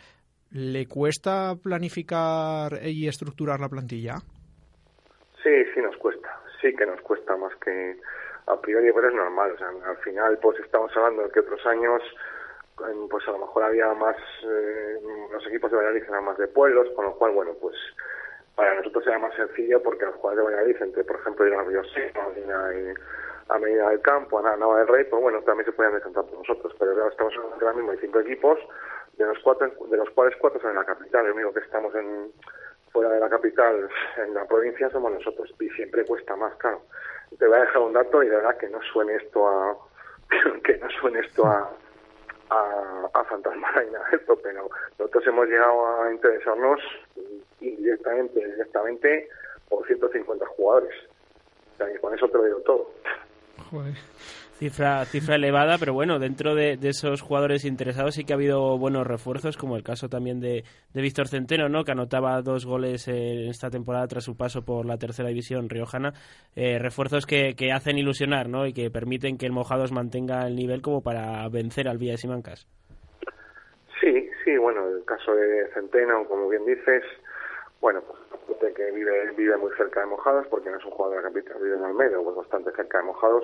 ¿le 0.52 0.88
cuesta 0.88 1.56
planificar 1.62 2.80
y 2.84 3.08
estructurar 3.08 3.60
la 3.60 3.70
plantilla? 3.70 4.16
Sí, 5.42 5.52
sí 5.74 5.82
nos 5.82 5.98
cuesta, 5.98 6.30
sí 6.62 6.74
que 6.76 6.86
nos 6.86 7.02
cuesta 7.02 7.36
más 7.36 7.54
que 7.58 7.98
a 8.48 8.60
priori, 8.60 8.92
pero 8.94 9.10
es 9.10 9.16
normal. 9.16 9.52
O 9.52 9.58
sea, 9.58 9.68
al 9.68 9.98
final, 9.98 10.38
pues 10.42 10.60
estamos 10.60 10.92
hablando 10.96 11.24
de 11.24 11.32
que 11.32 11.40
otros 11.40 11.66
años, 11.66 12.02
pues 13.10 13.28
a 13.28 13.32
lo 13.32 13.40
mejor 13.40 13.64
había 13.64 13.94
más, 13.94 14.18
eh, 14.44 15.00
los 15.32 15.46
equipos 15.48 15.72
de 15.72 15.78
Valladolid 15.78 16.04
eran 16.04 16.26
más 16.26 16.38
de 16.38 16.48
pueblos, 16.48 16.88
con 16.96 17.06
lo 17.06 17.16
cual, 17.16 17.32
bueno, 17.32 17.54
pues 17.60 17.76
para 18.56 18.76
nosotros 18.76 19.06
era 19.08 19.20
más 19.20 19.34
sencillo 19.36 19.82
porque 19.82 20.06
los 20.06 20.16
jugadores 20.16 20.46
de 20.46 20.54
Valladolid, 20.54 20.82
entre, 20.82 21.04
por 21.04 21.20
ejemplo, 21.20 21.48
ir 21.48 21.54
a 21.54 21.64
Río 21.64 21.82
a, 23.50 23.60
Medina 23.60 23.90
del 23.90 24.02
Campo, 24.02 24.40
a 24.40 24.56
Nava 24.56 24.80
del 24.80 24.88
Rey, 24.88 25.04
pues 25.06 25.22
bueno, 25.22 25.42
también 25.42 25.66
se 25.66 25.72
podían 25.72 25.94
decantar 25.94 26.24
por 26.26 26.38
nosotros. 26.38 26.74
Pero 26.78 26.92
ahora 26.92 27.08
estamos 27.10 27.34
ahora 27.38 27.74
mismo 27.74 27.92
hay 27.92 27.98
cinco 27.98 28.20
equipos, 28.20 28.60
de 29.18 29.26
los 29.26 29.38
cuatro, 29.40 29.72
de 29.90 29.98
los 29.98 30.10
cuales 30.12 30.36
cuatro 30.40 30.62
son 30.62 30.72
en 30.72 30.78
la 30.78 30.86
capital. 30.86 31.26
El 31.26 31.34
único 31.34 31.54
que 31.54 31.60
estamos 31.60 31.94
en 31.96 32.32
fuera 32.92 33.10
de 33.10 33.20
la 33.20 33.30
capital, 33.30 33.90
en 34.18 34.34
la 34.34 34.46
provincia, 34.46 34.90
somos 34.92 35.12
nosotros. 35.12 35.54
Y 35.60 35.70
siempre 35.70 36.06
cuesta 36.06 36.36
más, 36.36 36.56
claro. 36.56 36.82
Te 37.38 37.48
voy 37.48 37.58
a 37.58 37.62
dejar 37.62 37.82
un 37.82 37.94
dato 37.94 38.22
y 38.22 38.30
de 38.30 38.36
verdad 38.36 38.58
que 38.58 38.70
no 38.70 38.80
suene 38.94 39.16
esto 39.16 39.48
a 39.48 39.76
que 40.64 40.78
no 40.78 40.90
suene 41.02 41.20
esto 41.20 41.46
a 41.46 41.70
a, 42.50 43.10
a 43.14 43.24
fantasmar 43.26 43.86
y 43.88 43.92
nada 43.92 44.06
esto, 44.12 44.38
pero 44.42 44.70
nosotros 45.00 45.28
hemos 45.28 45.48
llegado 45.48 46.04
a 46.04 46.12
interesarnos 46.12 46.80
indirectamente, 47.70 48.46
directamente 48.46 49.28
por 49.70 49.86
150 49.88 50.46
jugadores. 50.48 50.94
O 51.74 51.78
sea, 51.78 51.88
que 51.92 52.00
con 52.00 52.14
eso 52.14 52.28
te 52.28 52.38
lo 52.38 52.44
digo 52.46 52.60
todo. 52.62 52.92
Joder. 53.70 53.94
Cifra, 54.64 55.04
cifra 55.06 55.36
elevada, 55.36 55.78
pero 55.80 55.94
bueno, 55.94 56.20
dentro 56.20 56.54
de, 56.54 56.78
de 56.78 56.90
esos 56.90 57.22
jugadores 57.22 57.66
interesados 57.66 58.16
sí 58.16 58.24
que 58.24 58.34
ha 58.34 58.36
habido 58.36 58.78
buenos 58.78 59.06
refuerzos, 59.06 59.58
como 59.58 59.76
el 59.76 59.84
caso 59.84 60.10
también 60.10 60.40
de, 60.40 60.64
de 60.94 61.02
Víctor 61.02 61.28
Centeno, 61.28 61.70
¿no? 61.70 61.84
que 61.84 61.92
anotaba 61.92 62.42
dos 62.42 62.66
goles 62.66 63.08
en 63.08 63.50
esta 63.50 63.72
temporada 63.72 64.08
tras 64.08 64.24
su 64.24 64.38
paso 64.38 64.64
por 64.64 64.86
la 64.86 64.98
tercera 64.98 65.30
división 65.30 65.70
riojana. 65.70 66.14
Eh, 66.56 66.78
refuerzos 66.78 67.26
que, 67.26 67.56
que 67.56 67.72
hacen 67.72 67.98
ilusionar 67.98 68.48
¿no? 68.48 68.68
y 68.68 68.74
que 68.74 68.92
permiten 68.92 69.38
que 69.38 69.48
el 69.48 69.52
Mojados 69.52 69.92
mantenga 69.92 70.46
el 70.46 70.56
nivel 70.56 70.82
como 70.82 71.02
para 71.02 71.50
vencer 71.50 71.88
al 71.88 71.98
Villa 71.98 72.12
de 72.12 72.18
Simancas. 72.20 72.68
Sí, 74.00 74.30
sí, 74.46 74.56
bueno, 74.58 74.88
el 74.88 75.04
caso 75.04 75.34
de 75.34 75.68
Centeno, 75.74 76.26
como 76.26 76.48
bien 76.48 76.66
dices, 76.66 77.04
bueno, 77.84 78.02
pues 78.08 78.18
gente 78.48 78.74
que 78.74 78.92
vive, 78.92 79.32
vive 79.32 79.58
muy 79.58 79.70
cerca 79.76 80.00
de 80.00 80.06
Mojados, 80.06 80.48
porque 80.48 80.70
no 80.70 80.78
es 80.78 80.86
un 80.86 80.92
jugador 80.92 81.18
de 81.18 81.24
la 81.24 81.28
capital, 81.28 81.62
vive 81.62 81.76
en 81.76 81.84
Almeida, 81.84 82.18
pues 82.24 82.38
bastante 82.38 82.72
cerca 82.72 83.00
de 83.00 83.04
Mojados. 83.04 83.44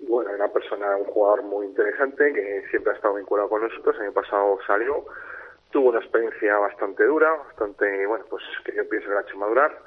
Y 0.00 0.06
bueno, 0.06 0.32
una 0.34 0.48
persona, 0.48 0.96
un 0.96 1.04
jugador 1.04 1.44
muy 1.44 1.66
interesante 1.66 2.32
que 2.32 2.64
siempre 2.70 2.92
ha 2.92 2.96
estado 2.96 3.14
vinculado 3.14 3.48
con 3.48 3.62
nosotros. 3.62 3.94
El 3.96 4.06
año 4.06 4.12
pasado 4.14 4.58
salió, 4.66 5.04
tuvo 5.70 5.90
una 5.90 6.00
experiencia 6.00 6.58
bastante 6.58 7.04
dura, 7.04 7.30
bastante, 7.34 8.04
bueno, 8.04 8.24
pues 8.28 8.42
que 8.64 8.74
yo 8.74 8.88
pienso 8.88 9.06
que 9.06 9.14
la 9.14 9.20
ha 9.20 9.22
hecho 9.22 9.38
madurar. 9.38 9.78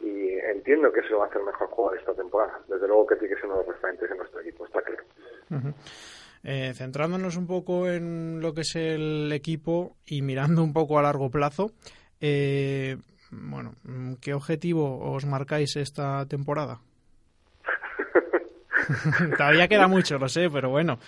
Y 0.00 0.38
entiendo 0.38 0.90
que 0.90 1.02
se 1.02 1.12
va 1.12 1.24
a 1.24 1.28
hacer 1.28 1.42
mejor 1.42 1.68
jugador 1.68 1.98
esta 1.98 2.14
temporada. 2.14 2.58
Desde 2.66 2.88
luego 2.88 3.08
que 3.08 3.16
tiene 3.16 3.34
que 3.34 3.40
ser 3.42 3.50
uno 3.50 3.58
de 3.58 3.66
los 3.66 3.74
referentes 3.74 4.10
en 4.10 4.16
nuestro 4.16 4.40
equipo, 4.40 4.64
está 4.64 4.80
claro. 4.80 5.02
Eh, 6.44 6.72
centrándonos 6.74 7.36
un 7.36 7.46
poco 7.46 7.88
en 7.88 8.40
lo 8.40 8.54
que 8.54 8.62
es 8.62 8.74
el 8.76 9.30
equipo 9.32 9.96
y 10.06 10.22
mirando 10.22 10.62
un 10.62 10.72
poco 10.72 10.98
a 10.98 11.02
largo 11.02 11.30
plazo, 11.30 11.72
eh, 12.20 12.96
bueno, 13.30 13.74
mm, 13.84 14.14
¿qué 14.22 14.34
objetivo 14.34 15.12
os 15.12 15.26
marcáis 15.26 15.76
esta 15.76 16.26
temporada? 16.26 16.80
Todavía 19.36 19.68
queda 19.68 19.88
mucho, 19.88 20.18
lo 20.18 20.28
sé, 20.28 20.48
pero 20.50 20.70
bueno. 20.70 20.98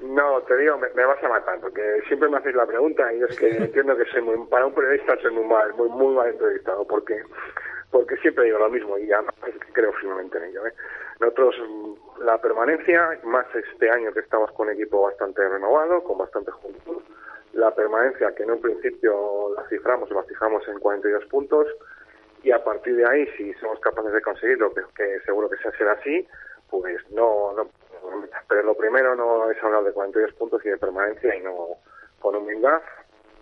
No, 0.00 0.40
te 0.42 0.56
digo, 0.58 0.78
me, 0.78 1.04
vas 1.04 1.22
a 1.24 1.28
matar, 1.28 1.58
porque 1.60 2.02
siempre 2.06 2.28
me 2.28 2.36
haces 2.36 2.54
la 2.54 2.66
pregunta 2.66 3.12
y 3.12 3.22
es 3.22 3.36
que 3.36 3.48
entiendo 3.48 3.96
que 3.96 4.04
soy 4.06 4.22
muy, 4.22 4.36
para 4.48 4.66
un 4.66 4.74
periodista 4.74 5.16
soy 5.22 5.32
muy 5.32 5.44
mal, 5.44 5.72
muy, 5.74 5.88
muy 5.88 6.14
mal 6.14 6.28
entrevistado, 6.28 6.86
porque 6.86 7.22
porque 7.90 8.16
siempre 8.18 8.44
digo 8.44 8.58
lo 8.58 8.68
mismo 8.68 8.98
y 8.98 9.06
que 9.06 9.72
creo 9.72 9.92
firmemente 9.94 10.36
en 10.38 10.44
ello. 10.44 10.66
¿eh? 10.66 10.72
Nosotros, 11.20 11.54
mm, 11.66 12.24
la 12.24 12.38
permanencia, 12.38 13.18
más 13.24 13.46
este 13.54 13.90
año 13.90 14.12
que 14.12 14.20
estamos 14.20 14.50
con 14.52 14.68
equipo 14.70 15.02
bastante 15.02 15.48
renovado, 15.48 16.02
con 16.04 16.18
bastante 16.18 16.50
juventud, 16.50 17.02
la 17.56 17.74
permanencia 17.74 18.34
que 18.34 18.42
en 18.44 18.50
un 18.52 18.60
principio 18.60 19.52
la 19.54 19.66
ciframos, 19.68 20.10
la 20.10 20.22
fijamos 20.24 20.66
en 20.68 20.78
42 20.78 21.24
puntos, 21.26 21.66
y 22.42 22.50
a 22.52 22.62
partir 22.62 22.96
de 22.96 23.08
ahí, 23.08 23.26
si 23.36 23.52
somos 23.54 23.80
capaces 23.80 24.12
de 24.12 24.20
conseguirlo, 24.22 24.72
que, 24.72 24.82
que 24.94 25.20
seguro 25.24 25.48
que 25.50 25.56
será 25.76 25.92
así, 25.92 26.26
pues 26.70 26.96
no, 27.10 27.52
no, 27.56 27.64
no- 27.64 27.70
pero 28.48 28.62
lo 28.62 28.76
primero 28.76 29.16
no 29.16 29.50
es 29.50 29.62
hablar 29.62 29.82
de 29.84 29.92
42 29.92 30.32
puntos 30.34 30.64
y 30.64 30.68
de 30.68 30.76
permanencia 30.78 31.34
y 31.34 31.40
no 31.42 31.54
con 32.20 32.36
humildad 32.36 32.80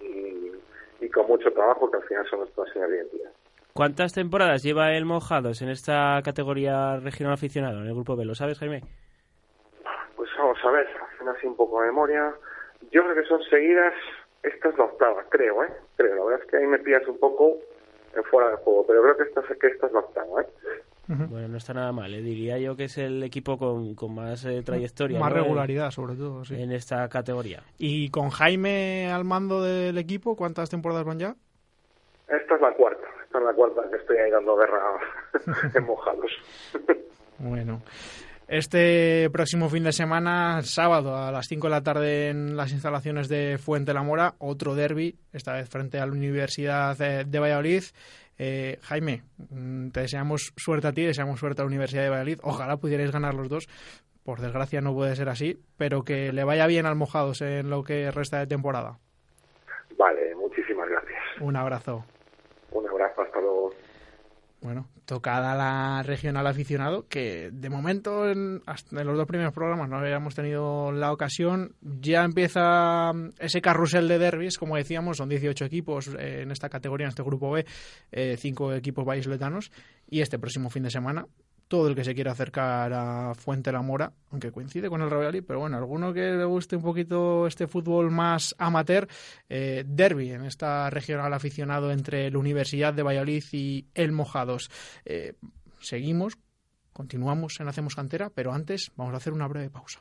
y, 0.00 0.52
y 1.00 1.08
con 1.10 1.26
mucho 1.26 1.52
trabajo 1.52 1.90
que 1.90 1.98
al 1.98 2.02
final 2.04 2.26
son 2.30 2.40
nuestras 2.40 2.68
señas 2.72 2.88
de 2.90 2.96
identidad. 2.96 3.30
¿Cuántas 3.74 4.12
temporadas 4.14 4.62
lleva 4.62 4.92
el 4.92 5.04
Mojados 5.04 5.60
en 5.60 5.68
esta 5.68 6.20
categoría 6.24 6.98
regional 7.00 7.34
aficionado, 7.34 7.80
en 7.80 7.86
el 7.88 7.94
grupo 7.94 8.16
B? 8.16 8.24
¿Lo 8.24 8.34
sabes, 8.34 8.58
Jaime? 8.58 8.82
Pues 10.16 10.30
vamos 10.38 10.58
a 10.64 10.70
ver, 10.70 10.86
haciendo 11.10 11.32
así 11.32 11.46
un 11.46 11.56
poco 11.56 11.80
de 11.80 11.88
memoria. 11.88 12.32
Yo 12.92 13.02
creo 13.02 13.14
que 13.14 13.24
son 13.28 13.42
seguidas, 13.44 13.94
esta 14.42 14.68
es 14.68 14.78
la 14.78 14.84
octava, 14.84 15.24
creo, 15.30 15.64
¿eh? 15.64 15.68
Creo, 15.96 16.14
la 16.16 16.24
verdad 16.24 16.40
es 16.44 16.50
que 16.50 16.56
ahí 16.58 16.66
me 16.66 16.78
pillas 16.78 17.06
un 17.08 17.18
poco 17.18 17.56
en 18.14 18.22
fuera 18.24 18.50
de 18.50 18.56
juego, 18.56 18.86
pero 18.86 19.02
creo 19.02 19.16
que 19.16 19.22
esta, 19.24 19.42
que 19.42 19.66
esta 19.68 19.86
es 19.86 19.92
la 19.92 19.98
octava, 20.00 20.42
¿eh? 20.42 20.46
Bueno, 21.06 21.48
no 21.48 21.56
está 21.58 21.74
nada 21.74 21.92
mal. 21.92 22.14
¿eh? 22.14 22.22
Diría 22.22 22.56
yo 22.58 22.76
que 22.76 22.84
es 22.84 22.96
el 22.96 23.22
equipo 23.22 23.58
con, 23.58 23.94
con 23.94 24.14
más 24.14 24.42
eh, 24.46 24.62
trayectoria. 24.64 25.18
Más 25.20 25.30
¿no? 25.32 25.36
en- 25.36 25.42
regularidad, 25.42 25.90
sobre 25.90 26.14
todo, 26.14 26.46
sí. 26.46 26.54
en 26.60 26.72
esta 26.72 27.06
categoría. 27.10 27.62
Y 27.76 28.08
con 28.10 28.30
Jaime 28.30 29.10
al 29.12 29.24
mando 29.24 29.62
del 29.62 29.98
equipo, 29.98 30.34
¿cuántas 30.34 30.70
temporadas 30.70 31.04
van 31.04 31.18
ya? 31.18 31.34
Esta 32.26 32.54
es 32.54 32.60
la 32.62 32.72
cuarta, 32.72 33.06
esta 33.22 33.38
es 33.38 33.44
la 33.44 33.52
cuarta 33.52 33.82
que 33.90 33.96
estoy 33.98 34.16
ahí 34.16 34.30
dando 34.30 34.56
guerra 34.56 34.80
en 35.74 35.84
mojados. 35.84 36.30
Bueno, 37.38 37.82
este 38.48 39.30
próximo 39.30 39.68
fin 39.68 39.84
de 39.84 39.92
semana, 39.92 40.62
sábado 40.62 41.16
a 41.16 41.32
las 41.32 41.46
5 41.46 41.66
de 41.66 41.70
la 41.70 41.82
tarde 41.82 42.28
en 42.28 42.56
las 42.56 42.72
instalaciones 42.72 43.28
de 43.28 43.58
Fuente 43.58 43.94
la 43.94 44.02
Mora, 44.02 44.34
otro 44.38 44.74
derby, 44.74 45.16
esta 45.32 45.54
vez 45.54 45.68
frente 45.68 45.98
a 45.98 46.06
la 46.06 46.12
Universidad 46.12 46.96
de, 46.96 47.24
de 47.24 47.38
Valladolid. 47.38 47.84
Eh, 48.38 48.78
Jaime, 48.82 49.22
mm, 49.50 49.90
te 49.90 50.00
deseamos 50.00 50.52
suerte 50.56 50.88
a 50.88 50.92
ti, 50.92 51.04
deseamos 51.04 51.38
suerte 51.38 51.62
a 51.62 51.64
la 51.64 51.68
Universidad 51.68 52.02
de 52.02 52.10
Valladolid. 52.10 52.40
Ojalá 52.42 52.76
pudierais 52.76 53.12
ganar 53.12 53.34
los 53.34 53.48
dos. 53.48 53.68
Por 54.24 54.40
desgracia 54.40 54.80
no 54.80 54.94
puede 54.94 55.14
ser 55.16 55.28
así, 55.28 55.58
pero 55.76 56.02
que 56.02 56.32
le 56.32 56.44
vaya 56.44 56.66
bien 56.66 56.86
al 56.86 56.96
Mojados 56.96 57.42
en 57.42 57.70
lo 57.70 57.84
que 57.84 58.10
resta 58.10 58.38
de 58.38 58.46
temporada. 58.46 58.98
Vale, 59.98 60.34
muchísimas 60.34 60.88
gracias. 60.88 61.20
Un 61.40 61.56
abrazo. 61.56 62.04
Un 62.72 62.88
abrazo, 62.88 63.22
hasta 63.22 63.40
luego. 63.40 63.70
Bueno, 64.64 64.88
tocada 65.04 65.54
la 65.54 66.02
regional 66.02 66.46
aficionado, 66.46 67.06
que 67.06 67.50
de 67.52 67.68
momento 67.68 68.30
en, 68.30 68.62
hasta 68.64 68.98
en 68.98 69.06
los 69.06 69.14
dos 69.14 69.26
primeros 69.26 69.52
programas 69.52 69.90
no 69.90 69.98
habíamos 69.98 70.34
tenido 70.34 70.90
la 70.90 71.12
ocasión. 71.12 71.74
Ya 71.82 72.24
empieza 72.24 73.12
mm, 73.12 73.32
ese 73.40 73.60
carrusel 73.60 74.08
de 74.08 74.18
derbis, 74.18 74.56
como 74.56 74.76
decíamos, 74.76 75.18
son 75.18 75.28
18 75.28 75.66
equipos 75.66 76.08
eh, 76.18 76.40
en 76.44 76.50
esta 76.50 76.70
categoría, 76.70 77.04
en 77.04 77.10
este 77.10 77.22
grupo 77.22 77.50
B, 77.50 77.66
eh, 78.10 78.38
cinco 78.38 78.72
equipos 78.72 79.04
vallisoletanos. 79.04 79.70
Y 80.08 80.22
este 80.22 80.38
próximo 80.38 80.70
fin 80.70 80.84
de 80.84 80.90
semana 80.90 81.26
todo 81.68 81.88
el 81.88 81.94
que 81.94 82.04
se 82.04 82.14
quiera 82.14 82.32
acercar 82.32 82.92
a 82.92 83.34
Fuente 83.34 83.72
la 83.72 83.82
Mora, 83.82 84.12
aunque 84.30 84.52
coincide 84.52 84.88
con 84.88 85.02
el 85.02 85.10
Real 85.10 85.42
pero 85.46 85.60
bueno, 85.60 85.76
alguno 85.76 86.12
que 86.12 86.32
le 86.32 86.44
guste 86.44 86.76
un 86.76 86.82
poquito 86.82 87.46
este 87.46 87.66
fútbol 87.66 88.10
más 88.10 88.54
amateur, 88.58 89.08
eh, 89.48 89.84
derby 89.86 90.30
en 90.30 90.44
esta 90.44 90.90
regional 90.90 91.32
aficionado 91.32 91.90
entre 91.90 92.30
la 92.30 92.38
Universidad 92.38 92.94
de 92.94 93.02
Valladolid 93.02 93.44
y 93.52 93.86
el 93.94 94.12
Mojados. 94.12 94.70
Eh, 95.04 95.34
seguimos, 95.80 96.34
continuamos 96.92 97.58
en 97.60 97.68
Hacemos 97.68 97.94
Cantera, 97.94 98.30
pero 98.30 98.52
antes 98.52 98.92
vamos 98.96 99.14
a 99.14 99.16
hacer 99.16 99.32
una 99.32 99.48
breve 99.48 99.70
pausa. 99.70 100.00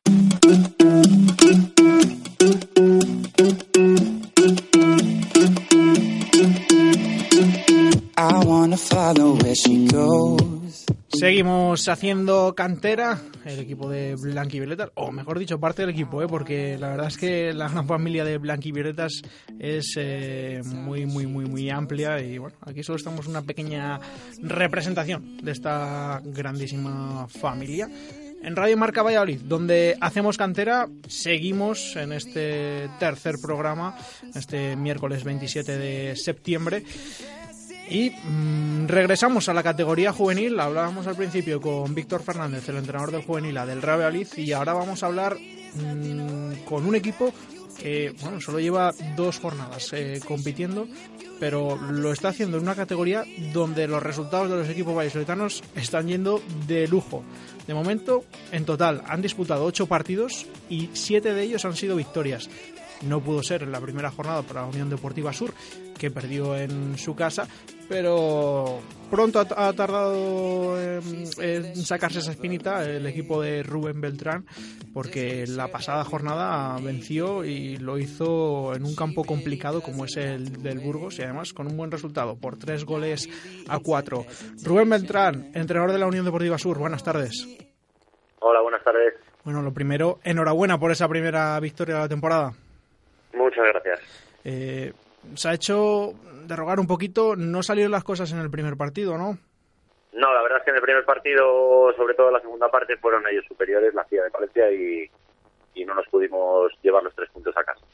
Seguimos 11.08 11.88
haciendo 11.90 12.56
cantera, 12.56 13.22
el 13.46 13.60
equipo 13.60 13.88
de 13.88 14.16
Blanquivioletas, 14.16 14.90
o 14.96 15.12
mejor 15.12 15.38
dicho, 15.38 15.60
parte 15.60 15.84
del 15.84 15.92
equipo, 15.92 16.24
¿eh? 16.24 16.28
porque 16.28 16.78
la 16.80 16.90
verdad 16.90 17.08
es 17.08 17.18
que 17.18 17.54
la 17.54 17.70
gran 17.70 17.88
familia 17.88 18.26
de 18.26 18.40
Blanquivioletas 18.40 19.22
es 19.60 19.94
eh, 19.98 20.62
muy, 20.66 21.06
muy, 21.06 21.28
muy, 21.28 21.46
muy 21.46 21.70
amplia 21.70 22.20
y 22.20 22.40
bueno, 22.40 22.58
aquí 22.62 22.82
solo 22.82 22.98
estamos 22.98 23.28
una 23.28 23.44
pequeña 23.44 24.00
representación 24.42 25.38
de 25.38 25.52
esta 25.52 26.20
grandísima 26.26 27.28
familia. 27.28 27.88
En 28.44 28.58
Radio 28.58 28.76
Marca 28.76 29.04
Valladolid, 29.04 29.40
donde 29.42 29.96
hacemos 30.02 30.38
cantera, 30.38 30.90
seguimos 31.08 31.96
en 31.96 32.12
este 32.12 32.90
tercer 33.00 33.36
programa, 33.42 33.96
este 34.36 34.76
miércoles 34.76 35.24
27 35.24 35.78
de 35.78 36.16
septiembre. 36.18 36.84
Y 37.90 38.10
mm, 38.12 38.88
regresamos 38.88 39.50
a 39.50 39.54
la 39.54 39.64
categoría 39.64 40.14
juvenil. 40.14 40.60
Hablábamos 40.60 41.08
al 41.08 41.16
principio 41.16 41.60
con 41.60 41.94
Víctor 41.94 42.24
Fernández, 42.24 42.68
el 42.70 42.78
entrenador 42.78 43.12
del 43.12 43.24
juvenil 43.24 43.56
del 43.56 43.82
Real 43.82 44.00
Valladolid, 44.00 44.28
y 44.38 44.52
ahora 44.52 44.74
vamos 44.74 45.04
a 45.04 45.08
hablar 45.08 45.36
mm, 45.36 46.64
con 46.66 46.86
un 46.86 46.96
equipo 46.96 47.34
que 47.78 48.14
bueno, 48.22 48.40
solo 48.40 48.60
lleva 48.60 48.94
dos 49.16 49.40
jornadas 49.40 49.92
eh, 49.94 50.20
compitiendo, 50.26 50.88
pero 51.40 51.76
lo 51.76 52.12
está 52.12 52.30
haciendo 52.30 52.58
en 52.58 52.64
una 52.64 52.76
categoría 52.76 53.24
donde 53.52 53.88
los 53.88 54.02
resultados 54.02 54.50
de 54.50 54.58
los 54.58 54.70
equipos 54.70 54.96
vallisoletanos 54.96 55.64
están 55.76 56.08
yendo 56.08 56.42
de 56.68 56.88
lujo. 56.88 57.24
De 57.68 57.74
momento, 57.74 58.24
en 58.52 58.66
total, 58.66 59.04
han 59.08 59.22
disputado 59.22 59.66
ocho 59.66 59.88
partidos 59.88 60.46
y 60.70 60.90
siete 60.94 61.34
de 61.34 61.44
ellos 61.44 61.66
han 61.66 61.76
sido 61.76 61.96
victorias 61.96 62.50
no 63.08 63.22
pudo 63.22 63.43
ser 63.43 63.64
en 63.64 63.72
la 63.72 63.82
primera 63.82 64.12
jornada 64.12 64.41
para 64.43 64.62
la 64.62 64.68
Unión 64.68 64.89
Deportiva 64.89 65.34
Sur, 65.34 65.54
que 65.97 66.12
perdió 66.12 66.56
en 66.56 66.97
su 66.97 67.16
casa, 67.16 67.47
pero 67.88 68.80
pronto 69.10 69.39
ha, 69.39 69.74
tardado 69.74 70.82
en, 70.82 71.76
sacarse 71.76 72.20
esa 72.20 72.32
espinita 72.32 72.84
el 72.84 73.06
equipo 73.06 73.41
de 73.41 73.64
Rubén 73.64 74.01
Beltrán, 74.01 74.45
porque 74.93 75.45
la 75.47 75.68
pasada 75.68 76.04
jornada 76.04 76.78
venció 76.82 77.43
y 77.45 77.78
lo 77.78 77.97
hizo 77.97 78.74
en 78.76 78.86
un 78.86 78.95
campo 78.95 79.24
complicado 79.24 79.82
como 79.82 80.06
es 80.06 80.18
el 80.18 80.64
del 80.64 80.80
Burgos 80.80 81.20
y 81.20 81.24
además 81.24 81.54
con 81.54 81.68
un 81.68 81.78
buen 81.78 81.91
resultado, 81.91 82.36
por 82.36 82.58
tres 82.58 82.86
goles 82.86 83.30
a 83.68 83.80
cuatro. 83.80 84.26
Rubén 84.64 84.89
Beltrán, 84.89 85.51
entrenador 85.54 85.91
de 85.91 85.99
la 85.99 86.08
Unión 86.08 86.26
Deportiva 86.26 86.58
Sur, 86.58 86.80
buenas 86.80 87.04
tardes. 87.04 87.47
Hola, 88.39 88.62
buenas 88.62 88.84
tardes. 88.84 89.14
Bueno, 89.43 89.62
lo 89.62 89.74
primero, 89.74 90.20
enhorabuena 90.24 90.80
por 90.80 90.91
esa 90.91 91.08
primera 91.08 91.60
victoria 91.60 91.95
de 91.95 92.01
la 92.01 92.10
temporada. 92.10 92.54
Muchas 93.34 93.66
gracias. 93.66 94.00
Eh, 94.44 94.94
se 95.36 95.50
ha 95.50 95.54
hecho 95.54 96.14
derrogar 96.46 96.80
un 96.80 96.88
poquito, 96.88 97.36
no 97.36 97.64
salieron 97.64 97.92
las 97.92 98.04
cosas 98.04 98.32
en 98.32 98.40
el 98.40 98.52
primer 98.52 98.76
partido, 98.78 99.18
¿no? 99.18 99.38
No, 100.14 100.34
la 100.34 100.44
verdad 100.44 100.60
es 100.60 100.66
que 100.66 100.70
en 100.70 100.76
el 100.76 100.82
primer 100.82 101.06
partido, 101.06 101.92
sobre 101.96 102.14
todo 102.14 102.28
en 102.28 102.34
la 102.34 102.42
segunda 102.42 102.70
parte, 102.70 102.98
fueron 102.98 103.24
ellos 103.28 103.46
superiores, 103.48 103.94
la 103.96 104.04
CIA 104.06 104.24
de 104.24 104.30
Valencia, 104.30 104.72
y, 104.72 105.10
no 105.86 105.96
nos 105.96 106.08
pudimos 106.08 106.72
llevar 106.82 107.04
los 107.04 107.14
tres 107.16 107.30
puntos 107.32 107.56
a 107.58 107.64
casa. 107.64 107.86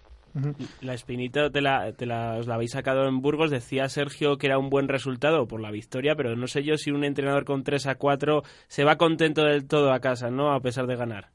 La 0.82 0.94
espinita 0.94 1.50
te 1.50 1.60
la, 1.60 1.92
te 1.94 2.06
la, 2.06 2.36
os 2.38 2.46
la 2.46 2.56
habéis 2.56 2.72
sacado 2.72 3.08
en 3.08 3.20
Burgos. 3.22 3.50
Decía 3.50 3.90
Sergio 3.90 4.38
que 4.38 4.46
era 4.46 4.60
un 4.60 4.70
buen 4.70 4.88
resultado 4.88 5.48
por 5.48 5.60
la 5.60 5.72
victoria, 5.72 6.14
pero 6.16 6.36
no 6.36 6.46
sé 6.46 6.64
yo 6.64 6.78
si 6.78 6.92
un 6.92 7.04
entrenador 7.04 7.46
con 7.46 7.64
3 7.64 7.88
a 7.88 7.96
4 7.96 8.44
se 8.68 8.84
va 8.84 8.98
contento 8.98 9.44
del 9.44 9.68
todo 9.68 9.92
a 9.92 10.00
casa, 10.00 10.30
¿no? 10.30 10.54
A 10.54 10.60
pesar 10.60 10.86
de 10.86 10.98
ganar. 10.98 11.30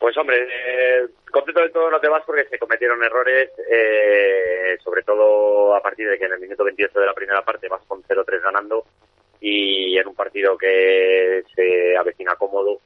Pues 0.00 0.16
hombre, 0.16 0.48
eh, 0.48 1.08
contento 1.30 1.60
del 1.60 1.72
todo 1.72 1.90
no 1.90 2.00
te 2.00 2.08
porque 2.24 2.48
se 2.48 2.58
cometieron 2.58 3.04
errores, 3.04 3.50
eh, 3.70 4.78
sobre 4.82 5.02
todo 5.02 5.74
a 5.74 5.82
partir 5.82 6.08
de 6.08 6.18
que 6.18 6.24
en 6.24 6.32
el 6.32 6.40
minuto 6.40 6.64
28 6.64 6.98
de 6.98 7.06
la 7.06 7.12
primera 7.12 7.44
parte 7.44 7.68
vas 7.68 7.82
con 7.86 8.02
0-3 8.02 8.40
ganando 8.42 8.86
y 9.42 9.98
en 9.98 10.08
un 10.08 10.14
partido 10.14 10.56
que 10.56 11.44
se 11.54 11.94
avecina 11.98 12.34
cómodo, 12.36 12.80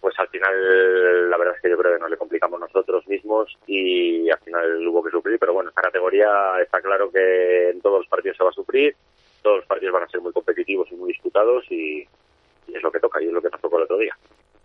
pues 0.00 0.18
al 0.18 0.26
final 0.26 1.30
la 1.30 1.36
verdad 1.36 1.54
es 1.54 1.62
que 1.62 1.70
yo 1.70 1.78
creo 1.78 1.94
que 1.94 2.00
nos 2.00 2.10
le 2.10 2.16
complicamos 2.16 2.58
nosotros 2.58 3.06
mismos 3.06 3.56
y 3.68 4.28
al 4.28 4.40
final 4.40 4.88
hubo 4.88 5.04
que 5.04 5.12
sufrir, 5.12 5.38
pero 5.38 5.52
bueno, 5.52 5.70
esta 5.70 5.82
categoría 5.82 6.60
está 6.60 6.80
claro 6.80 7.12
que 7.12 7.70
en 7.70 7.80
todos 7.80 8.00
los 8.00 8.08
partidos 8.08 8.36
se 8.36 8.42
va 8.42 8.50
a 8.50 8.54
sufrir, 8.54 8.96
todos 9.40 9.58
los 9.58 9.66
partidos 9.66 9.94
van 9.94 10.02
a 10.02 10.08
ser 10.08 10.20
muy 10.20 10.32
competitivos 10.32 10.90
y 10.90 10.96
muy 10.96 11.12
disputados 11.12 11.64
y, 11.70 12.08
es 12.66 12.82
lo 12.82 12.90
que 12.90 12.98
toca 12.98 13.22
y 13.22 13.26
es 13.26 13.32
lo 13.32 13.40
que 13.40 13.50
pasó 13.50 13.70
por 13.70 13.80
el 13.80 13.84
otro 13.84 13.98
día. 13.98 14.16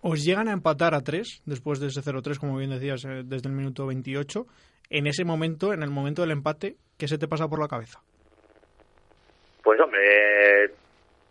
Os 0.02 0.24
llegan 0.24 0.48
a 0.48 0.54
empatar 0.54 0.94
a 0.94 1.02
tres 1.02 1.42
después 1.46 1.80
de 1.80 1.88
ese 1.88 2.02
0-3, 2.02 2.40
como 2.40 2.58
bien 2.58 2.70
decías, 2.70 3.04
eh, 3.06 3.24
desde 3.26 3.50
el 3.50 3.56
minuto 3.56 3.88
28. 3.88 4.46
En 4.90 5.08
ese 5.08 5.26
momento, 5.26 5.74
en 5.74 5.82
el 5.82 5.90
momento 5.90 6.22
del 6.22 6.32
empate, 6.32 6.76
¿qué 6.98 7.08
se 7.08 7.18
te 7.18 7.28
pasa 7.28 7.48
por 7.48 7.60
la 7.60 7.68
cabeza? 7.68 8.02
Pues 9.64 9.80
hombre, 9.80 10.70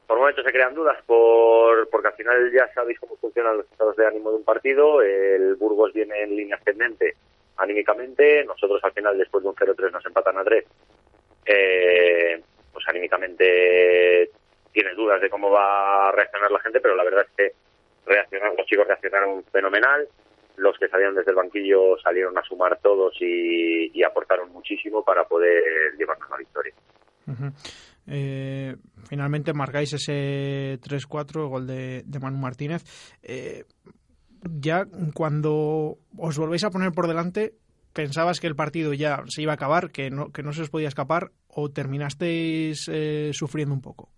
por 0.07 0.19
momentos 0.19 0.45
se 0.45 0.53
crean 0.53 0.75
dudas 0.75 0.99
por, 1.07 1.89
porque 1.89 2.09
al 2.09 2.15
final 2.15 2.53
ya 2.53 2.69
sabéis 2.75 2.99
cómo 2.99 3.17
funcionan 3.17 3.57
los 3.59 3.71
estados 3.71 3.97
de 3.97 4.07
ánimo 4.07 4.31
de 4.31 4.37
un 4.37 4.45
partido. 4.45 5.01
El 5.01 5.55
Burgos 5.55 5.93
viene 5.93 6.23
en 6.23 6.37
línea 6.37 6.57
ascendente 6.57 7.15
anímicamente. 7.57 8.45
Nosotros 8.45 8.83
al 8.83 8.93
final, 8.93 9.17
después 9.17 9.45
de 9.45 9.51
un 9.51 9.55
0-3, 9.55 9.93
nos 9.93 10.05
empatan 10.05 10.39
a 10.39 10.45
3. 10.45 10.65
Eh, 11.47 12.43
pues 12.73 12.85
anímicamente 12.89 14.31
tienes 14.73 14.97
dudas 14.97 15.21
de 15.21 15.31
cómo 15.31 15.51
va 15.51 16.09
a 16.09 16.12
reaccionar 16.12 16.51
la 16.51 16.61
gente, 16.61 16.81
pero 16.81 16.97
la 16.97 17.05
verdad 17.05 17.27
es 17.29 17.37
que 17.37 17.53
reaccionaron, 18.07 18.57
los 18.57 18.67
chicos 18.67 18.87
reaccionaron 18.87 19.45
fenomenal, 19.45 20.09
los 20.57 20.79
que 20.79 20.89
salieron 20.89 21.15
desde 21.15 21.31
el 21.31 21.37
banquillo 21.37 21.99
salieron 22.03 22.37
a 22.39 22.43
sumar 22.43 22.79
todos 22.81 23.15
y, 23.21 24.03
aportaron 24.03 24.53
muchísimo 24.53 25.03
para 25.03 25.25
poder 25.25 25.63
llevarnos 25.99 26.31
la 26.31 26.37
victoria. 26.37 26.75
Eh, 28.07 28.77
finalmente 29.09 29.55
marcáis 29.55 29.95
ese 29.95 30.79
3-4, 30.81 31.49
gol 31.49 31.67
de, 31.67 32.05
Manu 32.21 32.39
Martínez. 32.39 32.85
Eh, 33.23 33.65
ya 34.43 34.85
cuando 35.15 35.97
os 36.19 36.39
volvéis 36.39 36.65
a 36.65 36.71
poner 36.71 36.93
por 36.93 37.09
delante, 37.09 37.55
¿pensabas 37.93 38.41
que 38.41 38.47
el 38.47 38.57
partido 38.57 38.93
ya 38.93 39.23
se 39.27 39.43
iba 39.43 39.53
a 39.53 39.55
acabar, 39.55 39.91
que 39.91 40.11
no, 40.11 40.31
que 40.33 40.43
no 40.43 40.53
se 40.53 40.63
os 40.63 40.71
podía 40.71 40.89
escapar, 40.89 41.31
o 41.49 41.71
terminasteis 41.71 42.89
eh, 42.93 43.31
sufriendo 43.33 43.75
un 43.75 43.81
poco? 43.81 44.11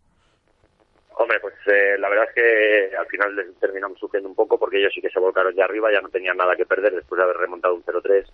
Hombre, 1.18 1.40
pues 1.40 1.54
eh, 1.66 1.96
la 1.98 2.10
verdad 2.10 2.28
es 2.28 2.34
que 2.34 2.94
al 2.94 3.06
final 3.06 3.54
terminamos 3.58 3.98
sufriendo 3.98 4.28
un 4.28 4.34
poco 4.34 4.58
porque 4.58 4.78
ellos 4.78 4.92
sí 4.94 5.00
que 5.00 5.08
se 5.08 5.18
volcaron 5.18 5.54
ya 5.54 5.64
arriba, 5.64 5.90
ya 5.90 6.02
no 6.02 6.10
tenían 6.10 6.36
nada 6.36 6.54
que 6.54 6.66
perder 6.66 6.94
después 6.94 7.16
de 7.16 7.24
haber 7.24 7.38
remontado 7.38 7.74
un 7.74 7.82
0-3. 7.82 8.26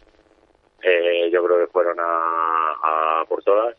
Eh, 0.83 1.31
yo 1.33 1.45
creo 1.45 1.59
que 1.61 1.73
fueron 1.73 1.97
a, 2.01 3.25
por 3.29 3.45
todas 3.45 3.77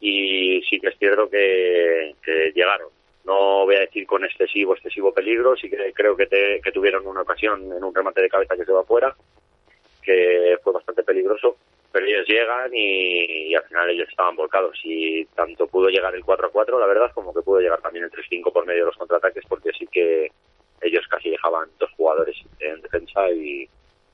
y 0.00 0.62
sí 0.62 0.80
que 0.80 0.88
es 0.88 0.98
cierto 0.98 1.28
que, 1.28 2.14
llegaron. 2.54 2.88
No 3.24 3.66
voy 3.66 3.76
a 3.76 3.80
decir 3.80 4.06
con 4.06 4.24
excesivo, 4.24 4.74
excesivo 4.74 5.12
peligro, 5.12 5.54
sí 5.54 5.68
que 5.68 5.92
creo 5.92 6.16
que, 6.16 6.26
que 6.64 6.72
tuvieron 6.72 7.06
una 7.06 7.20
ocasión 7.20 7.70
en 7.70 7.84
un 7.84 7.94
remate 7.94 8.22
de 8.22 8.30
cabeza 8.30 8.56
que 8.56 8.64
se 8.64 8.72
va 8.72 8.80
afuera, 8.80 9.14
que 10.02 10.56
fue 10.64 10.72
bastante 10.72 11.02
peligroso, 11.02 11.58
pero 11.92 12.06
ellos 12.06 12.26
llegan 12.26 12.70
y, 12.72 13.54
al 13.54 13.64
final 13.64 13.90
ellos 13.90 14.08
estaban 14.08 14.36
volcados 14.36 14.78
y 14.84 15.24
tanto 15.26 15.66
pudo 15.66 15.88
llegar 15.88 16.14
el 16.14 16.24
4 16.24 16.46
a 16.46 16.50
4 16.50 16.78
la 16.78 16.86
verdad 16.86 17.10
como 17.14 17.34
que 17.34 17.42
pudo 17.42 17.60
llegar 17.60 17.80
también 17.80 18.04
el 18.04 18.10
3 18.10 18.26
5 18.28 18.52
por 18.52 18.66
medio 18.66 18.80
de 18.82 18.86
los 18.86 18.96
contraataques 18.96 19.44
porque 19.48 19.70
sí 19.78 19.86
que 19.86 20.30
ellos 20.82 21.06
casi 21.08 21.30
dejaban 21.30 21.68
dos 21.78 21.90
jugadores 21.96 22.36
en 22.60 22.80
defensa 22.80 23.30
y 23.30 23.68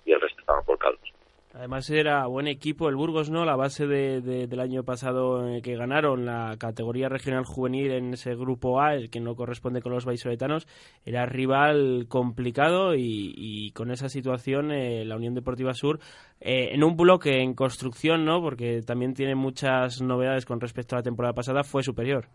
el 0.06 0.20
resto 0.20 0.40
estaban 0.40 0.64
volcados. 0.64 1.15
Además 1.56 1.88
era 1.88 2.26
buen 2.26 2.48
equipo 2.48 2.90
el 2.90 2.96
Burgos, 2.96 3.30
¿no? 3.30 3.46
La 3.46 3.56
base 3.56 3.86
de, 3.86 4.20
del 4.20 4.60
año 4.60 4.84
pasado 4.84 5.42
que 5.64 5.74
ganaron 5.74 6.26
la 6.26 6.54
categoría 6.60 7.08
regional 7.08 7.46
juvenil 7.46 7.92
en 7.92 8.12
ese 8.12 8.34
grupo 8.34 8.82
A, 8.82 8.92
el 8.92 9.10
que 9.10 9.20
no 9.20 9.34
corresponde 9.36 9.80
con 9.80 9.92
los 9.92 10.04
vallisoletanos, 10.04 10.66
era 11.06 11.24
rival 11.24 12.08
complicado 12.10 12.92
y, 12.94 13.72
con 13.74 13.90
esa 13.90 14.10
situación 14.10 14.70
eh, 14.70 15.06
la 15.06 15.16
Unión 15.16 15.34
Deportiva 15.34 15.72
Sur 15.72 15.98
eh, 16.42 16.74
en 16.74 16.84
un 16.84 16.94
bloque 16.94 17.40
en 17.40 17.54
construcción, 17.54 18.26
¿no? 18.26 18.42
Porque 18.42 18.82
también 18.86 19.14
tiene 19.14 19.34
muchas 19.34 20.02
novedades 20.02 20.44
con 20.44 20.60
respecto 20.60 20.94
a 20.94 20.98
la 20.98 21.04
temporada 21.04 21.32
pasada, 21.32 21.64
fue 21.64 21.82
superior. 21.82 22.26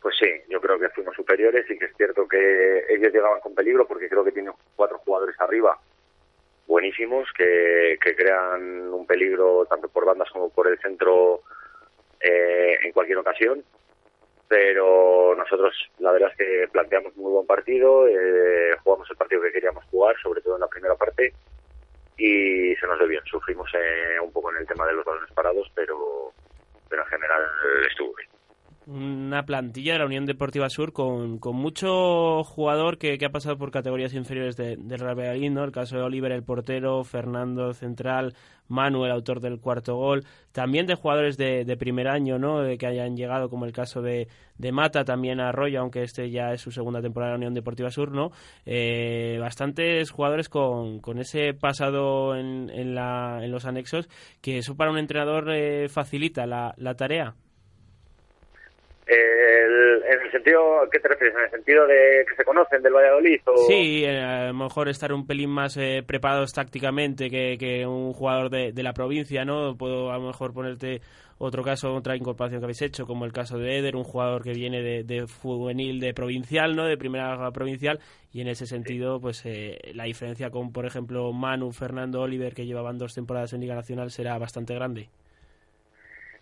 Pues 0.00 0.14
sí, 0.18 0.30
yo 0.48 0.62
creo 0.62 0.78
que 0.78 0.88
fuimos 0.94 1.14
superiores 1.14 1.66
y 1.68 1.76
que 1.76 1.84
es 1.84 1.92
cierto 1.94 2.26
que 2.26 2.38
ellos 2.88 3.12
llegaban 3.12 3.40
con 3.40 3.54
peligro 3.54 3.86
porque 3.86 4.08
creo 4.08 4.24
que 4.24 4.32
tienen 4.32 4.54
cuatro 4.76 4.96
jugadores 5.04 5.36
arriba 5.38 5.78
buenísimos 6.70 7.28
que, 7.36 7.98
crean 8.00 8.94
un 8.94 9.04
peligro 9.04 9.66
tanto 9.68 9.88
por 9.88 10.06
bandas 10.06 10.30
como 10.30 10.50
por 10.50 10.68
el 10.68 10.78
centro 10.78 11.42
eh, 12.20 12.78
en 12.84 12.92
cualquier 12.92 13.18
ocasión. 13.18 13.64
pero 14.46 15.34
nosotros 15.36 15.74
la 15.98 16.12
verdad 16.12 16.30
es 16.30 16.36
que 16.36 16.68
planteamos 16.72 17.12
un 17.16 17.24
muy 17.24 17.32
buen 17.32 17.46
partido, 17.46 18.06
eh, 18.06 18.76
jugamos 18.84 19.10
el 19.10 19.16
partido 19.16 19.42
que 19.42 19.52
queríamos 19.52 19.84
jugar, 19.90 20.16
sobre 20.22 20.42
todo 20.42 20.54
en 20.54 20.60
la 20.60 20.68
primera 20.68 20.94
parte, 20.94 21.32
y 22.16 22.74
se 22.76 22.86
nos 22.86 22.98
dio 22.98 23.08
bien. 23.08 23.22
Sufrimos 23.24 23.68
eh, 23.74 24.20
un 24.20 24.32
poco 24.32 24.50
en 24.50 24.58
el 24.58 24.66
tema 24.66 24.86
de 24.86 24.94
los 24.94 25.04
balones 25.04 25.32
parados, 25.32 25.70
pero, 25.74 26.32
pero 26.88 27.02
en 27.02 27.08
general 27.08 27.42
estuvo 27.88 28.14
bien 28.14 28.28
una 28.90 29.44
plantilla 29.44 29.92
de 29.92 30.00
la 30.00 30.06
Unión 30.06 30.26
Deportiva 30.26 30.68
Sur 30.68 30.92
con, 30.92 31.38
con 31.38 31.54
mucho 31.54 32.42
jugador 32.42 32.98
que, 32.98 33.18
que 33.18 33.24
ha 33.24 33.30
pasado 33.30 33.56
por 33.56 33.70
categorías 33.70 34.14
inferiores 34.14 34.56
de, 34.56 34.76
del 34.76 34.98
Real 34.98 35.16
Valladolid, 35.18 35.50
¿no? 35.50 35.64
El 35.64 35.70
caso 35.70 35.96
de 35.96 36.02
Oliver, 36.02 36.32
el 36.32 36.42
portero, 36.42 37.04
Fernando 37.04 37.72
Central, 37.72 38.34
Manuel, 38.66 39.12
autor 39.12 39.40
del 39.40 39.60
cuarto 39.60 39.96
gol, 39.96 40.24
también 40.52 40.86
de 40.86 40.96
jugadores 40.96 41.36
de, 41.36 41.64
de 41.64 41.76
primer 41.76 42.08
año, 42.08 42.38
¿no? 42.38 42.62
De 42.62 42.78
que 42.78 42.86
hayan 42.86 43.16
llegado, 43.16 43.48
como 43.48 43.64
el 43.64 43.72
caso 43.72 44.02
de, 44.02 44.28
de 44.58 44.72
Mata, 44.72 45.04
también 45.04 45.40
a 45.40 45.50
Arroyo, 45.50 45.80
aunque 45.80 46.02
este 46.02 46.30
ya 46.30 46.52
es 46.52 46.60
su 46.60 46.72
segunda 46.72 47.00
temporada 47.00 47.30
en 47.30 47.34
la 47.34 47.38
Unión 47.46 47.54
Deportiva 47.54 47.90
Sur, 47.90 48.10
¿no? 48.10 48.32
Eh, 48.66 49.38
bastantes 49.40 50.10
jugadores 50.10 50.48
con, 50.48 51.00
con 51.00 51.18
ese 51.18 51.54
pasado 51.54 52.34
en, 52.34 52.70
en, 52.70 52.94
la, 52.96 53.38
en 53.42 53.52
los 53.52 53.66
anexos, 53.66 54.08
que 54.40 54.58
eso 54.58 54.76
para 54.76 54.90
un 54.90 54.98
entrenador 54.98 55.50
eh, 55.52 55.88
facilita 55.88 56.46
la, 56.46 56.74
la 56.76 56.94
tarea. 56.94 57.36
El, 59.10 60.02
en 60.04 60.20
el 60.20 60.30
sentido, 60.30 60.88
¿qué 60.90 61.00
te 61.00 61.08
refieres? 61.08 61.36
¿En 61.36 61.44
el 61.44 61.50
sentido 61.50 61.86
de 61.86 62.24
que 62.28 62.36
se 62.36 62.44
conocen 62.44 62.80
del 62.80 62.92
Valladolid? 62.92 63.40
O... 63.46 63.56
Sí, 63.66 64.04
eh, 64.04 64.20
a 64.20 64.46
lo 64.48 64.54
mejor 64.54 64.88
estar 64.88 65.12
un 65.12 65.26
pelín 65.26 65.50
más 65.50 65.76
eh, 65.76 66.04
preparados 66.06 66.52
tácticamente 66.52 67.28
que, 67.28 67.56
que 67.58 67.86
un 67.86 68.12
jugador 68.12 68.50
de, 68.50 68.72
de, 68.72 68.82
la 68.82 68.92
provincia, 68.92 69.44
¿no? 69.44 69.76
Puedo 69.76 70.12
a 70.12 70.18
lo 70.18 70.28
mejor 70.28 70.52
ponerte 70.52 71.00
otro 71.38 71.64
caso, 71.64 71.94
otra 71.94 72.16
incorporación 72.16 72.60
que 72.60 72.66
habéis 72.66 72.82
hecho, 72.82 73.06
como 73.06 73.24
el 73.24 73.32
caso 73.32 73.58
de 73.58 73.78
Eder, 73.78 73.96
un 73.96 74.04
jugador 74.04 74.42
que 74.44 74.52
viene 74.52 74.82
de, 74.82 75.04
de 75.04 75.26
juvenil, 75.26 75.98
de 75.98 76.12
provincial, 76.12 76.76
¿no? 76.76 76.84
De 76.84 76.98
primera 76.98 77.50
provincial, 77.50 77.98
y 78.32 78.42
en 78.42 78.48
ese 78.48 78.66
sentido, 78.66 79.20
pues 79.20 79.44
eh, 79.46 79.78
la 79.94 80.04
diferencia 80.04 80.50
con, 80.50 80.70
por 80.70 80.84
ejemplo, 80.84 81.32
Manu, 81.32 81.72
Fernando, 81.72 82.20
Oliver, 82.20 82.54
que 82.54 82.66
llevaban 82.66 82.98
dos 82.98 83.14
temporadas 83.14 83.54
en 83.54 83.62
Liga 83.62 83.74
Nacional, 83.74 84.10
será 84.10 84.38
bastante 84.38 84.74
grande. 84.74 85.08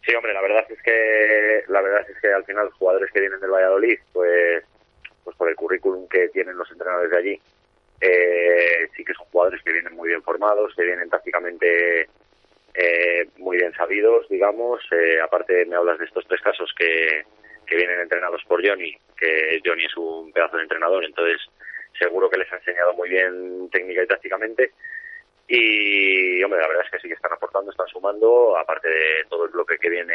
Sí, 0.09 0.15
hombre, 0.15 0.33
la 0.33 0.41
verdad 0.41 0.65
es 0.71 0.83
que 0.83 1.65
la 1.69 1.83
verdad 1.83 2.07
es 2.09 2.19
que 2.19 2.33
al 2.33 2.43
final 2.47 2.65
los 2.65 2.75
jugadores 2.75 3.11
que 3.13 3.21
vienen 3.21 3.41
del 3.41 3.51
Valladolid, 3.51 3.99
pues 4.15 4.65
pues 5.23 5.37
por 5.37 5.51
el 5.51 5.55
currículum 5.55 6.09
que 6.09 6.31
tienen 6.31 6.57
los 6.57 6.71
entrenadores 6.71 7.11
de 7.11 7.19
allí, 7.19 7.41
eh, 8.01 8.89
sí 8.97 9.05
que 9.05 9.13
son 9.13 9.27
jugadores 9.27 9.63
que 9.63 9.71
vienen 9.73 9.95
muy 9.95 10.09
bien 10.09 10.23
formados, 10.23 10.75
que 10.75 10.85
vienen 10.85 11.11
tácticamente 11.11 12.09
eh, 12.73 13.29
muy 13.37 13.59
bien 13.59 13.75
sabidos, 13.75 14.27
digamos. 14.31 14.81
Eh, 14.93 15.21
aparte 15.21 15.67
me 15.67 15.77
hablas 15.77 15.99
de 15.99 16.07
estos 16.07 16.27
tres 16.27 16.41
casos 16.41 16.73
que, 16.79 17.25
que 17.67 17.77
vienen 17.77 18.01
entrenados 18.01 18.43
por 18.49 18.67
Johnny, 18.67 18.97
que 19.15 19.61
Johnny 19.63 19.85
es 19.85 19.97
un 19.99 20.33
pedazo 20.33 20.57
de 20.57 20.63
entrenador, 20.63 21.05
entonces 21.05 21.39
seguro 21.99 22.31
que 22.31 22.39
les 22.39 22.51
ha 22.51 22.57
enseñado 22.57 22.95
muy 22.95 23.11
bien 23.11 23.69
técnica 23.71 24.05
y 24.05 24.07
tácticamente. 24.07 24.73
Y, 25.49 26.43
hombre, 26.43 26.61
la 26.61 26.69
verdad 26.69 26.85
es 26.85 26.91
que 26.91 26.99
sí 27.01 27.09
que 27.09 27.15
están 27.15 27.33
aportando, 27.33 27.71
están 27.71 27.89
sumando, 27.89 28.57
aparte 28.59 28.89
de 28.89 29.25
todo 29.31 29.47
el 29.47 29.51
bloque 29.51 29.79
que 29.79 29.89
viene 29.89 30.15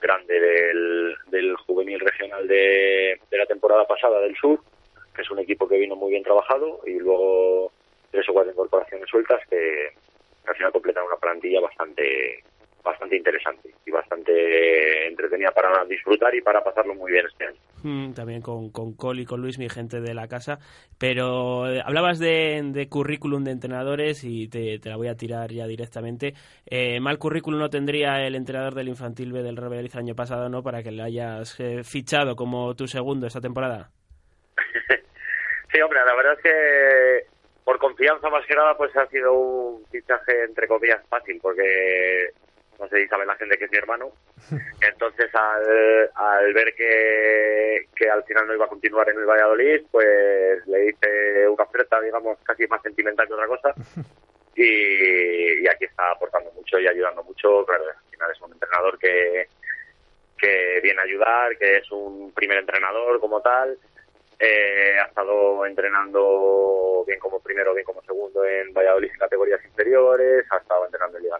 grande 0.00 0.38
del, 0.38 1.16
del 1.28 1.56
juvenil 1.56 1.98
regional 1.98 2.46
de, 2.46 3.18
de 3.30 3.38
la 3.38 3.46
temporada 3.46 3.86
pasada 3.86 4.20
del 4.20 4.36
sur, 4.36 4.60
que 5.14 5.22
es 5.22 5.30
un 5.30 5.38
equipo 5.38 5.66
que 5.66 5.78
vino 5.78 5.96
muy 5.96 6.10
bien 6.10 6.22
trabajado, 6.22 6.82
y 6.86 6.98
luego 6.98 7.72
tres 8.10 8.28
o 8.28 8.34
cuatro 8.34 8.52
incorporaciones 8.52 9.08
sueltas 9.08 9.40
que 9.48 9.88
al 10.46 10.54
final 10.54 10.72
completan 10.72 11.06
una 11.06 11.16
plantilla 11.16 11.60
bastante 11.60 12.44
bastante 12.84 13.16
interesante 13.16 13.74
y 13.86 13.90
bastante 13.90 15.08
entretenida 15.08 15.50
para 15.50 15.84
disfrutar 15.86 16.34
y 16.34 16.42
para 16.42 16.62
pasarlo 16.62 16.94
muy 16.94 17.10
bien 17.10 17.26
este 17.26 17.46
año. 17.46 17.58
Mm, 17.82 18.12
también 18.12 18.42
con, 18.42 18.70
con 18.70 18.94
Cole 18.94 19.22
y 19.22 19.24
con 19.24 19.40
Luis, 19.40 19.58
mi 19.58 19.68
gente 19.68 20.00
de 20.00 20.14
la 20.14 20.28
casa. 20.28 20.58
Pero 20.98 21.70
eh, 21.70 21.82
hablabas 21.84 22.18
de, 22.18 22.60
de, 22.62 22.88
currículum 22.88 23.42
de 23.42 23.52
entrenadores 23.52 24.22
y 24.24 24.48
te, 24.48 24.78
te, 24.78 24.90
la 24.90 24.96
voy 24.96 25.08
a 25.08 25.16
tirar 25.16 25.50
ya 25.50 25.66
directamente. 25.66 26.34
Eh, 26.66 27.00
mal 27.00 27.18
currículum 27.18 27.58
no 27.58 27.70
tendría 27.70 28.26
el 28.26 28.34
entrenador 28.34 28.74
del 28.74 28.88
infantil 28.88 29.32
B 29.32 29.42
del 29.42 29.56
Real 29.56 29.72
el 29.74 29.98
año 29.98 30.14
pasado, 30.14 30.48
¿no? 30.48 30.62
Para 30.62 30.82
que 30.82 30.90
le 30.90 31.02
hayas 31.02 31.58
eh, 31.60 31.82
fichado 31.82 32.36
como 32.36 32.74
tu 32.74 32.86
segundo 32.86 33.26
esta 33.26 33.40
temporada. 33.40 33.90
sí, 35.72 35.80
hombre, 35.80 36.00
la 36.04 36.14
verdad 36.14 36.34
es 36.34 36.42
que 36.42 37.34
por 37.64 37.78
confianza 37.78 38.28
más 38.28 38.46
que 38.46 38.54
nada 38.54 38.76
pues 38.76 38.94
ha 38.96 39.06
sido 39.06 39.32
un 39.32 39.86
fichaje 39.86 40.44
entre 40.44 40.68
comillas 40.68 41.00
fácil 41.08 41.38
porque 41.40 42.32
no 42.84 42.90
sé 42.90 43.02
si 43.02 43.08
sabe 43.08 43.26
la 43.26 43.36
gente 43.36 43.56
que 43.56 43.64
es 43.64 43.70
mi 43.70 43.78
hermano. 43.78 44.12
Entonces, 44.80 45.34
al, 45.34 46.10
al 46.14 46.52
ver 46.52 46.74
que, 46.74 47.88
que 47.96 48.08
al 48.08 48.24
final 48.24 48.46
no 48.46 48.54
iba 48.54 48.66
a 48.66 48.68
continuar 48.68 49.08
en 49.08 49.18
el 49.18 49.26
Valladolid, 49.26 49.82
pues 49.90 50.66
le 50.66 50.88
hice 50.88 51.48
una 51.48 51.64
oferta, 51.64 52.00
digamos, 52.00 52.38
casi 52.44 52.66
más 52.66 52.82
sentimental 52.82 53.26
que 53.26 53.34
otra 53.34 53.48
cosa. 53.48 53.74
Y, 54.56 55.64
y 55.64 55.66
aquí 55.66 55.84
está 55.84 56.12
aportando 56.12 56.52
mucho 56.52 56.78
y 56.78 56.86
ayudando 56.86 57.24
mucho. 57.24 57.66
Claro, 57.66 57.86
al 57.88 58.08
final 58.08 58.30
es 58.30 58.40
un 58.40 58.52
entrenador 58.52 58.96
que, 59.00 59.48
que 60.38 60.78
viene 60.80 61.00
a 61.00 61.02
ayudar, 61.02 61.58
que 61.58 61.78
es 61.78 61.90
un 61.90 62.30
primer 62.30 62.58
entrenador 62.58 63.18
como 63.18 63.40
tal. 63.40 63.76
Eh, 64.38 64.96
ha 65.00 65.06
estado 65.06 65.64
entrenando 65.64 67.04
bien 67.06 67.18
como 67.18 67.40
primero, 67.40 67.72
bien 67.72 67.84
como 67.84 68.02
segundo 68.02 68.44
en 68.44 68.72
Valladolid 68.72 69.10
en 69.10 69.18
categorías 69.18 69.64
inferiores, 69.64 70.44
ha 70.50 70.58
estado 70.58 70.84
entrenando 70.84 71.18
en 71.18 71.24
Liga 71.24 71.33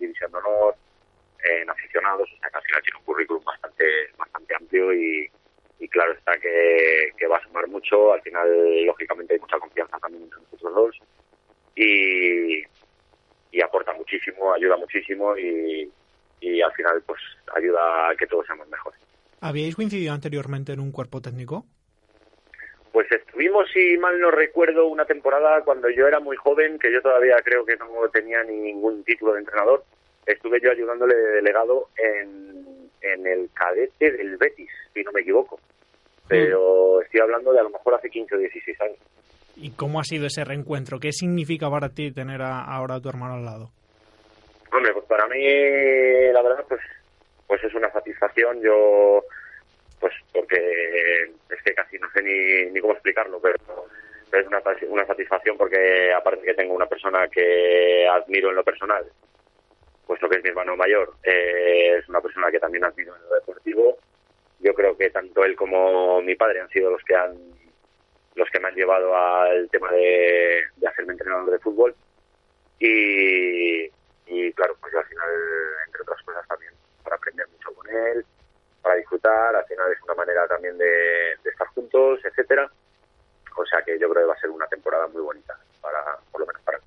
División 0.00 0.32
de 0.32 0.38
Honor, 0.38 0.74
en 1.44 1.70
aficionados, 1.70 2.28
o 2.30 2.40
sea 2.40 2.50
que 2.50 2.56
al 2.56 2.64
final 2.64 2.82
tiene 2.82 2.98
un 2.98 3.04
currículum 3.04 3.44
bastante, 3.44 3.84
bastante 4.18 4.54
amplio 4.54 4.92
y, 4.92 5.30
y 5.78 5.88
claro 5.88 6.12
está 6.12 6.38
que, 6.38 7.12
que, 7.16 7.26
va 7.26 7.38
a 7.38 7.42
sumar 7.42 7.66
mucho, 7.68 8.12
al 8.12 8.22
final 8.22 8.84
lógicamente 8.84 9.34
hay 9.34 9.40
mucha 9.40 9.58
confianza 9.58 9.98
también 9.98 10.24
entre 10.24 10.40
nosotros 10.40 10.74
dos 10.74 10.96
y, 11.76 12.62
y 13.52 13.62
aporta 13.62 13.92
muchísimo, 13.94 14.52
ayuda 14.52 14.76
muchísimo 14.76 15.36
y, 15.36 15.90
y 16.40 16.60
al 16.60 16.72
final 16.72 17.02
pues 17.06 17.20
ayuda 17.54 18.10
a 18.10 18.16
que 18.16 18.26
todos 18.26 18.46
seamos 18.46 18.68
mejores. 18.68 19.00
¿Habíais 19.40 19.74
coincidido 19.74 20.12
anteriormente 20.12 20.72
en 20.72 20.80
un 20.80 20.92
cuerpo 20.92 21.22
técnico? 21.22 21.64
Pues 22.92 23.10
estuvimos, 23.10 23.70
si 23.72 23.96
mal 23.98 24.18
no 24.20 24.30
recuerdo, 24.30 24.88
una 24.88 25.04
temporada 25.04 25.62
cuando 25.64 25.88
yo 25.88 26.06
era 26.08 26.18
muy 26.20 26.36
joven, 26.36 26.78
que 26.78 26.92
yo 26.92 27.00
todavía 27.00 27.36
creo 27.44 27.64
que 27.64 27.76
no 27.76 27.86
tenía 28.12 28.42
ningún 28.42 29.04
título 29.04 29.32
de 29.32 29.40
entrenador. 29.40 29.84
Estuve 30.26 30.60
yo 30.62 30.70
ayudándole 30.70 31.14
de 31.14 31.30
delegado 31.36 31.88
en, 31.96 32.90
en 33.00 33.26
el 33.26 33.50
cadete 33.52 34.12
del 34.12 34.36
Betis, 34.36 34.70
si 34.94 35.02
no 35.02 35.12
me 35.12 35.22
equivoco. 35.22 35.58
Pero 36.28 36.98
mm. 36.98 37.02
estoy 37.02 37.20
hablando 37.20 37.52
de 37.52 37.60
a 37.60 37.64
lo 37.64 37.70
mejor 37.70 37.94
hace 37.94 38.10
15 38.10 38.34
o 38.34 38.38
16 38.38 38.80
años. 38.82 38.98
¿Y 39.56 39.70
cómo 39.72 40.00
ha 40.00 40.04
sido 40.04 40.26
ese 40.26 40.44
reencuentro? 40.44 41.00
¿Qué 41.00 41.12
significa 41.12 41.68
para 41.68 41.88
ti 41.90 42.12
tener 42.12 42.40
a, 42.42 42.64
ahora 42.64 42.96
a 42.96 43.00
tu 43.00 43.08
hermano 43.08 43.34
al 43.34 43.44
lado? 43.44 43.70
Hombre, 44.72 44.92
pues 44.92 45.04
para 45.06 45.26
mí, 45.26 45.42
la 46.32 46.42
verdad, 46.42 46.64
pues, 46.68 46.80
pues 47.46 47.64
es 47.64 47.74
una 47.74 47.90
satisfacción. 47.90 48.62
Yo 48.62 49.24
pues 50.00 50.14
porque 50.32 50.56
es 51.50 51.62
que 51.62 51.74
casi 51.74 51.98
no 51.98 52.10
sé 52.10 52.22
ni, 52.22 52.70
ni 52.72 52.80
cómo 52.80 52.94
explicarlo, 52.94 53.38
pero, 53.40 53.56
pero 54.30 54.42
es 54.42 54.48
una, 54.48 54.62
una 54.88 55.06
satisfacción 55.06 55.56
porque 55.56 56.12
aparte 56.12 56.46
que 56.46 56.54
tengo 56.54 56.74
una 56.74 56.86
persona 56.86 57.28
que 57.28 58.08
admiro 58.08 58.48
en 58.48 58.56
lo 58.56 58.64
personal, 58.64 59.04
puesto 60.10 60.28
que 60.28 60.38
es 60.38 60.42
mi 60.42 60.48
hermano 60.48 60.76
mayor, 60.76 61.14
eh, 61.22 61.98
es 61.98 62.08
una 62.08 62.20
persona 62.20 62.50
que 62.50 62.58
también 62.58 62.82
admiro 62.82 63.14
en 63.14 63.22
lo 63.22 63.34
deportivo. 63.36 63.96
Yo 64.58 64.74
creo 64.74 64.96
que 64.96 65.08
tanto 65.10 65.44
él 65.44 65.54
como 65.54 66.20
mi 66.20 66.34
padre 66.34 66.60
han 66.60 66.68
sido 66.68 66.90
los 66.90 67.00
que 67.04 67.14
han 67.14 67.38
los 68.34 68.50
que 68.50 68.58
me 68.58 68.66
han 68.66 68.74
llevado 68.74 69.16
al 69.16 69.70
tema 69.70 69.88
de, 69.92 70.64
de 70.74 70.88
hacerme 70.88 71.12
entrenador 71.12 71.48
de 71.52 71.60
fútbol 71.60 71.94
y, 72.80 73.84
y 74.26 74.52
claro, 74.54 74.76
pues 74.80 74.92
yo 74.92 74.98
al 74.98 75.06
final, 75.06 75.30
entre 75.86 76.02
otras 76.02 76.20
cosas 76.24 76.48
también, 76.48 76.72
para 77.04 77.14
aprender 77.14 77.46
mucho 77.46 77.72
con 77.72 77.88
él, 77.88 78.26
para 78.82 78.96
disfrutar, 78.96 79.54
al 79.54 79.66
final 79.66 79.92
es 79.92 80.02
una 80.02 80.14
manera 80.14 80.48
también 80.48 80.76
de, 80.76 81.34
estar 81.44 81.68
juntos, 81.68 82.18
etcétera. 82.24 82.68
O 83.56 83.64
sea 83.64 83.80
que 83.82 83.96
yo 83.96 84.10
creo 84.10 84.24
que 84.24 84.28
va 84.28 84.34
a 84.34 84.40
ser 84.40 84.50
una 84.50 84.66
temporada 84.66 85.06
muy 85.06 85.22
bonita, 85.22 85.56
para 85.80 86.18
por 86.32 86.40
lo 86.40 86.48
menos 86.48 86.62
para 86.62 86.78
mí. 86.78 86.84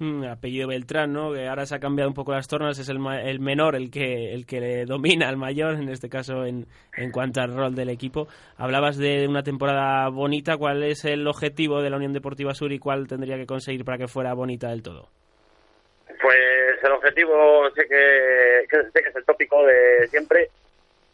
Hmm, 0.00 0.22
apellido 0.24 0.68
Beltrán, 0.68 1.12
¿no? 1.12 1.32
Que 1.32 1.48
ahora 1.48 1.66
se 1.66 1.74
ha 1.74 1.80
cambiado 1.80 2.08
un 2.08 2.14
poco 2.14 2.30
las 2.30 2.46
tornas, 2.46 2.78
es 2.78 2.88
el, 2.88 2.98
el 3.24 3.40
menor 3.40 3.74
el 3.74 3.90
que 3.90 4.32
el 4.32 4.46
que 4.46 4.60
le 4.60 4.84
domina 4.84 5.28
al 5.28 5.36
mayor, 5.36 5.74
en 5.74 5.88
este 5.88 6.08
caso 6.08 6.44
en, 6.44 6.66
en 6.96 7.10
cuanto 7.10 7.40
al 7.40 7.56
rol 7.56 7.74
del 7.74 7.88
equipo. 7.88 8.28
Hablabas 8.58 8.96
de 8.96 9.26
una 9.26 9.42
temporada 9.42 10.08
bonita, 10.08 10.56
¿cuál 10.56 10.84
es 10.84 11.04
el 11.04 11.26
objetivo 11.26 11.82
de 11.82 11.90
la 11.90 11.96
Unión 11.96 12.12
Deportiva 12.12 12.54
Sur 12.54 12.70
y 12.72 12.78
cuál 12.78 13.08
tendría 13.08 13.36
que 13.36 13.46
conseguir 13.46 13.84
para 13.84 13.98
que 13.98 14.06
fuera 14.06 14.34
bonita 14.34 14.68
del 14.68 14.84
todo? 14.84 15.08
Pues 16.06 16.84
el 16.84 16.92
objetivo 16.92 17.68
sé 17.74 17.82
que, 17.88 18.66
sé 18.70 19.02
que 19.02 19.08
es 19.08 19.16
el 19.16 19.24
tópico 19.24 19.66
de 19.66 20.06
siempre, 20.08 20.48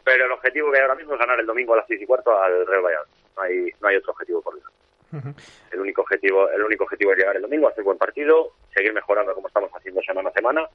pero 0.05 0.27
el 0.27 0.33
objetivo 0.33 0.71
que 0.71 0.77
hay 0.77 0.83
ahora 0.83 0.97
mismo 0.97 1.15
es 1.15 1.21
ganar 1.21 1.41
el 1.41 1.47
domingo 1.47 1.73
a 1.73 1.79
las 1.79 1.87
seis 1.87 2.03
y 2.03 2.07
cuarto 2.07 2.39
al 2.39 2.67
Real 2.67 2.83
Valladolid. 2.83 3.13
No 3.35 3.43
hay, 3.43 3.71
no 3.81 3.89
hay 3.89 3.97
otro 3.97 4.13
objetivo 4.13 4.43
por 4.43 4.55
delante. 4.55 4.84
Uh 5.15 5.19
-huh. 5.19 5.35
El 5.73 5.81
único 5.81 6.03
objetivo, 6.03 6.51
el 6.51 6.63
único 6.63 6.85
objetivo 6.85 7.13
es 7.13 7.19
llegar 7.19 7.37
el 7.37 7.43
domingo, 7.43 7.69
hacer 7.69 7.85
buen 7.85 7.99
partido, 7.99 8.53
seguir 8.75 8.93
mejorando 8.93 9.33
como 9.35 9.49
estamos 9.49 9.71
haciendo 9.73 10.03
semana 10.03 10.29
a 10.29 10.33
semana 10.33 10.69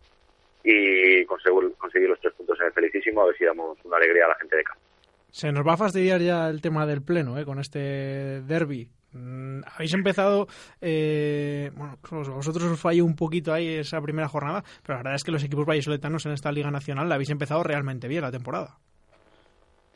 y 0.63 1.25
conseguir, 1.25 1.73
conseguir 1.77 2.09
los 2.09 2.19
tres 2.19 2.33
puntos 2.33 2.59
en 2.59 2.67
el 2.67 2.73
felicísimo, 2.73 3.21
a 3.21 3.25
ver 3.25 3.37
si 3.37 3.45
damos 3.45 3.77
una 3.83 3.97
alegría 3.97 4.25
a 4.25 4.29
la 4.29 4.35
gente 4.35 4.55
de 4.57 4.63
casa. 4.63 4.79
Se 5.31 5.51
nos 5.51 5.65
va 5.65 5.73
a 5.73 5.77
fastidiar 5.77 6.21
ya 6.21 6.49
el 6.49 6.61
tema 6.61 6.85
del 6.85 7.03
pleno, 7.03 7.37
¿eh? 7.37 7.45
Con 7.45 7.59
este 7.59 8.41
derby. 8.41 8.89
Mm, 9.11 9.61
habéis 9.75 9.93
empezado, 9.93 10.47
eh, 10.81 11.71
bueno, 11.73 11.97
vosotros 12.11 12.63
os 12.63 12.79
falló 12.79 13.05
un 13.05 13.15
poquito 13.15 13.53
ahí 13.53 13.77
esa 13.77 14.01
primera 14.01 14.27
jornada, 14.27 14.63
pero 14.83 14.95
la 14.95 15.03
verdad 15.03 15.15
es 15.15 15.23
que 15.23 15.31
los 15.31 15.43
equipos 15.43 15.65
vallesoletanos 15.65 16.25
en 16.25 16.33
esta 16.33 16.51
Liga 16.51 16.71
Nacional 16.71 17.09
la 17.09 17.15
habéis 17.15 17.31
empezado 17.31 17.63
realmente 17.63 18.07
bien 18.07 18.21
la 18.21 18.31
temporada. 18.31 18.77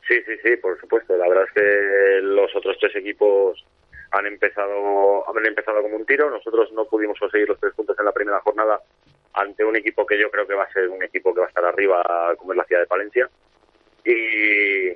Sí, 0.06 0.16
sí, 0.26 0.32
sí, 0.42 0.56
por 0.56 0.78
supuesto. 0.80 1.16
La 1.16 1.28
verdad 1.28 1.44
es 1.48 1.52
que 1.52 2.20
los 2.22 2.54
otros 2.54 2.76
tres 2.78 2.94
equipos 2.96 3.64
han 4.14 4.26
empezado, 4.26 5.28
han 5.28 5.46
empezado 5.46 5.82
como 5.82 5.96
un 5.96 6.06
tiro. 6.06 6.30
Nosotros 6.30 6.72
no 6.72 6.84
pudimos 6.86 7.18
conseguir 7.18 7.48
los 7.48 7.58
tres 7.58 7.74
puntos 7.74 7.98
en 7.98 8.04
la 8.04 8.12
primera 8.12 8.40
jornada 8.40 8.80
ante 9.34 9.64
un 9.64 9.76
equipo 9.76 10.06
que 10.06 10.18
yo 10.18 10.30
creo 10.30 10.46
que 10.46 10.54
va 10.54 10.64
a 10.64 10.72
ser 10.72 10.88
un 10.88 11.02
equipo 11.02 11.34
que 11.34 11.40
va 11.40 11.46
a 11.46 11.48
estar 11.48 11.64
arriba, 11.64 12.34
como 12.38 12.52
es 12.52 12.58
la 12.58 12.64
ciudad 12.64 12.82
de 12.82 12.86
Palencia. 12.86 13.28
Y, 14.04 14.90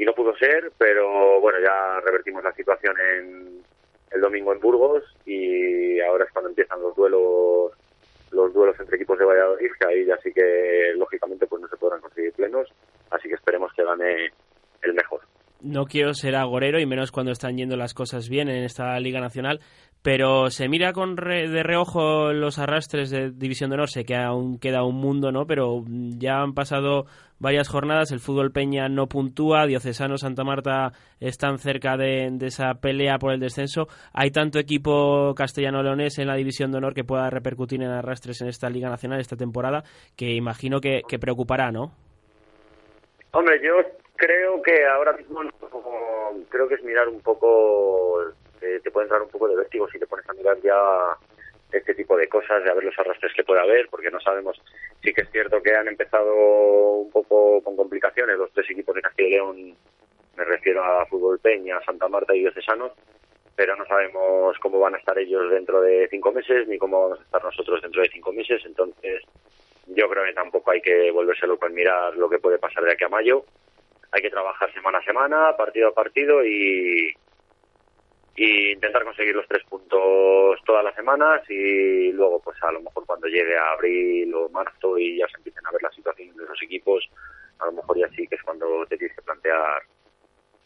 y 0.00 0.04
no 0.04 0.14
pudo 0.14 0.36
ser, 0.36 0.70
pero 0.78 1.40
bueno, 1.40 1.58
ya 1.60 2.00
revertimos 2.00 2.44
la 2.44 2.52
situación 2.52 2.94
en 3.00 3.62
el 4.12 4.20
domingo 4.20 4.52
en 4.52 4.60
Burgos 4.60 5.02
y 5.24 6.00
ahora 6.00 6.24
es 6.24 6.32
cuando 6.32 6.50
empiezan 6.50 6.80
los 6.80 6.94
duelos 6.94 7.72
los 8.30 8.52
duelos 8.52 8.78
entre 8.78 8.96
equipos 8.96 9.18
de 9.18 9.24
Valladolid, 9.24 9.70
que 9.78 9.86
ahí 9.86 10.04
ya 10.04 10.16
sí 10.18 10.32
que 10.32 10.92
lógicamente 10.96 11.46
pues 11.46 11.62
no 11.62 11.68
se 11.68 11.76
podrán 11.76 12.00
conseguir 12.00 12.32
plenos, 12.32 12.68
así 13.10 13.28
que 13.28 13.34
esperemos 13.34 13.72
que 13.72 13.84
gane 13.84 14.30
el 14.82 14.94
mejor. 14.94 15.20
No 15.62 15.86
quiero 15.86 16.14
ser 16.14 16.36
agorero 16.36 16.78
y 16.78 16.86
menos 16.86 17.10
cuando 17.10 17.32
están 17.32 17.56
yendo 17.56 17.76
las 17.76 17.94
cosas 17.94 18.28
bien 18.28 18.48
en 18.48 18.62
esta 18.62 18.98
Liga 19.00 19.20
Nacional, 19.20 19.60
pero 20.02 20.50
se 20.50 20.68
mira 20.68 20.92
con 20.92 21.16
de 21.16 21.62
reojo 21.64 22.32
los 22.32 22.60
arrastres 22.60 23.10
de 23.10 23.32
División 23.32 23.70
de 23.70 23.74
Honor, 23.74 23.90
sé 23.90 24.04
que 24.04 24.14
aún 24.14 24.58
queda 24.58 24.84
un 24.84 24.94
mundo, 24.94 25.32
¿no? 25.32 25.46
Pero 25.46 25.82
ya 25.88 26.42
han 26.42 26.54
pasado 26.54 27.06
varias 27.38 27.68
jornadas, 27.68 28.12
el 28.12 28.20
fútbol 28.20 28.52
Peña 28.52 28.88
no 28.88 29.08
puntúa, 29.08 29.66
Diocesano 29.66 30.16
Santa 30.16 30.44
Marta 30.44 30.92
están 31.18 31.58
cerca 31.58 31.96
de, 31.96 32.36
esa 32.42 32.74
pelea 32.74 33.18
por 33.18 33.32
el 33.32 33.40
descenso. 33.40 33.88
¿Hay 34.12 34.30
tanto 34.30 34.58
equipo 34.58 35.34
castellano-leonés 35.34 36.18
en 36.18 36.28
la 36.28 36.36
División 36.36 36.70
de 36.70 36.78
Honor 36.78 36.94
que 36.94 37.02
pueda 37.02 37.28
repercutir 37.28 37.82
en 37.82 37.90
arrastres 37.90 38.40
en 38.42 38.48
esta 38.48 38.70
Liga 38.70 38.88
Nacional 38.88 39.20
esta 39.20 39.36
temporada? 39.36 39.82
Que 40.16 40.34
imagino 40.34 40.80
que, 40.80 41.02
preocupará, 41.20 41.72
¿no? 41.72 41.92
Hombre, 43.32 43.60
yo 43.62 43.72
creo 44.16 44.62
que 44.62 44.84
ahora 44.86 45.12
mismo 45.12 45.40
creo 46.48 46.68
que 46.68 46.74
es 46.74 46.82
mirar 46.82 47.08
un 47.08 47.20
poco 47.20 48.32
te 48.60 48.90
puede 48.90 49.04
entrar 49.04 49.22
un 49.22 49.28
poco 49.28 49.48
de 49.48 49.56
vértigo 49.56 49.88
si 49.88 49.98
te 49.98 50.06
pones 50.06 50.28
a 50.28 50.32
mirar 50.32 50.60
ya 50.62 50.76
este 51.72 51.94
tipo 51.94 52.16
de 52.16 52.28
cosas, 52.28 52.62
de 52.64 52.70
a 52.70 52.74
ver 52.74 52.84
los 52.84 52.98
arrastres 52.98 53.32
que 53.34 53.44
puede 53.44 53.60
haber, 53.60 53.88
porque 53.88 54.10
no 54.10 54.20
sabemos. 54.20 54.60
Sí 55.02 55.12
que 55.12 55.22
es 55.22 55.30
cierto 55.30 55.62
que 55.62 55.74
han 55.74 55.88
empezado 55.88 56.32
un 56.34 57.10
poco 57.10 57.60
con 57.62 57.76
complicaciones 57.76 58.38
los 58.38 58.52
tres 58.52 58.70
equipos 58.70 58.94
de 58.94 59.02
Castilla 59.02 59.28
y 59.28 59.32
León, 59.32 59.76
me 60.36 60.44
refiero 60.44 60.82
a 60.82 61.06
Fútbol 61.06 61.38
Peña, 61.38 61.80
Santa 61.84 62.08
Marta 62.08 62.34
y 62.34 62.40
Diocesanos, 62.40 62.92
pero 63.54 63.74
no 63.76 63.86
sabemos 63.86 64.56
cómo 64.58 64.78
van 64.78 64.94
a 64.94 64.98
estar 64.98 65.18
ellos 65.18 65.50
dentro 65.50 65.80
de 65.80 66.08
cinco 66.10 66.32
meses, 66.32 66.68
ni 66.68 66.78
cómo 66.78 67.02
vamos 67.02 67.20
a 67.20 67.22
estar 67.22 67.42
nosotros 67.42 67.82
dentro 67.82 68.02
de 68.02 68.10
cinco 68.10 68.32
meses, 68.32 68.62
entonces 68.64 69.22
yo 69.86 70.08
creo 70.08 70.24
que 70.24 70.32
tampoco 70.32 70.70
hay 70.70 70.80
que 70.80 71.10
volverse 71.10 71.46
loco 71.46 71.66
en 71.66 71.74
mirar 71.74 72.16
lo 72.16 72.28
que 72.28 72.38
puede 72.38 72.58
pasar 72.58 72.84
de 72.84 72.92
aquí 72.92 73.04
a 73.04 73.08
mayo. 73.08 73.44
Hay 74.12 74.22
que 74.22 74.30
trabajar 74.30 74.72
semana 74.72 74.98
a 74.98 75.04
semana, 75.04 75.56
partido 75.56 75.88
a 75.88 75.94
partido 75.94 76.44
y, 76.44 77.14
intentar 78.38 79.02
conseguir 79.04 79.34
los 79.34 79.48
tres 79.48 79.64
puntos 79.64 80.60
todas 80.66 80.84
las 80.84 80.94
semanas 80.94 81.40
y 81.48 82.12
luego 82.12 82.38
pues 82.40 82.62
a 82.62 82.70
lo 82.70 82.82
mejor 82.82 83.06
cuando 83.06 83.28
llegue 83.28 83.56
a 83.56 83.70
abril 83.70 84.32
o 84.34 84.50
marzo 84.50 84.98
y 84.98 85.16
ya 85.16 85.26
se 85.28 85.38
empiecen 85.38 85.66
a 85.66 85.70
ver 85.70 85.82
la 85.82 85.90
situación 85.90 86.36
de 86.36 86.44
esos 86.44 86.62
equipos 86.62 87.08
a 87.60 87.66
lo 87.66 87.72
mejor 87.72 87.96
ya 87.96 88.08
sí 88.10 88.26
que 88.28 88.34
es 88.34 88.42
cuando 88.42 88.84
te 88.86 88.98
tienes 88.98 89.16
que 89.16 89.22
plantear 89.22 89.82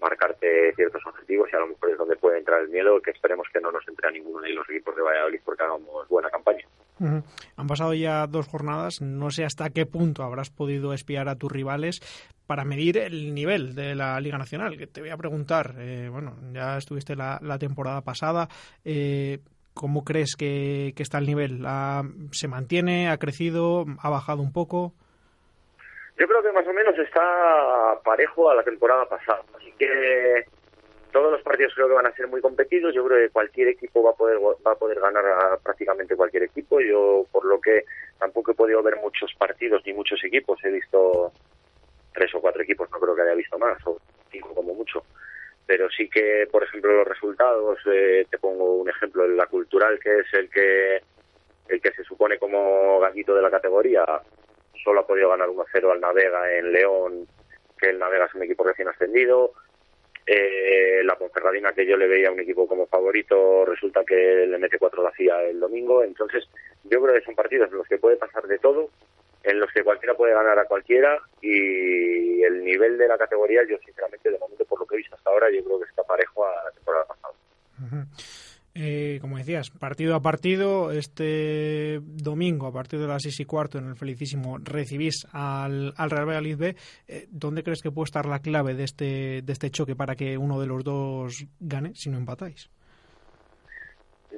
marcarte 0.00 0.72
ciertos 0.74 1.02
objetivos 1.06 1.48
y 1.52 1.56
a 1.56 1.60
lo 1.60 1.68
mejor 1.68 1.90
es 1.90 1.98
donde 1.98 2.16
puede 2.16 2.38
entrar 2.38 2.60
el 2.60 2.68
miedo 2.68 3.00
que 3.00 3.10
esperemos 3.10 3.46
que 3.52 3.60
no 3.60 3.70
nos 3.70 3.86
entre 3.86 4.08
a 4.08 4.10
ninguno 4.10 4.40
de 4.40 4.50
los 4.50 4.68
equipos 4.68 4.96
de 4.96 5.02
Valladolid 5.02 5.40
porque 5.44 5.62
hagamos 5.62 6.08
buena 6.08 6.30
campaña. 6.30 6.66
Han 7.00 7.66
pasado 7.66 7.94
ya 7.94 8.26
dos 8.26 8.46
jornadas, 8.46 9.00
no 9.00 9.30
sé 9.30 9.44
hasta 9.44 9.70
qué 9.70 9.86
punto 9.86 10.22
habrás 10.22 10.50
podido 10.50 10.92
espiar 10.92 11.28
a 11.30 11.36
tus 11.36 11.50
rivales 11.50 12.00
para 12.46 12.64
medir 12.64 12.98
el 12.98 13.32
nivel 13.32 13.74
de 13.74 13.94
la 13.94 14.20
Liga 14.20 14.36
Nacional. 14.36 14.76
Que 14.76 14.86
te 14.86 15.00
voy 15.00 15.10
a 15.10 15.16
preguntar, 15.16 15.76
eh, 15.78 16.08
bueno, 16.10 16.36
ya 16.52 16.76
estuviste 16.76 17.16
la, 17.16 17.38
temporada 17.58 18.02
pasada, 18.02 18.48
eh, 18.84 19.38
¿cómo 19.72 20.04
crees 20.04 20.36
que, 20.36 20.92
está 20.96 21.18
el 21.18 21.26
nivel? 21.26 21.64
¿Se 22.32 22.48
mantiene? 22.48 23.08
¿Ha 23.08 23.16
crecido? 23.16 23.86
¿Ha 23.98 24.10
bajado 24.10 24.42
un 24.42 24.52
poco? 24.52 24.94
Yo 26.20 26.28
creo 26.28 26.42
que 26.42 26.52
más 26.52 26.66
o 26.66 26.72
menos 26.74 26.98
está 26.98 27.98
parejo 28.04 28.50
a 28.50 28.54
la 28.54 28.62
temporada 28.62 29.06
pasada, 29.06 29.42
así 29.56 29.72
que 29.78 30.44
todos 31.10 31.32
los 31.32 31.40
partidos 31.40 31.72
creo 31.74 31.88
que 31.88 31.94
van 31.94 32.08
a 32.08 32.14
ser 32.14 32.28
muy 32.28 32.42
competidos. 32.42 32.94
Yo 32.94 33.06
creo 33.06 33.26
que 33.26 33.32
cualquier 33.32 33.68
equipo 33.68 34.02
va 34.02 34.10
a 34.10 34.14
poder 34.14 34.36
va 34.38 34.72
a 34.72 34.74
poder 34.74 35.00
ganar 35.00 35.24
a 35.26 35.56
prácticamente 35.56 36.14
cualquier 36.14 36.42
equipo. 36.42 36.78
Yo 36.82 37.24
por 37.32 37.46
lo 37.46 37.58
que 37.58 37.84
tampoco 38.18 38.50
he 38.50 38.54
podido 38.54 38.82
ver 38.82 38.96
muchos 38.96 39.32
partidos 39.38 39.80
ni 39.86 39.94
muchos 39.94 40.22
equipos. 40.22 40.62
He 40.62 40.70
visto 40.70 41.32
tres 42.12 42.34
o 42.34 42.40
cuatro 42.42 42.64
equipos, 42.64 42.90
no 42.90 43.00
creo 43.00 43.16
que 43.16 43.22
haya 43.22 43.34
visto 43.34 43.58
más 43.58 43.78
o 43.86 43.96
cinco 44.30 44.54
como 44.54 44.74
mucho. 44.74 45.02
Pero 45.64 45.88
sí 45.88 46.10
que, 46.10 46.46
por 46.52 46.62
ejemplo, 46.62 46.92
los 46.92 47.08
resultados. 47.08 47.78
Eh, 47.86 48.26
te 48.30 48.36
pongo 48.36 48.74
un 48.74 48.90
ejemplo: 48.90 49.26
la 49.26 49.46
cultural 49.46 49.98
que 49.98 50.18
es 50.18 50.34
el 50.34 50.50
que 50.50 51.00
el 51.68 51.80
que 51.80 51.92
se 51.92 52.04
supone 52.04 52.38
como 52.38 53.00
gallito 53.00 53.34
de 53.34 53.40
la 53.40 53.50
categoría 53.50 54.04
solo 54.82 55.00
ha 55.00 55.06
podido 55.06 55.30
ganar 55.30 55.48
1-0 55.48 55.92
al 55.92 56.00
Navega 56.00 56.52
en 56.56 56.72
León, 56.72 57.26
que 57.78 57.90
el 57.90 57.98
Navega 57.98 58.26
es 58.26 58.34
un 58.34 58.42
equipo 58.42 58.64
recién 58.64 58.88
ascendido 58.88 59.52
eh, 60.32 61.02
la 61.04 61.16
Ponferradina, 61.16 61.72
que 61.72 61.84
yo 61.84 61.96
le 61.96 62.06
veía 62.06 62.30
un 62.30 62.38
equipo 62.38 62.68
como 62.68 62.86
favorito, 62.86 63.64
resulta 63.64 64.04
que 64.04 64.44
el 64.44 64.54
MT4 64.54 64.96
lo 64.96 65.08
hacía 65.08 65.42
el 65.42 65.58
domingo. 65.58 66.04
Entonces, 66.04 66.48
yo 66.84 67.02
creo 67.02 67.14
que 67.14 67.24
son 67.24 67.34
partidos 67.34 67.70
en 67.70 67.78
los 67.78 67.88
que 67.88 67.98
puede 67.98 68.16
pasar 68.16 68.46
de 68.46 68.58
todo, 68.58 68.90
en 69.42 69.58
los 69.58 69.72
que 69.72 69.82
cualquiera 69.82 70.14
puede 70.14 70.34
ganar 70.34 70.56
a 70.58 70.66
cualquiera 70.66 71.18
y 71.40 72.42
el 72.42 72.62
nivel 72.64 72.96
de 72.98 73.08
la 73.08 73.18
categoría, 73.18 73.62
yo 73.68 73.76
sinceramente, 73.78 74.30
de 74.30 74.38
momento, 74.38 74.64
por 74.66 74.78
lo 74.78 74.86
que 74.86 74.94
he 74.94 74.98
visto 74.98 75.16
hasta 75.16 75.30
ahora, 75.30 75.50
yo 75.50 75.64
creo 75.64 75.80
que 75.80 75.88
está 75.88 76.04
parejo 76.04 76.46
a 76.46 76.64
la 76.64 76.70
temporada 76.70 77.06
pasada. 77.06 77.34
Eh, 78.72 79.18
como 79.20 79.36
decías, 79.36 79.70
partido 79.70 80.14
a 80.14 80.20
partido, 80.20 80.92
este 80.92 81.98
domingo 82.02 82.68
a 82.68 82.72
partir 82.72 83.00
de 83.00 83.08
las 83.08 83.22
seis 83.22 83.40
y 83.40 83.44
cuarto 83.44 83.78
en 83.78 83.88
el 83.88 83.96
Felicísimo 83.96 84.58
recibís 84.62 85.26
al, 85.32 85.92
al 85.96 86.10
Real 86.10 86.26
Valladolid 86.26 86.56
B. 86.56 86.76
Eh, 87.08 87.26
¿Dónde 87.30 87.64
crees 87.64 87.82
que 87.82 87.90
puede 87.90 88.04
estar 88.04 88.26
la 88.26 88.38
clave 88.38 88.74
de 88.74 88.84
este, 88.84 89.42
de 89.42 89.52
este 89.52 89.70
choque 89.70 89.96
para 89.96 90.14
que 90.14 90.38
uno 90.38 90.60
de 90.60 90.66
los 90.66 90.84
dos 90.84 91.44
gane 91.58 91.94
si 91.94 92.10
no 92.10 92.18
empatáis? 92.18 92.70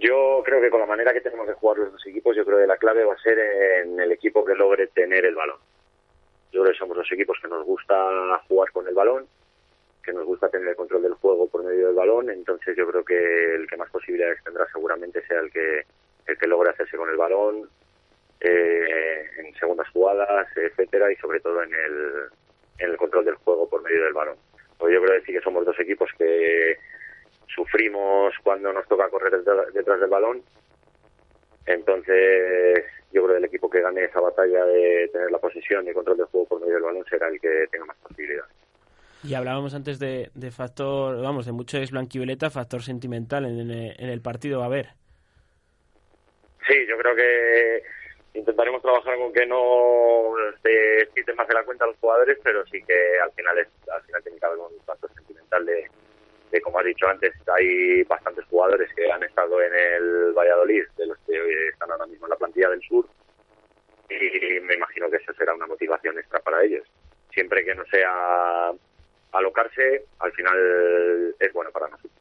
Yo 0.01 0.43
creo 0.45 0.63
que 0.63 0.71
con 0.71 0.81
la 0.81 0.87
manera 0.87 1.13
que 1.13 1.21
tenemos 1.21 1.47
de 1.47 1.53
jugar 1.53 1.79
los 1.79 1.93
dos 1.93 2.07
equipos, 2.07 2.35
yo 2.35 2.47
creo 2.47 2.59
que 2.59 2.67
la 2.67 2.79
clave 2.79 3.05
va 3.05 3.13
a 3.13 3.23
ser 3.23 3.39
en 3.85 4.01
el 4.01 4.13
equipo 4.13 4.45
que 4.45 4.55
logre 4.55 4.87
tener 4.87 5.27
el 5.27 5.35
balón. 5.35 5.59
Yo 6.51 6.63
creo 6.63 6.73
que 6.73 6.79
somos 6.79 6.97
dos 6.97 7.13
equipos 7.13 7.37
que 7.41 7.49
nos 7.49 7.67
gusta 7.67 7.95
jugar 8.49 8.73
con 8.73 8.89
el 8.89 8.95
balón 8.95 9.27
que 10.03 10.13
nos 10.13 10.25
gusta 10.25 10.49
tener 10.49 10.69
el 10.69 10.77
control 10.77 11.03
del 11.03 11.15
juego 11.15 11.49
por 11.49 11.65
medio 11.65 11.87
del 11.87 11.97
balón, 11.97 12.31
entonces 12.31 12.77
yo 12.77 12.87
creo 12.89 13.05
que 13.05 13.55
el 13.55 13.67
que 13.67 13.77
más 13.77 13.91
posibilidades 13.91 14.43
tendrá 14.45 14.67
seguramente 14.73 15.25
sea 15.27 15.41
el 15.41 15.51
que 15.51 15.83
el 16.27 16.39
que 16.39 16.47
logre 16.47 16.71
hacerse 16.71 16.97
con 16.97 17.09
el 17.09 17.17
balón 17.17 17.69
eh, 18.41 19.27
en 19.39 19.55
segundas 19.55 19.89
jugadas, 19.91 20.49
etcétera, 20.57 21.11
y 21.13 21.17
sobre 21.17 21.41
todo 21.41 21.63
en 21.63 21.73
el, 21.73 22.29
en 22.79 22.91
el 22.91 22.97
control 22.97 23.25
del 23.25 23.35
juego 23.37 23.69
por 23.69 23.83
medio 23.83 24.05
del 24.05 24.13
balón. 24.13 24.37
Pues 24.79 24.93
yo 24.95 25.03
creo 25.03 25.21
sí 25.25 25.33
que 25.33 25.41
somos 25.41 25.65
dos 25.65 25.79
equipos 25.79 26.11
que 26.19 26.77
sufrimos 27.47 28.35
cuando 28.43 28.73
nos 28.73 28.87
toca 28.89 29.09
correr 29.09 29.43
detrás 29.73 30.01
del 30.01 30.11
balón, 30.11 30.43
entonces 31.67 32.85
yo 33.13 33.23
creo 33.23 33.35
que 33.35 33.39
el 33.39 33.45
equipo 33.45 33.71
que 33.71 33.81
gane 33.81 34.05
esa 34.05 34.21
batalla 34.21 34.65
de 34.65 35.09
tener 35.13 35.31
la 35.31 35.39
posesión 35.39 35.87
y 35.87 35.93
control 35.93 36.17
del 36.17 36.27
juego 36.27 36.47
por 36.47 36.61
medio 36.61 36.75
del 36.75 36.83
balón 36.83 37.05
será 37.09 37.29
el 37.29 37.41
que 37.41 37.67
tenga 37.71 37.85
más 37.85 37.97
posibilidades. 37.99 38.62
Y 39.25 39.35
hablábamos 39.35 39.75
antes 39.75 39.99
de, 39.99 40.31
factor, 40.51 41.23
vamos, 41.23 41.47
de 41.47 41.53
mucho 41.53 41.79
es 41.79 41.93
blanquivioleta, 41.93 42.51
factor 42.51 42.83
sentimental 42.83 43.45
en, 43.45 43.71
el 43.71 44.21
partido 44.21 44.59
va 44.59 44.65
a 44.65 44.69
haber. 44.69 44.89
Sí, 46.67 46.75
yo 46.89 46.99
creo 46.99 47.15
que 47.15 47.83
intentaremos 48.35 48.83
trabajar 48.83 49.17
con 49.19 49.33
que 49.33 49.47
no 49.47 50.33
se 50.63 51.09
quiten 51.15 51.37
más 51.37 51.47
de 51.47 51.55
la 51.55 51.65
cuenta 51.65 51.87
los 51.87 51.97
jugadores, 51.99 52.39
pero 52.43 52.65
sí 52.67 52.83
que 52.83 53.21
al 53.23 53.31
final 53.33 53.59
es, 53.59 53.69
al 53.93 54.03
final 54.03 54.23
tiene 54.23 54.39
que 54.39 54.47
haber 54.47 54.59
un 54.59 54.81
factor 54.85 55.13
sentimental 55.15 55.67
de, 55.67 55.89
de, 56.51 56.61
como 56.61 56.81
has 56.81 56.87
dicho 56.87 57.07
antes, 57.07 57.33
hay 57.55 58.03
bastantes 58.05 58.45
jugadores 58.47 58.91
que 58.95 59.11
han 59.11 59.23
estado 59.23 59.63
en 59.63 59.73
el 59.75 60.33
Valladolid, 60.33 60.85
de 60.97 61.07
los 61.07 61.19
que 61.27 61.69
están 61.69 61.91
ahora 61.93 62.07
mismo 62.07 62.27
en 62.27 62.31
la 62.31 62.37
plantilla 62.37 62.71
del 62.71 62.83
sur, 62.83 63.07
y 64.09 64.61
me 64.61 64.75
imagino 64.75 65.09
que 65.11 65.17
eso 65.17 65.33
será 65.35 65.55
una 65.55 65.67
motivación 65.67 66.19
extra 66.19 66.41
para 66.41 66.63
ellos. 66.65 66.87
Siempre 67.33 67.65
que 67.65 67.75
no 67.75 67.85
sea 67.87 68.73
alocarse, 69.33 70.05
al 70.19 70.33
final 70.33 71.35
es 71.39 71.53
bueno 71.53 71.71
para 71.71 71.89
nosotros. 71.89 72.13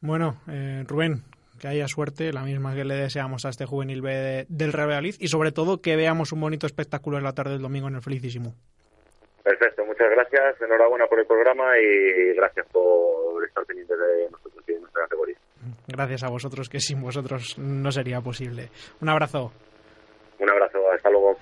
Bueno, 0.00 0.40
eh, 0.48 0.84
Rubén, 0.86 1.22
que 1.60 1.68
haya 1.68 1.88
suerte, 1.88 2.32
la 2.32 2.42
misma 2.42 2.74
que 2.74 2.84
le 2.84 2.94
deseamos 2.94 3.44
a 3.44 3.48
este 3.48 3.66
juvenil 3.66 4.02
B 4.02 4.46
del 4.48 4.72
Real 4.72 5.06
y 5.06 5.28
sobre 5.28 5.52
todo 5.52 5.80
que 5.80 5.96
veamos 5.96 6.32
un 6.32 6.40
bonito 6.40 6.66
espectáculo 6.66 7.18
en 7.18 7.24
la 7.24 7.32
tarde 7.32 7.52
del 7.52 7.62
domingo 7.62 7.88
en 7.88 7.96
el 7.96 8.02
Felicísimo. 8.02 8.54
Perfecto, 9.42 9.84
muchas 9.84 10.10
gracias, 10.10 10.60
enhorabuena 10.60 11.06
por 11.06 11.20
el 11.20 11.26
programa 11.26 11.78
y 11.78 12.34
gracias 12.34 12.66
por 12.72 13.44
estar 13.44 13.64
pendiente 13.64 13.96
de 13.96 14.30
nosotros 14.30 14.64
y 14.66 14.72
de 14.72 14.80
nuestra 14.80 15.02
categoría. 15.02 15.36
Gracias 15.86 16.24
a 16.24 16.28
vosotros, 16.28 16.68
que 16.68 16.80
sin 16.80 17.00
vosotros 17.00 17.56
no 17.58 17.90
sería 17.92 18.20
posible. 18.20 18.70
Un 19.00 19.08
abrazo. 19.08 19.52
Un 20.38 20.50
abrazo, 20.50 20.78
hasta 20.92 21.10
luego. 21.10 21.36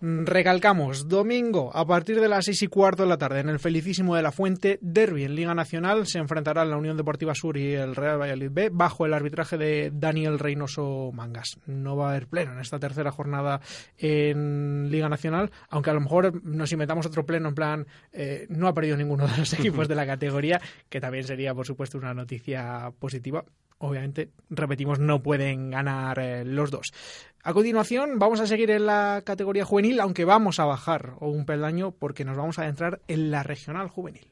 Recalcamos, 0.00 1.08
domingo 1.08 1.72
a 1.74 1.84
partir 1.84 2.20
de 2.20 2.28
las 2.28 2.44
seis 2.44 2.62
y 2.62 2.68
cuarto 2.68 3.02
de 3.02 3.08
la 3.08 3.18
tarde 3.18 3.40
en 3.40 3.48
el 3.48 3.58
Felicísimo 3.58 4.14
de 4.14 4.22
la 4.22 4.30
Fuente, 4.30 4.78
Derby 4.80 5.24
en 5.24 5.34
Liga 5.34 5.54
Nacional, 5.56 6.06
se 6.06 6.18
enfrentarán 6.18 6.70
la 6.70 6.76
Unión 6.76 6.96
Deportiva 6.96 7.34
Sur 7.34 7.56
y 7.56 7.74
el 7.74 7.96
Real 7.96 8.20
Valladolid 8.20 8.50
B 8.52 8.70
bajo 8.72 9.06
el 9.06 9.12
arbitraje 9.12 9.58
de 9.58 9.90
Daniel 9.92 10.38
Reynoso 10.38 11.10
Mangas. 11.12 11.58
No 11.66 11.96
va 11.96 12.06
a 12.06 12.10
haber 12.10 12.28
pleno 12.28 12.52
en 12.52 12.60
esta 12.60 12.78
tercera 12.78 13.10
jornada 13.10 13.60
en 13.96 14.88
Liga 14.88 15.08
Nacional, 15.08 15.50
aunque 15.68 15.90
a 15.90 15.94
lo 15.94 16.00
mejor 16.00 16.44
nos 16.44 16.70
inventamos 16.70 17.04
otro 17.04 17.26
pleno 17.26 17.48
en 17.48 17.54
plan, 17.56 17.86
eh, 18.12 18.46
no 18.50 18.68
ha 18.68 18.74
perdido 18.74 18.96
ninguno 18.96 19.26
de 19.26 19.36
los 19.36 19.52
equipos 19.58 19.88
de 19.88 19.96
la 19.96 20.06
categoría, 20.06 20.60
que 20.88 21.00
también 21.00 21.24
sería 21.24 21.56
por 21.56 21.66
supuesto 21.66 21.98
una 21.98 22.14
noticia 22.14 22.92
positiva 23.00 23.44
obviamente, 23.78 24.30
repetimos, 24.50 24.98
no 24.98 25.22
pueden 25.22 25.70
ganar 25.70 26.18
eh, 26.18 26.44
los 26.44 26.70
dos. 26.70 26.92
A 27.42 27.52
continuación, 27.52 28.18
vamos 28.18 28.40
a 28.40 28.46
seguir 28.46 28.70
en 28.70 28.86
la 28.86 29.22
categoría 29.24 29.64
juvenil, 29.64 30.00
aunque 30.00 30.24
vamos 30.24 30.60
a 30.60 30.64
bajar 30.64 31.14
un 31.20 31.46
peldaño 31.46 31.92
porque 31.92 32.24
nos 32.24 32.36
vamos 32.36 32.58
a 32.58 32.62
adentrar 32.62 33.00
en 33.08 33.30
la 33.30 33.42
regional 33.42 33.88
juvenil. 33.88 34.26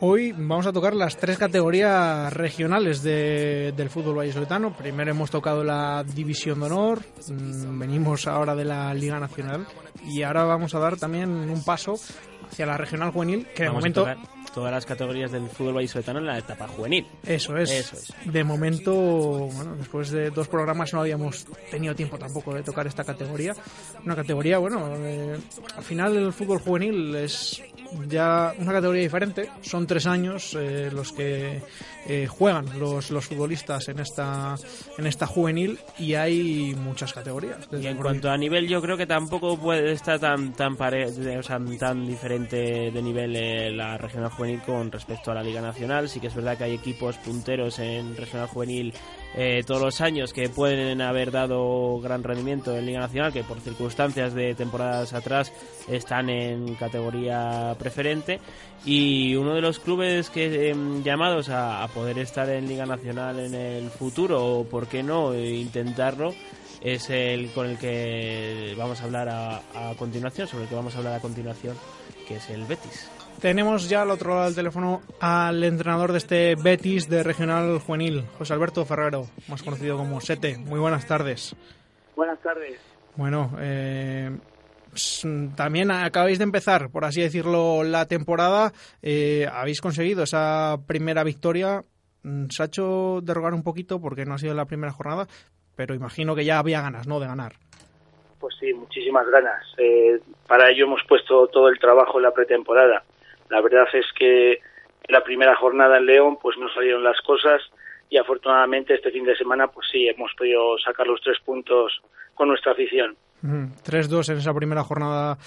Hoy 0.00 0.30
vamos 0.30 0.64
a 0.66 0.72
tocar 0.72 0.94
las 0.94 1.16
tres 1.16 1.38
categorías 1.38 2.32
regionales 2.32 3.02
de, 3.02 3.72
del 3.76 3.90
fútbol 3.90 4.14
vallisoletano. 4.16 4.72
Primero 4.76 5.10
hemos 5.10 5.28
tocado 5.28 5.64
la 5.64 6.04
División 6.04 6.60
de 6.60 6.66
Honor, 6.66 7.00
mm, 7.28 7.78
venimos 7.80 8.28
ahora 8.28 8.54
de 8.54 8.64
la 8.64 8.94
Liga 8.94 9.18
Nacional 9.18 9.66
y 10.06 10.22
ahora 10.22 10.44
vamos 10.44 10.72
a 10.76 10.78
dar 10.78 10.96
también 10.98 11.30
un 11.30 11.64
paso 11.64 11.94
hacia 12.48 12.64
la 12.64 12.76
regional 12.76 13.10
juvenil, 13.10 13.46
que 13.54 13.64
de 13.64 13.68
Vamos 13.70 13.84
a 13.84 13.88
momento... 13.88 14.00
tocar 14.02 14.18
todas 14.54 14.72
las 14.72 14.86
categorías 14.86 15.32
del 15.32 15.48
fútbol 15.48 15.74
vallisoletano 15.74 16.20
en 16.20 16.26
la 16.26 16.38
etapa 16.38 16.68
juvenil. 16.68 17.04
Eso 17.26 17.56
es. 17.56 17.70
Eso 17.70 17.96
es. 17.96 18.32
De 18.32 18.44
momento, 18.44 18.94
bueno, 18.94 19.74
después 19.76 20.10
de 20.10 20.30
dos 20.30 20.46
programas 20.46 20.92
no 20.94 21.00
habíamos 21.00 21.44
tenido 21.70 21.94
tiempo 21.94 22.18
tampoco 22.18 22.54
de 22.54 22.62
tocar 22.62 22.86
esta 22.86 23.02
categoría. 23.02 23.54
Una 24.04 24.14
categoría, 24.14 24.58
bueno, 24.58 24.94
eh, 24.98 25.36
al 25.76 25.82
final 25.82 26.16
el 26.16 26.32
fútbol 26.32 26.60
juvenil 26.60 27.14
es 27.16 27.62
ya 28.08 28.54
una 28.58 28.72
categoría 28.72 29.02
diferente. 29.02 29.48
Son 29.62 29.86
tres 29.86 30.06
años 30.06 30.56
eh, 30.58 30.90
los 30.92 31.12
que 31.12 31.60
eh, 32.06 32.26
juegan 32.26 32.78
los, 32.78 33.10
los 33.10 33.26
futbolistas 33.26 33.88
en 33.88 33.98
esta 34.00 34.54
en 34.96 35.06
esta 35.06 35.26
juvenil 35.26 35.78
y 35.98 36.14
hay 36.14 36.74
muchas 36.76 37.12
categorías. 37.12 37.68
Y 37.72 37.86
en 37.86 37.96
cuanto 37.96 38.30
a 38.30 38.36
nivel, 38.36 38.66
yo 38.68 38.80
creo 38.80 38.96
que 38.96 39.06
tampoco 39.06 39.58
puede 39.58 39.92
estar 39.92 40.18
tan 40.18 40.52
tan 40.52 40.76
pare- 40.76 41.10
tan 41.78 42.06
diferente 42.06 42.90
de 42.90 43.02
nivel 43.02 43.36
eh, 43.36 43.70
la 43.70 43.98
regional 43.98 44.30
juvenil 44.30 44.60
con 44.62 44.90
respecto 44.90 45.30
a 45.30 45.34
la 45.34 45.42
Liga 45.42 45.60
Nacional. 45.60 46.08
Sí 46.08 46.20
que 46.20 46.28
es 46.28 46.34
verdad 46.34 46.56
que 46.56 46.64
hay 46.64 46.74
equipos 46.74 47.16
punteros 47.18 47.78
en 47.78 48.16
regional 48.16 48.48
juvenil 48.48 48.92
eh, 49.34 49.62
todos 49.66 49.80
los 49.80 50.00
años 50.00 50.32
que 50.32 50.48
pueden 50.48 51.00
haber 51.00 51.30
dado 51.30 52.00
gran 52.00 52.22
rendimiento 52.22 52.76
en 52.76 52.86
Liga 52.86 53.00
Nacional, 53.00 53.32
que 53.32 53.44
por 53.44 53.60
circunstancias 53.60 54.34
de 54.34 54.54
temporadas 54.54 55.12
atrás 55.12 55.52
están 55.88 56.30
en 56.30 56.74
categoría 56.74 57.76
preferente. 57.78 58.40
Y 58.84 59.34
uno 59.34 59.54
de 59.54 59.60
los 59.60 59.78
clubes 59.80 60.30
que 60.30 60.70
em, 60.70 61.02
llamados 61.02 61.48
a, 61.50 61.86
poder 61.94 62.18
estar 62.18 62.48
en 62.48 62.68
Liga 62.68 62.86
Nacional 62.86 63.38
en 63.40 63.54
el 63.54 63.90
futuro, 63.90 64.44
o 64.44 64.64
por 64.64 64.86
qué 64.86 65.02
no, 65.02 65.34
intentarlo, 65.34 66.34
es 66.80 67.10
el 67.10 67.50
con 67.50 67.66
el 67.66 67.78
que 67.78 68.74
vamos 68.78 69.00
a 69.00 69.04
hablar 69.04 69.28
a 69.28 69.94
continuación, 69.98 70.48
sobre 70.48 70.64
el 70.64 70.68
que 70.68 70.76
vamos 70.76 70.94
a 70.94 70.98
hablar 70.98 71.14
a 71.14 71.20
continuación, 71.20 71.76
que 72.26 72.36
es 72.36 72.50
el 72.50 72.64
Betis. 72.64 73.17
Tenemos 73.40 73.88
ya 73.88 74.02
al 74.02 74.10
otro 74.10 74.30
lado 74.30 74.46
del 74.46 74.56
teléfono 74.56 75.00
al 75.20 75.62
entrenador 75.62 76.10
de 76.10 76.18
este 76.18 76.54
Betis 76.56 77.08
de 77.08 77.22
Regional 77.22 77.78
Juvenil, 77.78 78.24
José 78.36 78.52
Alberto 78.52 78.84
Ferrero, 78.84 79.26
más 79.48 79.62
conocido 79.62 79.96
como 79.96 80.20
Sete. 80.20 80.58
Muy 80.58 80.80
buenas 80.80 81.06
tardes. 81.06 81.54
Buenas 82.16 82.40
tardes. 82.40 82.80
Bueno, 83.14 83.52
eh, 83.60 84.30
también 85.54 85.92
acabáis 85.92 86.38
de 86.38 86.44
empezar, 86.44 86.90
por 86.90 87.04
así 87.04 87.20
decirlo, 87.20 87.84
la 87.84 88.06
temporada. 88.06 88.72
Eh, 89.02 89.46
habéis 89.52 89.80
conseguido 89.80 90.24
esa 90.24 90.76
primera 90.88 91.22
victoria. 91.22 91.84
Mm, 92.24 92.46
Se 92.48 92.62
ha 92.62 92.66
hecho 92.66 93.20
derrogar 93.22 93.54
un 93.54 93.62
poquito 93.62 94.00
porque 94.00 94.24
no 94.24 94.34
ha 94.34 94.38
sido 94.38 94.54
la 94.54 94.64
primera 94.66 94.92
jornada, 94.92 95.28
pero 95.76 95.94
imagino 95.94 96.34
que 96.34 96.44
ya 96.44 96.58
había 96.58 96.82
ganas, 96.82 97.06
¿no?, 97.06 97.20
de 97.20 97.28
ganar. 97.28 97.52
Pues 98.40 98.56
sí, 98.58 98.72
muchísimas 98.74 99.28
ganas. 99.30 99.64
Eh, 99.78 100.20
para 100.48 100.70
ello 100.70 100.86
hemos 100.86 101.02
puesto 101.08 101.46
todo 101.48 101.68
el 101.68 101.78
trabajo 101.78 102.18
en 102.18 102.24
la 102.24 102.32
pretemporada. 102.32 103.04
La 103.50 103.60
verdad 103.60 103.86
es 103.92 104.06
que 104.18 104.52
en 104.52 104.60
la 105.12 105.22
primera 105.24 105.56
jornada 105.56 105.98
en 105.98 106.06
León 106.06 106.38
pues 106.40 106.56
no 106.58 106.68
salieron 106.72 107.02
las 107.04 107.20
cosas 107.22 107.62
y 108.10 108.16
afortunadamente 108.18 108.94
este 108.94 109.10
fin 109.10 109.24
de 109.24 109.36
semana 109.36 109.68
pues 109.68 109.86
sí 109.90 110.06
hemos 110.08 110.32
podido 110.36 110.78
sacar 110.78 111.06
los 111.06 111.20
tres 111.22 111.38
puntos 111.44 112.00
con 112.34 112.48
nuestra 112.48 112.72
afición. 112.72 113.16
Ujú. 113.42 113.68
3-2 113.84 114.32
en 114.32 114.38
esa 114.38 114.52
primera 114.52 114.82
jornada 114.82 115.38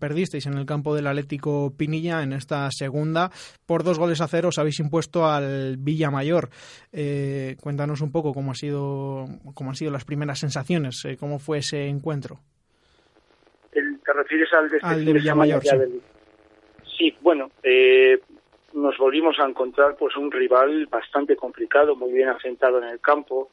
perdisteis 0.00 0.46
en 0.46 0.54
el 0.58 0.66
campo 0.66 0.94
del 0.96 1.06
Atlético 1.06 1.72
Pinilla. 1.76 2.22
En 2.24 2.32
esta 2.32 2.68
segunda, 2.72 3.30
por 3.64 3.84
dos 3.84 3.96
goles 3.98 4.20
a 4.20 4.26
cero, 4.26 4.48
os 4.48 4.58
habéis 4.58 4.80
impuesto 4.80 5.24
al 5.24 5.76
Villamayor. 5.78 6.48
Eh, 6.92 7.56
cuéntanos 7.60 8.00
un 8.00 8.10
poco 8.10 8.34
cómo, 8.34 8.50
ha 8.50 8.54
sido, 8.54 9.26
cómo 9.54 9.70
han 9.70 9.76
sido 9.76 9.92
las 9.92 10.04
primeras 10.04 10.40
sensaciones, 10.40 11.04
eh, 11.04 11.16
cómo 11.16 11.38
fue 11.38 11.58
ese 11.58 11.86
encuentro. 11.86 12.40
¿Te 13.72 14.12
refieres 14.12 14.48
al 14.54 14.68
de, 14.68 14.76
este 14.78 14.88
Al 14.88 15.04
de 15.04 15.12
Villamayor, 15.12 15.62
ya 15.62 15.72
sí. 15.72 15.78
del- 15.78 16.02
Sí, 16.98 17.14
bueno, 17.20 17.52
eh, 17.62 18.18
nos 18.72 18.98
volvimos 18.98 19.38
a 19.38 19.48
encontrar 19.48 19.96
pues 19.96 20.16
un 20.16 20.32
rival 20.32 20.86
bastante 20.86 21.36
complicado, 21.36 21.94
muy 21.94 22.12
bien 22.12 22.28
asentado 22.28 22.78
en 22.78 22.88
el 22.88 23.00
campo. 23.00 23.50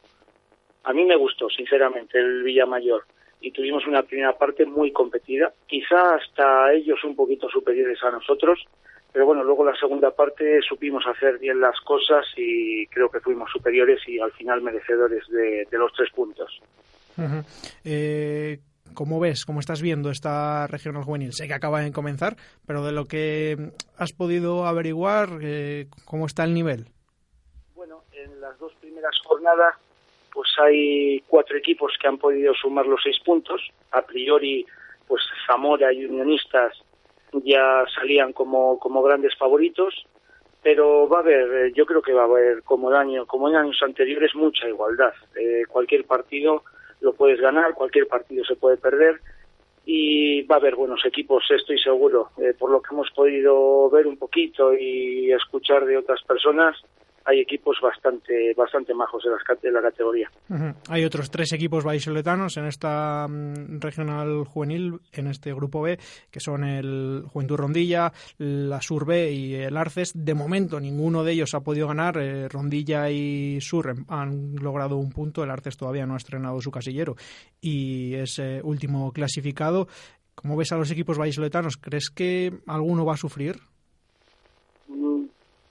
A 0.84 0.94
mí 0.94 1.06
me 1.06 1.16
gustó, 1.16 1.48
sinceramente, 1.50 2.20
el 2.20 2.44
Villamayor. 2.44 3.04
Y 3.42 3.52
tuvimos 3.52 3.86
una 3.86 4.02
primera 4.02 4.36
parte 4.36 4.66
muy 4.66 4.92
competida, 4.92 5.54
quizá 5.68 6.16
hasta 6.16 6.74
ellos 6.74 7.04
un 7.04 7.16
poquito 7.16 7.48
superiores 7.48 8.02
a 8.04 8.10
nosotros, 8.10 8.66
pero 9.14 9.28
bueno, 9.28 9.44
luego 9.44 9.64
la 9.64 9.76
segunda 9.76 10.12
parte 10.12 10.62
supimos 10.68 11.06
hacer 11.06 11.38
bien 11.38 11.60
las 11.60 11.80
cosas 11.82 12.26
y 12.36 12.88
creo 12.88 13.10
que 13.10 13.20
fuimos 13.20 13.52
superiores 13.52 14.02
y 14.08 14.20
al 14.20 14.32
final 14.32 14.62
merecedores 14.62 15.28
de, 15.30 15.68
los 15.78 15.94
tres 15.94 16.10
puntos. 16.12 16.60
Eh, 17.84 18.58
¿Cómo 18.96 19.20
ves, 19.20 19.46
cómo 19.46 19.60
estás 19.60 19.82
viendo 19.82 20.10
esta 20.10 20.68
regional 20.68 21.04
juvenil? 21.04 21.34
Sé 21.34 21.48
que 21.48 21.54
acaba 21.54 21.82
de 21.82 21.92
comenzar, 21.92 22.38
pero 22.66 22.84
de 22.84 22.94
lo 22.94 23.06
que 23.06 23.72
has 23.98 24.14
podido 24.14 24.66
averiguar, 24.66 25.40
eh, 25.42 25.88
¿cómo 26.06 26.26
está 26.26 26.46
el 26.46 26.54
nivel? 26.54 26.88
Bueno, 27.76 28.04
en 28.14 28.40
las 28.40 28.58
dos 28.58 28.74
primeras 28.80 29.16
jornadas, 29.26 29.76
pues 30.34 30.50
hay 30.64 31.20
cuatro 31.28 31.58
equipos 31.58 31.92
que 32.02 32.08
han 32.08 32.18
podido 32.18 32.54
sumar 32.54 32.86
los 32.86 33.02
seis 33.04 33.18
puntos. 33.24 33.62
A 33.92 34.02
priori, 34.02 34.66
pues 35.08 35.22
Zamora 35.46 35.92
y 35.92 36.06
Unionistas 36.06 36.74
ya 37.44 37.84
salían 37.94 38.32
como, 38.32 38.80
como 38.80 39.04
grandes 39.04 39.36
favoritos, 39.38 39.94
pero 40.64 41.08
va 41.08 41.18
a 41.18 41.22
haber, 41.22 41.68
eh, 41.68 41.74
yo 41.76 41.86
creo 41.86 42.02
que 42.02 42.14
va 42.14 42.22
a 42.22 42.26
haber, 42.26 42.64
como 42.64 42.90
año, 42.92 43.26
como 43.26 43.50
en 43.50 43.56
años 43.58 43.78
anteriores, 43.84 44.34
mucha 44.36 44.68
igualdad. 44.68 45.14
Eh, 45.36 45.64
cualquier 45.68 46.06
partido 46.06 46.64
lo 47.06 47.14
puedes 47.14 47.40
ganar, 47.40 47.76
cualquier 47.76 48.08
partido 48.08 48.44
se 48.44 48.56
puede 48.56 48.78
perder 48.78 49.22
y 49.86 50.42
va 50.44 50.56
a 50.56 50.60
haber 50.60 50.76
buenos 50.76 51.06
equipos, 51.06 51.44
estoy 51.52 51.80
seguro. 51.80 52.32
Eh, 52.38 52.54
por 52.58 52.72
lo 52.72 52.82
que 52.82 52.94
hemos 52.94 53.10
podido 53.12 53.90
ver 53.92 54.08
un 54.08 54.18
poquito 54.18 54.74
y 54.74 55.32
escuchar 55.32 55.86
de 55.86 55.98
otras 55.98 56.22
personas, 56.24 56.76
hay 57.26 57.40
equipos 57.40 57.78
bastante 57.82 58.54
bastante 58.56 58.94
majos 58.94 59.24
en, 59.26 59.32
las 59.32 59.42
en 59.64 59.74
la 59.74 59.82
categoría. 59.82 60.30
Hay 60.90 61.04
otros 61.04 61.32
tres 61.32 61.52
equipos 61.54 61.84
vallisoletanos 61.84 62.56
en 62.58 62.66
esta 62.66 63.28
mm, 63.28 63.80
regional 63.80 64.46
juvenil, 64.46 65.00
en 65.12 65.28
este 65.28 65.54
grupo 65.54 65.82
B, 65.82 65.98
que 66.30 66.40
son 66.40 66.64
el 66.64 67.24
Juventud 67.28 67.58
Rondilla, 67.58 68.14
la 68.38 68.80
Sur 68.82 69.06
B 69.06 69.32
y 69.32 69.56
el 69.56 69.76
Arces. 69.76 70.12
De 70.14 70.36
momento 70.36 70.80
ninguno 70.80 71.24
de 71.24 71.34
ellos 71.34 71.56
ha 71.56 71.62
podido 71.62 71.88
ganar. 71.88 72.18
Eh, 72.18 72.48
Rondilla 72.48 73.10
y 73.10 73.60
Sur 73.60 73.90
em- 73.90 74.06
han 74.08 74.56
logrado 74.58 74.98
un 74.98 75.12
punto. 75.12 75.44
El 75.44 75.50
Arces 75.50 75.78
todavía 75.78 76.06
no 76.06 76.14
ha 76.14 76.18
estrenado 76.18 76.62
su 76.62 76.70
casillero 76.70 77.16
y 77.60 78.14
es 78.14 78.38
eh, 78.38 78.62
último 78.64 79.12
clasificado. 79.12 79.88
¿Cómo 80.36 80.58
ves 80.58 80.72
a 80.74 80.78
los 80.78 80.92
equipos 80.92 81.18
vallisoletanos? 81.18 81.78
¿Crees 81.78 82.10
que 82.10 82.54
alguno 82.68 83.06
va 83.06 83.14
a 83.14 83.18
sufrir? 83.18 83.56
Mm, 84.88 85.26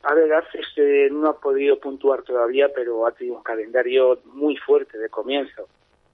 A 0.07 0.14
ver, 0.14 0.30
eh, 0.76 1.09
no 1.11 1.28
ha 1.28 1.40
podido 1.40 1.78
puntuar 1.78 2.22
todavía, 2.22 2.68
pero 2.74 3.07
ha 3.07 3.12
tenido 3.12 3.36
un 3.38 3.42
calendario 3.42 4.20
muy 4.26 4.57
fuerte 4.57 4.98
de 4.98 5.09
comienzo. 5.09 5.66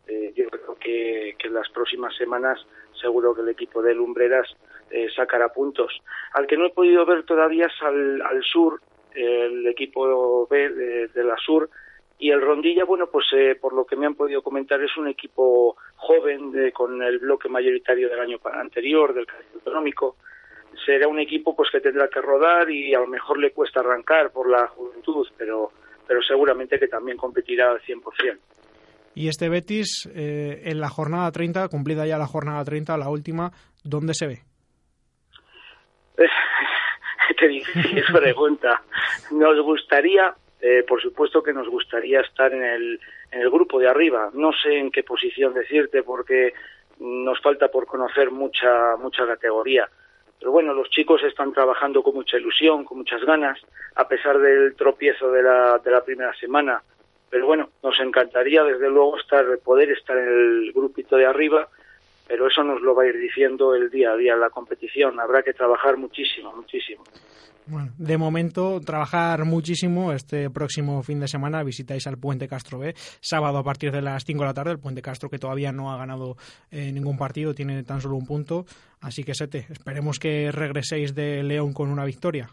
Eh, 0.07 0.33
yo 0.37 0.49
creo 0.49 0.77
que, 0.77 1.37
en 1.39 1.55
las 1.55 1.69
próximas 1.71 2.15
semanas 2.17 2.59
seguro 3.01 3.35
que 3.35 3.41
el 3.41 3.49
equipo 3.49 3.83
de 3.83 3.95
Lumbreras 3.95 4.47
eh, 4.91 5.09
sacará 5.15 5.49
puntos. 5.49 6.03
Al 6.35 6.47
que 6.47 6.57
no 6.57 6.67
he 6.67 6.71
podido 6.71 7.05
ver 7.05 7.25
todavía 7.25 7.67
es 7.67 7.83
al, 7.83 8.23
al 8.23 8.43
sur, 8.43 8.81
el 9.15 9.67
equipo 9.67 10.47
B 10.49 10.69
de, 10.69 11.25
la 11.25 11.37
sur, 11.39 11.69
y 12.19 12.31
el 12.31 12.41
Rondilla, 12.41 12.85
bueno, 12.85 13.09
pues 13.09 13.27
eh, 13.33 13.57
por 13.61 13.73
lo 13.73 13.87
que 13.87 13.97
me 13.97 14.07
han 14.07 14.15
podido 14.15 14.43
comentar, 14.43 14.81
es 14.83 14.97
un 14.97 15.09
equipo 15.09 15.77
joven 15.97 16.53
de, 16.53 16.71
con 16.71 17.03
el 17.03 17.19
bloque 17.19 17.49
mayoritario 17.49 18.09
del 18.09 18.21
año 18.21 18.39
anterior, 18.53 19.15
del 19.15 19.27
calendario 19.27 19.59
autonómico. 19.59 20.17
Será 20.85 21.09
un 21.09 21.19
equipo 21.19 21.55
pues 21.55 21.71
que 21.71 21.81
tendrá 21.81 22.09
que 22.09 22.21
rodar 22.21 22.71
y 22.71 22.95
a 22.95 23.01
lo 23.01 23.07
mejor 23.07 23.39
le 23.39 23.53
cuesta 23.53 23.81
arrancar 23.81 24.31
por 24.31 24.49
la 24.49 24.67
juventud, 24.69 25.27
pero, 25.37 25.73
pero 26.07 26.23
seguramente 26.23 26.79
que 26.79 26.89
también 26.89 27.17
competirá 27.17 27.71
al 27.71 27.81
100%. 27.81 28.39
Y 29.15 29.29
este 29.29 29.49
Betis, 29.49 30.09
eh, 30.15 30.63
en 30.65 30.81
la 30.81 30.89
jornada 30.89 31.31
30, 31.31 31.69
cumplida 31.69 32.07
ya 32.07 32.17
la 32.17 32.27
jornada 32.27 32.65
30, 32.65 32.97
la 32.97 33.09
última, 33.09 33.51
¿dónde 33.83 34.15
se 34.15 34.27
ve? 34.27 34.39
Qué 37.39 37.49
difícil 37.49 38.05
pregunta. 38.13 38.83
Nos 39.33 39.61
gustaría, 39.63 40.35
eh, 40.61 40.85
por 40.87 41.03
supuesto 41.03 41.43
que 41.43 41.53
nos 41.53 41.69
gustaría 41.69 42.21
estar 42.21 42.53
en 42.53 42.63
el, 42.63 43.01
en 43.33 43.41
el 43.41 43.51
grupo 43.51 43.79
de 43.79 43.89
arriba. 43.89 44.31
No 44.33 44.53
sé 44.53 44.79
en 44.79 44.91
qué 44.91 45.03
posición 45.03 45.55
decirte 45.55 46.03
porque 46.03 46.53
nos 47.01 47.41
falta 47.41 47.69
por 47.69 47.87
conocer 47.87 48.31
mucha, 48.31 48.97
mucha 48.97 49.27
categoría. 49.27 49.89
Pero 50.41 50.53
bueno, 50.53 50.73
los 50.73 50.89
chicos 50.89 51.23
están 51.23 51.53
trabajando 51.53 52.03
con 52.03 52.15
mucha 52.15 52.39
ilusión, 52.39 52.85
con 52.85 52.99
muchas 52.99 53.23
ganas, 53.25 53.61
a 53.95 54.09
pesar 54.09 54.39
del 54.39 54.75
tropiezo 54.75 55.31
de 55.31 55.43
la, 55.43 55.79
de 55.79 55.91
la 55.91 56.03
primera 56.03 56.35
semana. 56.35 56.83
Pero 57.29 57.47
bueno, 57.47 57.69
nos 57.83 58.01
encantaría 58.01 58.65
desde 58.65 58.89
luego 58.89 59.19
estar, 59.19 59.47
poder 59.59 59.91
estar 59.91 60.17
en 60.17 60.29
el 60.29 60.73
grupito 60.73 61.17
de 61.17 61.27
arriba, 61.27 61.69
pero 62.27 62.49
eso 62.49 62.65
nos 62.65 62.81
lo 62.81 62.95
va 62.95 63.03
a 63.03 63.07
ir 63.07 63.19
diciendo 63.19 63.75
el 63.75 63.91
día 63.91 64.13
a 64.13 64.17
día 64.17 64.35
la 64.35 64.49
competición. 64.49 65.21
Habrá 65.21 65.43
que 65.43 65.53
trabajar 65.53 65.99
muchísimo, 65.99 66.53
muchísimo. 66.57 67.05
Bueno, 67.67 67.93
de 67.99 68.19
momento, 68.19 68.81
trabajar 68.81 69.45
muchísimo. 69.45 70.13
Este 70.13 70.51
próximo 70.51 71.03
fin 71.03 71.21
de 71.21 71.29
semana 71.29 71.63
visitáis 71.63 72.07
al 72.07 72.19
Puente 72.19 72.49
Castro 72.49 72.79
B, 72.79 72.95
sábado 73.21 73.59
a 73.59 73.63
partir 73.63 73.93
de 73.93 74.03
las 74.03 74.25
5 74.25 74.41
de 74.41 74.47
la 74.47 74.55
tarde. 74.55 74.73
El 74.73 74.81
Puente 74.81 75.03
Castro 75.03 75.29
que 75.29 75.39
todavía 75.39 75.71
no 75.71 75.93
ha 75.93 75.97
ganado 75.97 76.37
eh, 76.71 76.91
ningún 76.93 77.17
partido, 77.17 77.55
tiene 77.55 77.83
tan 77.85 78.01
solo 78.01 78.17
un 78.17 78.27
punto. 78.27 78.65
Así 79.01 79.23
que, 79.25 79.35
Sete, 79.35 79.67
esperemos 79.71 80.19
que 80.19 80.51
regreséis 80.53 81.15
de 81.15 81.43
León 81.43 81.73
con 81.73 81.91
una 81.91 82.05
victoria. 82.05 82.51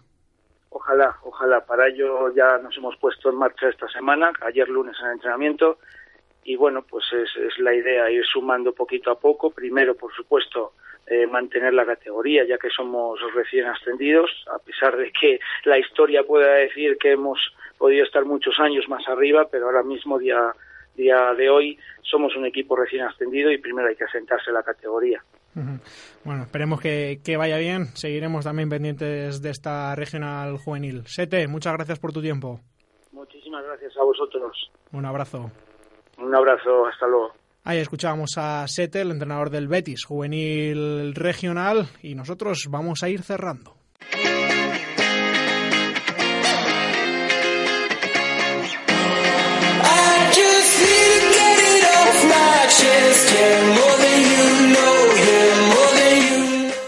Ojalá, 0.69 1.17
ojalá. 1.23 1.65
Para 1.65 1.87
ello 1.87 2.33
ya 2.35 2.57
nos 2.59 2.77
hemos 2.77 2.95
puesto 2.97 3.29
en 3.29 3.37
marcha 3.37 3.69
esta 3.69 3.87
semana, 3.89 4.31
ayer 4.41 4.67
lunes 4.69 4.95
en 5.01 5.07
el 5.07 5.13
entrenamiento. 5.13 5.79
Y 6.43 6.55
bueno, 6.55 6.83
pues 6.83 7.05
es, 7.11 7.29
es 7.35 7.59
la 7.59 7.73
idea 7.73 8.09
ir 8.09 8.23
sumando 8.25 8.71
poquito 8.71 9.11
a 9.11 9.19
poco. 9.19 9.49
Primero, 9.51 9.95
por 9.95 10.13
supuesto, 10.13 10.73
eh, 11.09 11.25
mantener 11.27 11.73
la 11.73 11.85
categoría, 11.85 12.45
ya 12.45 12.57
que 12.57 12.69
somos 12.69 13.19
recién 13.33 13.65
ascendidos, 13.65 14.29
a 14.53 14.59
pesar 14.59 14.97
de 14.97 15.11
que 15.11 15.39
la 15.63 15.79
historia 15.79 16.23
pueda 16.23 16.53
decir 16.55 16.97
que 16.97 17.13
hemos 17.13 17.39
podido 17.77 18.03
estar 18.03 18.25
muchos 18.25 18.59
años 18.59 18.87
más 18.89 19.07
arriba, 19.07 19.47
pero 19.49 19.67
ahora 19.67 19.83
mismo, 19.83 20.19
día, 20.19 20.53
día 20.95 21.33
de 21.33 21.49
hoy, 21.49 21.79
somos 22.01 22.35
un 22.35 22.45
equipo 22.45 22.75
recién 22.75 23.03
ascendido 23.03 23.51
y 23.51 23.57
primero 23.57 23.87
hay 23.87 23.95
que 23.95 24.03
asentarse 24.03 24.49
en 24.49 24.55
la 24.55 24.63
categoría. 24.63 25.23
Bueno, 26.23 26.43
esperemos 26.43 26.81
que, 26.81 27.19
que, 27.23 27.37
vaya 27.37 27.57
bien. 27.57 27.85
Seguiremos 27.95 28.43
también 28.43 28.69
pendientes 28.69 29.41
de 29.41 29.49
esta 29.49 29.95
regional 29.95 30.57
juvenil. 30.57 31.03
Sete, 31.07 31.47
muchas 31.47 31.73
gracias 31.73 31.99
por 31.99 32.11
tu 32.11 32.21
tiempo. 32.21 32.59
Muchísimas 33.11 33.63
gracias 33.63 33.97
a 33.97 34.03
vosotros. 34.03 34.71
Un 34.91 35.05
abrazo. 35.05 35.49
Un 36.17 36.35
abrazo, 36.35 36.85
hasta 36.85 37.07
luego. 37.07 37.33
Ahí 37.69 37.79
escuchábamos 37.79 38.37
a 38.37 38.65
Sete, 38.65 39.01
el 39.01 39.11
entrenador 39.11 39.49
del 39.49 39.67
Betis, 39.67 40.05
juvenil 40.05 41.13
regional, 41.13 41.89
y 42.01 42.15
nosotros 42.15 42.67
vamos 42.69 43.03
a 43.03 43.09
ir 43.09 43.23
cerrando. 43.23 43.75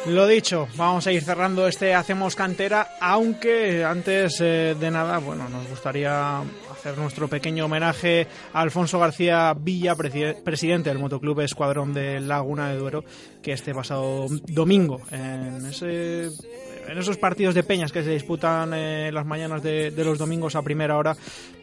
Lo 0.09 0.25
dicho, 0.25 0.67
vamos 0.75 1.05
a 1.05 1.11
ir 1.11 1.21
cerrando 1.21 1.67
este 1.67 1.93
Hacemos 1.93 2.35
Cantera, 2.35 2.95
aunque 2.99 3.83
antes 3.85 4.41
eh, 4.41 4.75
de 4.79 4.89
nada, 4.89 5.19
bueno, 5.19 5.47
nos 5.49 5.67
gustaría 5.69 6.39
hacer 6.71 6.97
nuestro 6.97 7.27
pequeño 7.27 7.65
homenaje 7.65 8.25
a 8.51 8.61
Alfonso 8.61 8.97
García 8.97 9.53
Villa, 9.53 9.95
presidente 9.95 10.89
del 10.89 10.97
Motoclub 10.97 11.41
Escuadrón 11.41 11.93
de 11.93 12.19
Laguna 12.19 12.69
de 12.69 12.77
Duero, 12.77 13.03
que 13.43 13.53
este 13.53 13.73
pasado 13.73 14.25
domingo, 14.47 14.99
en, 15.11 15.65
ese, 15.67 16.23
en 16.23 16.97
esos 16.97 17.17
partidos 17.17 17.53
de 17.53 17.63
peñas 17.63 17.91
que 17.91 18.03
se 18.03 18.09
disputan 18.09 18.73
en 18.73 19.13
las 19.13 19.27
mañanas 19.27 19.61
de, 19.61 19.91
de 19.91 20.03
los 20.03 20.17
domingos 20.17 20.55
a 20.55 20.63
primera 20.63 20.97
hora, 20.97 21.15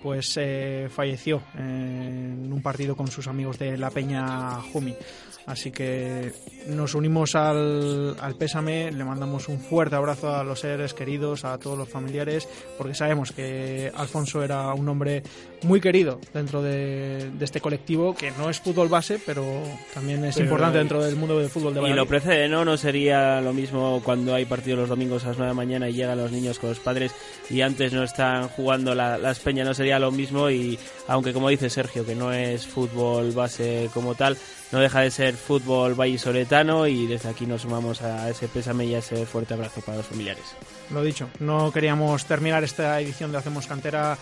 pues 0.02 0.36
eh, 0.40 0.88
falleció 0.88 1.42
en 2.46 2.52
un 2.52 2.62
partido 2.62 2.96
con 2.96 3.08
sus 3.08 3.26
amigos 3.26 3.58
de 3.58 3.76
la 3.76 3.90
Peña 3.90 4.60
Jumi. 4.72 4.94
Así 5.46 5.70
que 5.70 6.32
nos 6.66 6.96
unimos 6.96 7.36
al, 7.36 8.16
al, 8.18 8.34
pésame, 8.34 8.90
le 8.90 9.04
mandamos 9.04 9.48
un 9.48 9.60
fuerte 9.60 9.94
abrazo 9.94 10.34
a 10.34 10.42
los 10.42 10.58
seres 10.58 10.92
queridos, 10.92 11.44
a 11.44 11.56
todos 11.58 11.78
los 11.78 11.88
familiares, 11.88 12.48
porque 12.76 12.94
sabemos 12.94 13.30
que 13.30 13.92
Alfonso 13.94 14.42
era 14.42 14.74
un 14.74 14.88
hombre 14.88 15.22
muy 15.62 15.80
querido 15.80 16.20
dentro 16.34 16.62
de, 16.62 17.30
de 17.30 17.44
este 17.44 17.60
colectivo, 17.60 18.12
que 18.16 18.32
no 18.32 18.50
es 18.50 18.58
fútbol 18.58 18.88
base, 18.88 19.20
pero 19.24 19.44
también 19.94 20.24
es 20.24 20.34
pero 20.34 20.46
importante 20.46 20.78
dentro 20.78 21.04
del 21.04 21.14
mundo 21.14 21.38
del 21.38 21.48
fútbol 21.48 21.74
de 21.74 21.80
Valladolid. 21.80 21.94
Y 21.94 22.04
lo 22.04 22.08
precede, 22.08 22.48
¿no? 22.48 22.64
No 22.64 22.76
sería 22.76 23.40
lo 23.40 23.52
mismo 23.52 24.02
cuando 24.04 24.34
hay 24.34 24.46
partidos 24.46 24.80
los 24.80 24.88
domingos 24.88 25.24
a 25.24 25.28
las 25.28 25.38
9 25.38 25.50
de 25.50 25.54
la 25.54 25.54
mañana 25.54 25.88
y 25.88 25.92
llegan 25.92 26.18
los 26.18 26.32
niños 26.32 26.58
con 26.58 26.70
los 26.70 26.80
padres 26.80 27.12
y 27.48 27.60
antes 27.60 27.92
no 27.92 28.02
están 28.02 28.48
jugando 28.48 28.96
la, 28.96 29.16
las 29.16 29.38
peñas, 29.38 29.64
no 29.64 29.74
sería 29.74 30.00
lo 30.00 30.10
mismo 30.10 30.50
y 30.50 30.76
aunque 31.06 31.32
como 31.32 31.48
dice 31.48 31.70
Sergio, 31.70 32.04
que 32.04 32.16
no 32.16 32.32
es 32.32 32.35
fútbol 32.66 33.32
base 33.32 33.90
como 33.92 34.14
tal, 34.14 34.36
no 34.72 34.80
deja 34.80 35.00
de 35.00 35.10
ser 35.10 35.34
fútbol 35.34 35.94
vallisoletano 35.94 36.86
y 36.86 37.06
desde 37.06 37.28
aquí 37.28 37.46
nos 37.46 37.62
sumamos 37.62 38.02
a 38.02 38.28
ese 38.28 38.48
pésame 38.48 38.86
y 38.86 38.94
a 38.94 38.98
ese 38.98 39.26
fuerte 39.26 39.54
abrazo 39.54 39.80
para 39.80 39.98
los 39.98 40.06
familiares. 40.06 40.44
Lo 40.90 41.02
dicho, 41.02 41.28
no 41.40 41.72
queríamos 41.72 42.24
terminar 42.26 42.64
esta 42.64 43.00
edición 43.00 43.32
de 43.32 43.38
Hacemos 43.38 43.66
Cantera 43.66 44.16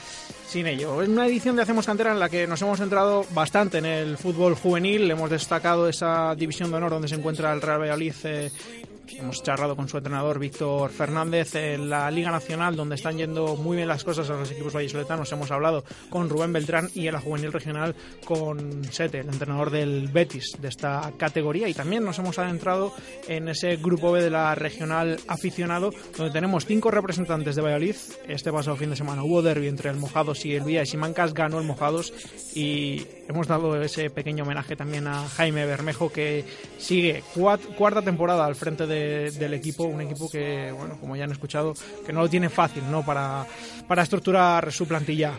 sin 0.46 0.66
ello. 0.66 1.02
Es 1.02 1.08
una 1.08 1.26
edición 1.26 1.56
de 1.56 1.62
Hacemos 1.62 1.86
Cantera 1.86 2.12
en 2.12 2.20
la 2.20 2.28
que 2.28 2.46
nos 2.46 2.60
hemos 2.62 2.78
centrado 2.78 3.26
bastante 3.30 3.78
en 3.78 3.86
el 3.86 4.16
fútbol 4.16 4.54
juvenil, 4.54 5.10
hemos 5.10 5.30
destacado 5.30 5.88
esa 5.88 6.34
división 6.34 6.70
de 6.70 6.76
honor 6.76 6.90
donde 6.90 7.08
se 7.08 7.14
encuentra 7.16 7.52
el 7.52 7.60
Real 7.60 7.80
Valladolid 7.80 8.14
eh, 8.24 8.50
Hemos 9.12 9.42
charlado 9.42 9.76
con 9.76 9.88
su 9.88 9.98
entrenador 9.98 10.38
Víctor 10.38 10.90
Fernández 10.90 11.54
en 11.54 11.90
la 11.90 12.10
Liga 12.10 12.30
Nacional, 12.30 12.74
donde 12.74 12.94
están 12.94 13.16
yendo 13.16 13.56
muy 13.56 13.76
bien 13.76 13.88
las 13.88 14.02
cosas 14.02 14.28
a 14.30 14.34
los 14.34 14.50
equipos 14.50 14.72
vallisoletanos. 14.72 15.30
Hemos 15.30 15.50
hablado 15.50 15.84
con 16.10 16.28
Rubén 16.28 16.52
Beltrán 16.52 16.88
y 16.94 17.06
en 17.06 17.12
la 17.12 17.20
Juvenil 17.20 17.52
Regional 17.52 17.94
con 18.24 18.82
Sete, 18.90 19.20
el 19.20 19.28
entrenador 19.28 19.70
del 19.70 20.08
Betis 20.08 20.56
de 20.60 20.68
esta 20.68 21.12
categoría. 21.16 21.68
Y 21.68 21.74
también 21.74 22.04
nos 22.04 22.18
hemos 22.18 22.38
adentrado 22.38 22.92
en 23.28 23.48
ese 23.48 23.76
grupo 23.76 24.12
B 24.12 24.22
de 24.22 24.30
la 24.30 24.54
Regional 24.54 25.20
Aficionado, 25.28 25.90
donde 26.16 26.32
tenemos 26.32 26.66
cinco 26.66 26.90
representantes 26.90 27.56
de 27.56 27.62
Valladolid. 27.62 27.96
Este 28.26 28.52
pasado 28.52 28.76
fin 28.76 28.90
de 28.90 28.96
semana 28.96 29.22
hubo 29.22 29.42
derby 29.42 29.68
entre 29.68 29.90
el 29.90 29.96
Mojados 29.96 30.44
y 30.44 30.54
el 30.54 30.64
Vía 30.64 30.82
y 30.82 30.86
Simancas, 30.86 31.34
ganó 31.34 31.58
el 31.58 31.66
Mojados 31.66 32.12
y 32.54 33.06
hemos 33.28 33.46
dado 33.46 33.80
ese 33.80 34.10
pequeño 34.10 34.44
homenaje 34.44 34.76
también 34.76 35.06
a 35.06 35.28
Jaime 35.28 35.66
Bermejo, 35.66 36.10
que 36.10 36.44
sigue 36.78 37.22
cuarta 37.76 38.02
temporada 38.02 38.44
al 38.44 38.54
frente 38.54 38.86
de 38.86 38.93
del 38.94 39.54
equipo, 39.54 39.84
un 39.84 40.00
equipo 40.00 40.30
que, 40.30 40.72
bueno, 40.72 40.98
como 41.00 41.16
ya 41.16 41.24
han 41.24 41.32
escuchado, 41.32 41.74
que 42.06 42.12
no 42.12 42.20
lo 42.20 42.28
tiene 42.28 42.48
fácil, 42.48 42.82
¿no? 42.90 43.04
Para, 43.04 43.46
para 43.86 44.02
estructurar 44.02 44.72
su 44.72 44.86
plantilla. 44.86 45.32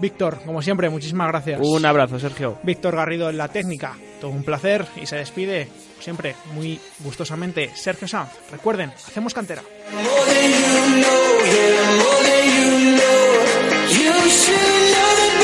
Víctor, 0.00 0.38
como 0.44 0.62
siempre, 0.62 0.88
muchísimas 0.88 1.28
gracias. 1.28 1.60
Un 1.60 1.84
abrazo, 1.84 2.20
Sergio. 2.20 2.58
Víctor 2.62 2.94
Garrido 2.94 3.30
en 3.30 3.36
la 3.36 3.48
técnica, 3.48 3.96
todo 4.20 4.30
un 4.30 4.44
placer 4.44 4.86
y 5.00 5.06
se 5.06 5.16
despide 5.16 5.68
siempre 5.98 6.36
muy 6.54 6.78
gustosamente 7.00 7.70
Sergio 7.74 8.06
Sanz. 8.06 8.30
Recuerden, 8.52 8.90
hacemos 8.90 9.34
cantera. 9.34 9.62
you 14.48 15.37